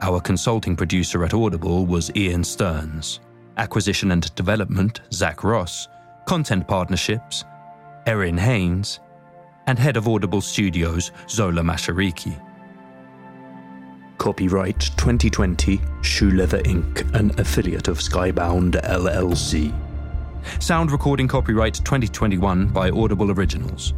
Our 0.00 0.18
consulting 0.20 0.76
producer 0.76 1.24
at 1.24 1.34
Audible 1.34 1.84
was 1.84 2.10
Ian 2.16 2.42
Stearns, 2.42 3.20
acquisition 3.58 4.12
and 4.12 4.34
development, 4.34 5.02
Zach 5.12 5.44
Ross, 5.44 5.88
content 6.26 6.66
partnerships, 6.66 7.44
Erin 8.06 8.38
Haynes, 8.38 9.00
and 9.66 9.78
head 9.78 9.98
of 9.98 10.08
Audible 10.08 10.40
Studios, 10.40 11.12
Zola 11.28 11.62
Mashariki. 11.62 12.40
Copyright 14.18 14.80
2020 14.96 15.80
Shoe 16.02 16.30
Leather 16.30 16.62
Inc., 16.62 17.12
an 17.14 17.38
affiliate 17.38 17.88
of 17.88 17.98
Skybound 17.98 18.80
LLC. 18.82 19.72
Sound 20.60 20.90
recording 20.90 21.28
copyright 21.28 21.74
2021 21.74 22.68
by 22.68 22.90
Audible 22.90 23.30
Originals. 23.30 23.94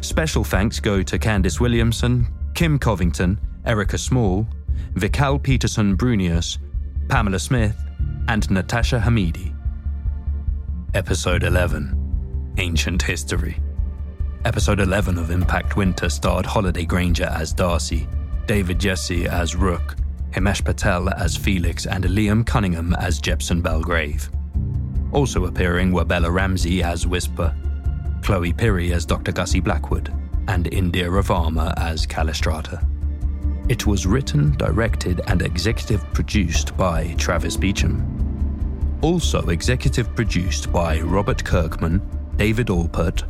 Special 0.00 0.44
thanks 0.44 0.80
go 0.80 1.02
to 1.02 1.18
Candice 1.18 1.60
Williamson, 1.60 2.26
Kim 2.54 2.78
Covington, 2.78 3.38
Erica 3.64 3.98
Small, 3.98 4.46
Vikal 4.94 5.42
Peterson 5.42 5.96
Brunius, 5.96 6.58
Pamela 7.08 7.38
Smith, 7.38 7.76
and 8.28 8.50
Natasha 8.50 8.98
Hamidi. 8.98 9.54
Episode 10.94 11.42
11 11.42 12.54
Ancient 12.58 13.02
History. 13.02 13.60
Episode 14.44 14.80
11 14.80 15.18
of 15.18 15.30
Impact 15.30 15.76
Winter 15.76 16.08
starred 16.08 16.46
Holliday 16.46 16.84
Grainger 16.84 17.26
as 17.26 17.52
Darcy, 17.52 18.08
David 18.46 18.78
Gyasi 18.78 19.26
as 19.26 19.56
Rook, 19.56 19.96
Himesh 20.30 20.64
Patel 20.64 21.08
as 21.08 21.36
Felix, 21.36 21.86
and 21.86 22.04
Liam 22.04 22.46
Cunningham 22.46 22.94
as 22.94 23.20
Jepson 23.20 23.60
Belgrave. 23.60 24.30
Also 25.10 25.46
appearing 25.46 25.90
were 25.92 26.04
Bella 26.04 26.30
Ramsey 26.30 26.82
as 26.82 27.06
Whisper, 27.08 27.54
Chloe 28.22 28.52
Pirrie 28.52 28.92
as 28.92 29.04
Dr. 29.04 29.32
Gussie 29.32 29.60
Blackwood, 29.60 30.14
and 30.46 30.66
Indira 30.66 31.24
Varma 31.24 31.74
as 31.76 32.06
Calistrata. 32.06 32.86
It 33.68 33.84
was 33.84 34.06
written, 34.06 34.52
directed, 34.52 35.22
and 35.26 35.42
executive 35.42 36.04
produced 36.12 36.76
by 36.76 37.14
Travis 37.18 37.56
Beacham. 37.56 38.04
Also 39.02 39.40
executive 39.48 40.14
produced 40.14 40.72
by 40.72 41.00
Robert 41.00 41.44
Kirkman, 41.44 42.00
David 42.36 42.68
Alpert, 42.68 43.24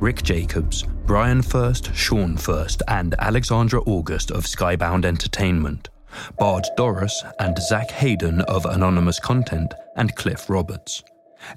Rick 0.00 0.22
Jacobs, 0.22 0.84
Bryan 1.04 1.42
Furst, 1.42 1.94
Sean 1.94 2.36
Furst, 2.36 2.82
and 2.88 3.14
Alexandra 3.18 3.82
August 3.82 4.30
of 4.30 4.44
Skybound 4.44 5.04
Entertainment, 5.04 5.90
Bard 6.38 6.64
Dorros 6.78 7.12
and 7.38 7.58
Zach 7.58 7.90
Hayden 7.90 8.40
of 8.42 8.64
Anonymous 8.64 9.20
Content, 9.20 9.74
and 9.96 10.16
Cliff 10.16 10.48
Roberts. 10.48 11.02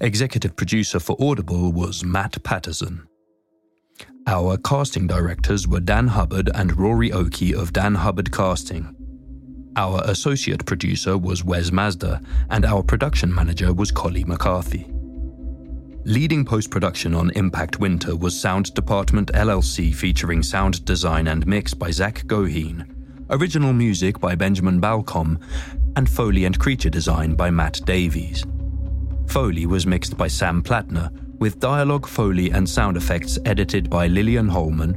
Executive 0.02 0.54
producer 0.56 1.00
for 1.00 1.16
Audible 1.18 1.72
was 1.72 2.04
Matt 2.04 2.42
Patterson. 2.44 3.06
Our 4.26 4.58
casting 4.58 5.06
directors 5.06 5.66
were 5.66 5.80
Dan 5.80 6.08
Hubbard 6.08 6.50
and 6.54 6.76
Rory 6.78 7.12
Oakey 7.12 7.54
of 7.54 7.72
Dan 7.72 7.94
Hubbard 7.94 8.30
Casting. 8.30 8.94
Our 9.76 10.02
associate 10.04 10.66
producer 10.66 11.16
was 11.16 11.44
Wes 11.44 11.72
Mazda, 11.72 12.20
and 12.50 12.64
our 12.66 12.82
production 12.82 13.34
manager 13.34 13.72
was 13.72 13.90
Collie 13.90 14.24
McCarthy. 14.24 14.93
Leading 16.06 16.44
post 16.44 16.70
production 16.70 17.14
on 17.14 17.30
Impact 17.30 17.80
Winter 17.80 18.14
was 18.14 18.38
Sound 18.38 18.74
Department 18.74 19.32
LLC 19.32 19.94
featuring 19.94 20.42
sound 20.42 20.84
design 20.84 21.28
and 21.28 21.46
mix 21.46 21.72
by 21.72 21.90
Zach 21.90 22.24
Goheen, 22.26 22.86
original 23.30 23.72
music 23.72 24.20
by 24.20 24.34
Benjamin 24.34 24.82
Balcom, 24.82 25.40
and 25.96 26.06
Foley 26.06 26.44
and 26.44 26.58
creature 26.58 26.90
design 26.90 27.34
by 27.34 27.48
Matt 27.48 27.80
Davies. 27.86 28.44
Foley 29.28 29.64
was 29.64 29.86
mixed 29.86 30.18
by 30.18 30.28
Sam 30.28 30.62
Plattner, 30.62 31.10
with 31.38 31.58
dialogue, 31.58 32.06
Foley, 32.06 32.50
and 32.50 32.68
sound 32.68 32.98
effects 32.98 33.38
edited 33.46 33.88
by 33.88 34.06
Lillian 34.06 34.48
Holman, 34.48 34.94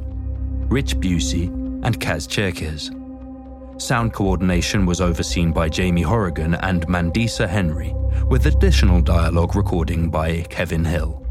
Rich 0.68 0.98
Busey, 0.98 1.46
and 1.84 1.98
Kaz 1.98 2.28
Cherkes. 2.28 2.90
Sound 3.78 4.12
coordination 4.12 4.86
was 4.86 5.00
overseen 5.00 5.52
by 5.52 5.68
Jamie 5.68 6.02
Horrigan 6.02 6.54
and 6.56 6.84
Mandisa 6.88 7.48
Henry, 7.48 7.94
with 8.28 8.46
additional 8.46 9.00
dialogue 9.00 9.54
recording 9.54 10.10
by 10.10 10.42
Kevin 10.50 10.84
Hill. 10.84 11.24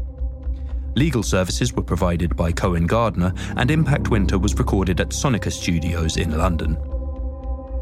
Legal 0.96 1.22
services 1.22 1.74
were 1.74 1.82
provided 1.82 2.34
by 2.36 2.50
Cohen 2.50 2.86
Gardner, 2.86 3.34
and 3.58 3.70
Impact 3.70 4.08
Winter 4.08 4.38
was 4.38 4.58
recorded 4.58 4.98
at 4.98 5.10
Sonica 5.10 5.52
Studios 5.52 6.16
in 6.16 6.38
London. 6.38 6.76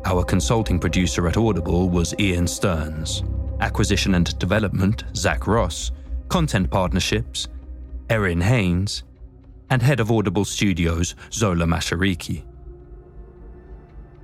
Our 0.05 0.25
consulting 0.25 0.81
producer 0.81 1.29
at 1.29 1.37
Audible 1.37 1.89
was 1.89 2.15
Ian 2.19 2.49
Stearns. 2.49 3.23
Acquisition 3.61 4.17
and 4.17 4.37
Development, 4.41 5.05
Zach 5.15 5.47
Ross. 5.47 5.93
Content 6.29 6.69
Partnerships, 6.71 7.47
Erin 8.11 8.41
Haynes. 8.41 9.05
And 9.71 9.81
Head 9.81 10.01
of 10.01 10.11
Audible 10.11 10.45
Studios, 10.45 11.15
Zola 11.33 11.67
Mashariki. 11.67 12.43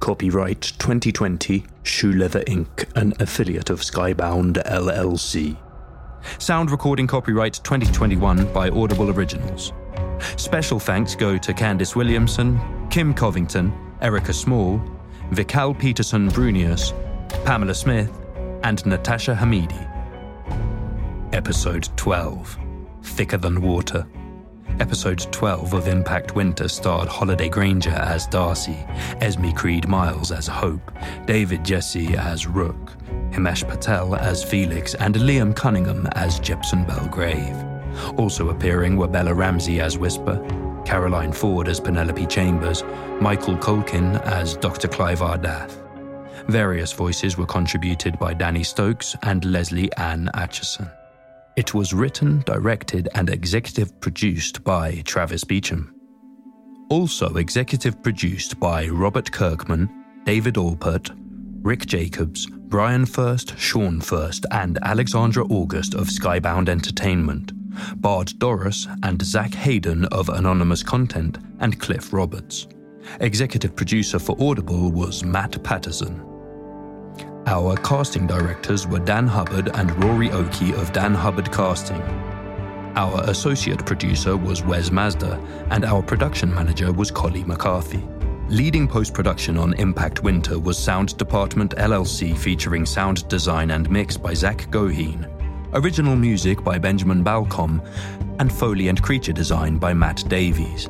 Copyright 0.02 0.60
2020 0.80 1.64
Shoe 1.84 2.12
Leather 2.14 2.42
Inc., 2.48 2.90
an 2.96 3.14
affiliate 3.20 3.70
of 3.70 3.82
Skybound 3.82 4.54
LLC. 4.66 5.56
Sound 6.40 6.72
recording 6.72 7.06
copyright 7.06 7.54
2021 7.62 8.52
by 8.52 8.68
Audible 8.70 9.10
Originals. 9.10 9.72
Special 10.36 10.80
thanks 10.80 11.14
go 11.14 11.38
to 11.38 11.54
Candice 11.54 11.94
Williamson, 11.94 12.60
Kim 12.90 13.14
Covington, 13.14 13.72
Erica 14.00 14.32
Small, 14.32 14.82
Vikal 15.30 15.78
Peterson 15.78 16.28
Brunius, 16.30 16.92
Pamela 17.44 17.72
Smith, 17.72 18.10
and 18.64 18.84
Natasha 18.84 19.36
Hamidi. 19.36 19.88
Episode 21.32 21.88
12 21.94 22.58
Thicker 23.04 23.38
Than 23.38 23.62
Water. 23.62 24.04
Episode 24.80 25.20
12 25.32 25.74
of 25.74 25.86
Impact 25.86 26.34
Winter 26.34 26.66
starred 26.66 27.08
Holliday 27.08 27.48
Grainger 27.48 27.90
as 27.90 28.26
Darcy, 28.26 28.76
Esme 29.20 29.50
Creed 29.50 29.86
Miles 29.86 30.32
as 30.32 30.46
Hope, 30.46 30.90
David 31.26 31.62
Gyasi 31.62 32.14
as 32.16 32.46
Rook, 32.46 32.92
Himesh 33.30 33.68
Patel 33.68 34.14
as 34.16 34.42
Felix, 34.42 34.94
and 34.94 35.14
Liam 35.14 35.54
Cunningham 35.54 36.06
as 36.12 36.40
Jepson 36.40 36.84
Belgrave. 36.84 37.56
Also 38.18 38.48
appearing 38.48 38.96
were 38.96 39.08
Bella 39.08 39.34
Ramsey 39.34 39.80
as 39.80 39.98
Whisper, 39.98 40.40
Caroline 40.84 41.32
Ford 41.32 41.68
as 41.68 41.78
Penelope 41.78 42.26
Chambers, 42.26 42.82
Michael 43.20 43.56
Culkin 43.56 44.20
as 44.22 44.56
Dr. 44.56 44.88
Clive 44.88 45.20
Ardath. 45.20 45.78
Various 46.48 46.92
voices 46.92 47.36
were 47.36 47.46
contributed 47.46 48.18
by 48.18 48.34
Danny 48.34 48.64
Stokes 48.64 49.16
and 49.22 49.44
Lesley 49.44 49.92
Ann 49.96 50.28
Acheson. 50.34 50.90
It 51.54 51.74
was 51.74 51.92
written, 51.92 52.40
directed, 52.46 53.10
and 53.14 53.28
executive 53.28 54.00
produced 54.00 54.64
by 54.64 55.02
Travis 55.04 55.44
Beacham. 55.44 55.94
Also 56.88 57.36
executive 57.36 58.02
produced 58.02 58.58
by 58.58 58.88
Robert 58.88 59.30
Kirkman, 59.30 59.90
David 60.24 60.54
Alpert, 60.54 61.10
Rick 61.62 61.84
Jacobs, 61.84 62.46
Bryan 62.46 63.04
Furst, 63.04 63.58
Sean 63.58 64.00
Furst, 64.00 64.46
and 64.50 64.78
Alexandra 64.82 65.44
August 65.44 65.92
of 65.94 66.06
Skybound 66.06 66.70
Entertainment, 66.70 67.52
Bard 68.00 68.28
Dorros 68.38 68.86
and 69.02 69.20
Zach 69.22 69.52
Hayden 69.52 70.06
of 70.06 70.30
Anonymous 70.30 70.82
Content, 70.82 71.36
and 71.60 71.78
Cliff 71.78 72.14
Roberts. 72.14 72.66
Executive 73.20 73.76
producer 73.76 74.18
for 74.18 74.36
Audible 74.40 74.90
was 74.90 75.22
Matt 75.22 75.62
Patterson. 75.62 76.31
Our 77.46 77.76
casting 77.78 78.28
directors 78.28 78.86
were 78.86 79.00
Dan 79.00 79.26
Hubbard 79.26 79.70
and 79.74 80.04
Rory 80.04 80.30
Oakey 80.30 80.72
of 80.74 80.92
Dan 80.92 81.12
Hubbard 81.12 81.50
Casting. 81.50 82.00
Our 82.94 83.22
associate 83.28 83.84
producer 83.84 84.36
was 84.36 84.62
Wes 84.62 84.92
Mazda, 84.92 85.40
and 85.70 85.84
our 85.84 86.02
production 86.02 86.54
manager 86.54 86.92
was 86.92 87.10
Collie 87.10 87.42
McCarthy. 87.42 88.02
Leading 88.48 88.86
post 88.86 89.12
production 89.12 89.58
on 89.58 89.74
Impact 89.74 90.22
Winter 90.22 90.58
was 90.58 90.78
Sound 90.78 91.16
Department 91.16 91.74
LLC 91.76 92.36
featuring 92.36 92.86
sound 92.86 93.26
design 93.28 93.72
and 93.72 93.90
mix 93.90 94.16
by 94.16 94.34
Zach 94.34 94.68
Goheen, 94.70 95.28
original 95.72 96.14
music 96.14 96.62
by 96.62 96.78
Benjamin 96.78 97.24
Balcom, 97.24 97.84
and 98.38 98.52
Foley 98.52 98.86
and 98.86 99.02
creature 99.02 99.32
design 99.32 99.78
by 99.78 99.92
Matt 99.92 100.22
Davies. 100.28 100.88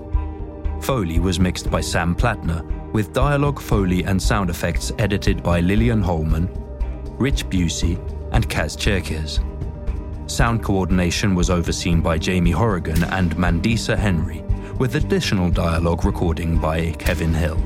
Foley 0.82 1.18
was 1.18 1.40
mixed 1.40 1.70
by 1.70 1.80
Sam 1.80 2.14
Plattner, 2.14 2.62
with 2.92 3.12
dialogue, 3.12 3.60
Foley, 3.60 4.04
and 4.04 4.20
sound 4.20 4.50
effects 4.50 4.92
edited 4.98 5.42
by 5.42 5.60
Lillian 5.60 6.02
Holman, 6.02 6.48
Rich 7.18 7.48
Busey, 7.48 7.98
and 8.32 8.48
Kaz 8.48 8.78
Cherkes. 8.78 9.40
Sound 10.26 10.62
coordination 10.62 11.34
was 11.34 11.50
overseen 11.50 12.00
by 12.00 12.18
Jamie 12.18 12.50
Horrigan 12.50 13.02
and 13.04 13.36
Mandisa 13.36 13.96
Henry, 13.96 14.42
with 14.78 14.94
additional 14.94 15.50
dialogue 15.50 16.04
recording 16.04 16.58
by 16.58 16.92
Kevin 16.92 17.34
Hill. 17.34 17.60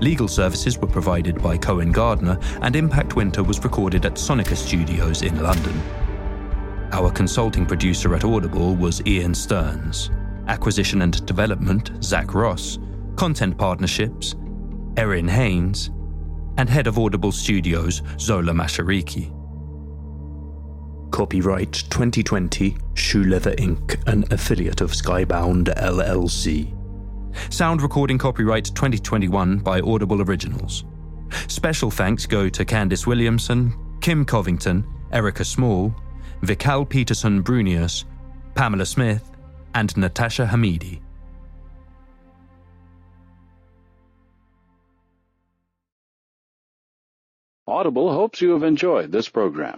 Legal 0.00 0.28
services 0.28 0.78
were 0.78 0.86
provided 0.86 1.42
by 1.42 1.56
Cohen 1.56 1.90
Gardner, 1.90 2.38
and 2.62 2.76
Impact 2.76 3.16
Winter 3.16 3.42
was 3.42 3.62
recorded 3.64 4.06
at 4.06 4.14
Sonica 4.14 4.56
Studios 4.56 5.22
in 5.22 5.42
London. 5.42 5.80
Our 6.92 7.10
consulting 7.10 7.66
producer 7.66 8.14
at 8.14 8.24
Audible 8.24 8.76
was 8.76 9.04
Ian 9.06 9.34
Stearns. 9.34 10.10
Acquisition 10.46 11.02
and 11.02 11.24
Development, 11.26 11.90
Zach 12.02 12.32
Ross. 12.32 12.78
Content 13.18 13.58
Partnerships, 13.58 14.36
Erin 14.96 15.26
Haynes. 15.26 15.90
And 16.56 16.70
Head 16.70 16.86
of 16.86 17.00
Audible 17.00 17.32
Studios, 17.32 18.00
Zola 18.16 18.52
Mashariki. 18.52 19.32
Copyright 21.10 21.72
2020 21.72 22.76
Shoe 22.94 23.24
Leather 23.24 23.56
Inc., 23.56 24.00
an 24.06 24.24
affiliate 24.30 24.80
of 24.80 24.92
Skybound 24.92 25.64
LLC. 25.82 26.72
Sound 27.52 27.82
recording 27.82 28.18
copyright 28.18 28.66
2021 28.66 29.58
by 29.58 29.80
Audible 29.80 30.22
Originals. 30.22 30.84
Special 31.48 31.90
thanks 31.90 32.24
go 32.24 32.48
to 32.48 32.64
Candice 32.64 33.08
Williamson, 33.08 33.74
Kim 34.00 34.24
Covington, 34.24 34.86
Erica 35.10 35.44
Small, 35.44 35.92
Vikal 36.42 36.88
Peterson 36.88 37.42
Brunius, 37.42 38.04
Pamela 38.54 38.86
Smith, 38.86 39.28
and 39.74 39.96
Natasha 39.96 40.46
Hamidi. 40.46 41.00
Audible 47.68 48.10
hopes 48.10 48.40
you 48.40 48.52
have 48.52 48.62
enjoyed 48.62 49.12
this 49.12 49.28
program. 49.28 49.76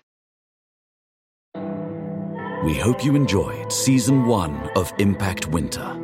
We 2.65 2.75
hope 2.75 3.05
you 3.05 3.17
enjoyed 3.17 3.73
Season 3.73 4.27
1 4.27 4.71
of 4.77 4.93
Impact 4.99 5.49
Winter. 5.49 5.99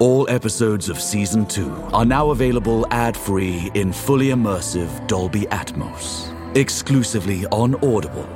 All 0.00 0.26
episodes 0.30 0.88
of 0.88 0.98
Season 0.98 1.44
2 1.44 1.70
are 1.92 2.06
now 2.06 2.30
available 2.30 2.86
ad 2.90 3.14
free 3.14 3.70
in 3.74 3.92
fully 3.92 4.28
immersive 4.28 5.06
Dolby 5.06 5.42
Atmos, 5.50 6.32
exclusively 6.56 7.44
on 7.48 7.74
Audible. 7.84 8.26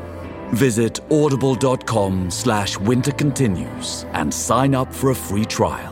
Visit 0.53 1.01
audible.com 1.11 2.31
slash 2.31 2.77
winter 2.77 3.13
continues 3.13 4.05
and 4.13 4.35
sign 4.35 4.75
up 4.75 4.93
for 4.93 5.13
a 5.13 5.15
free 5.15 5.47
trial. 5.47 5.92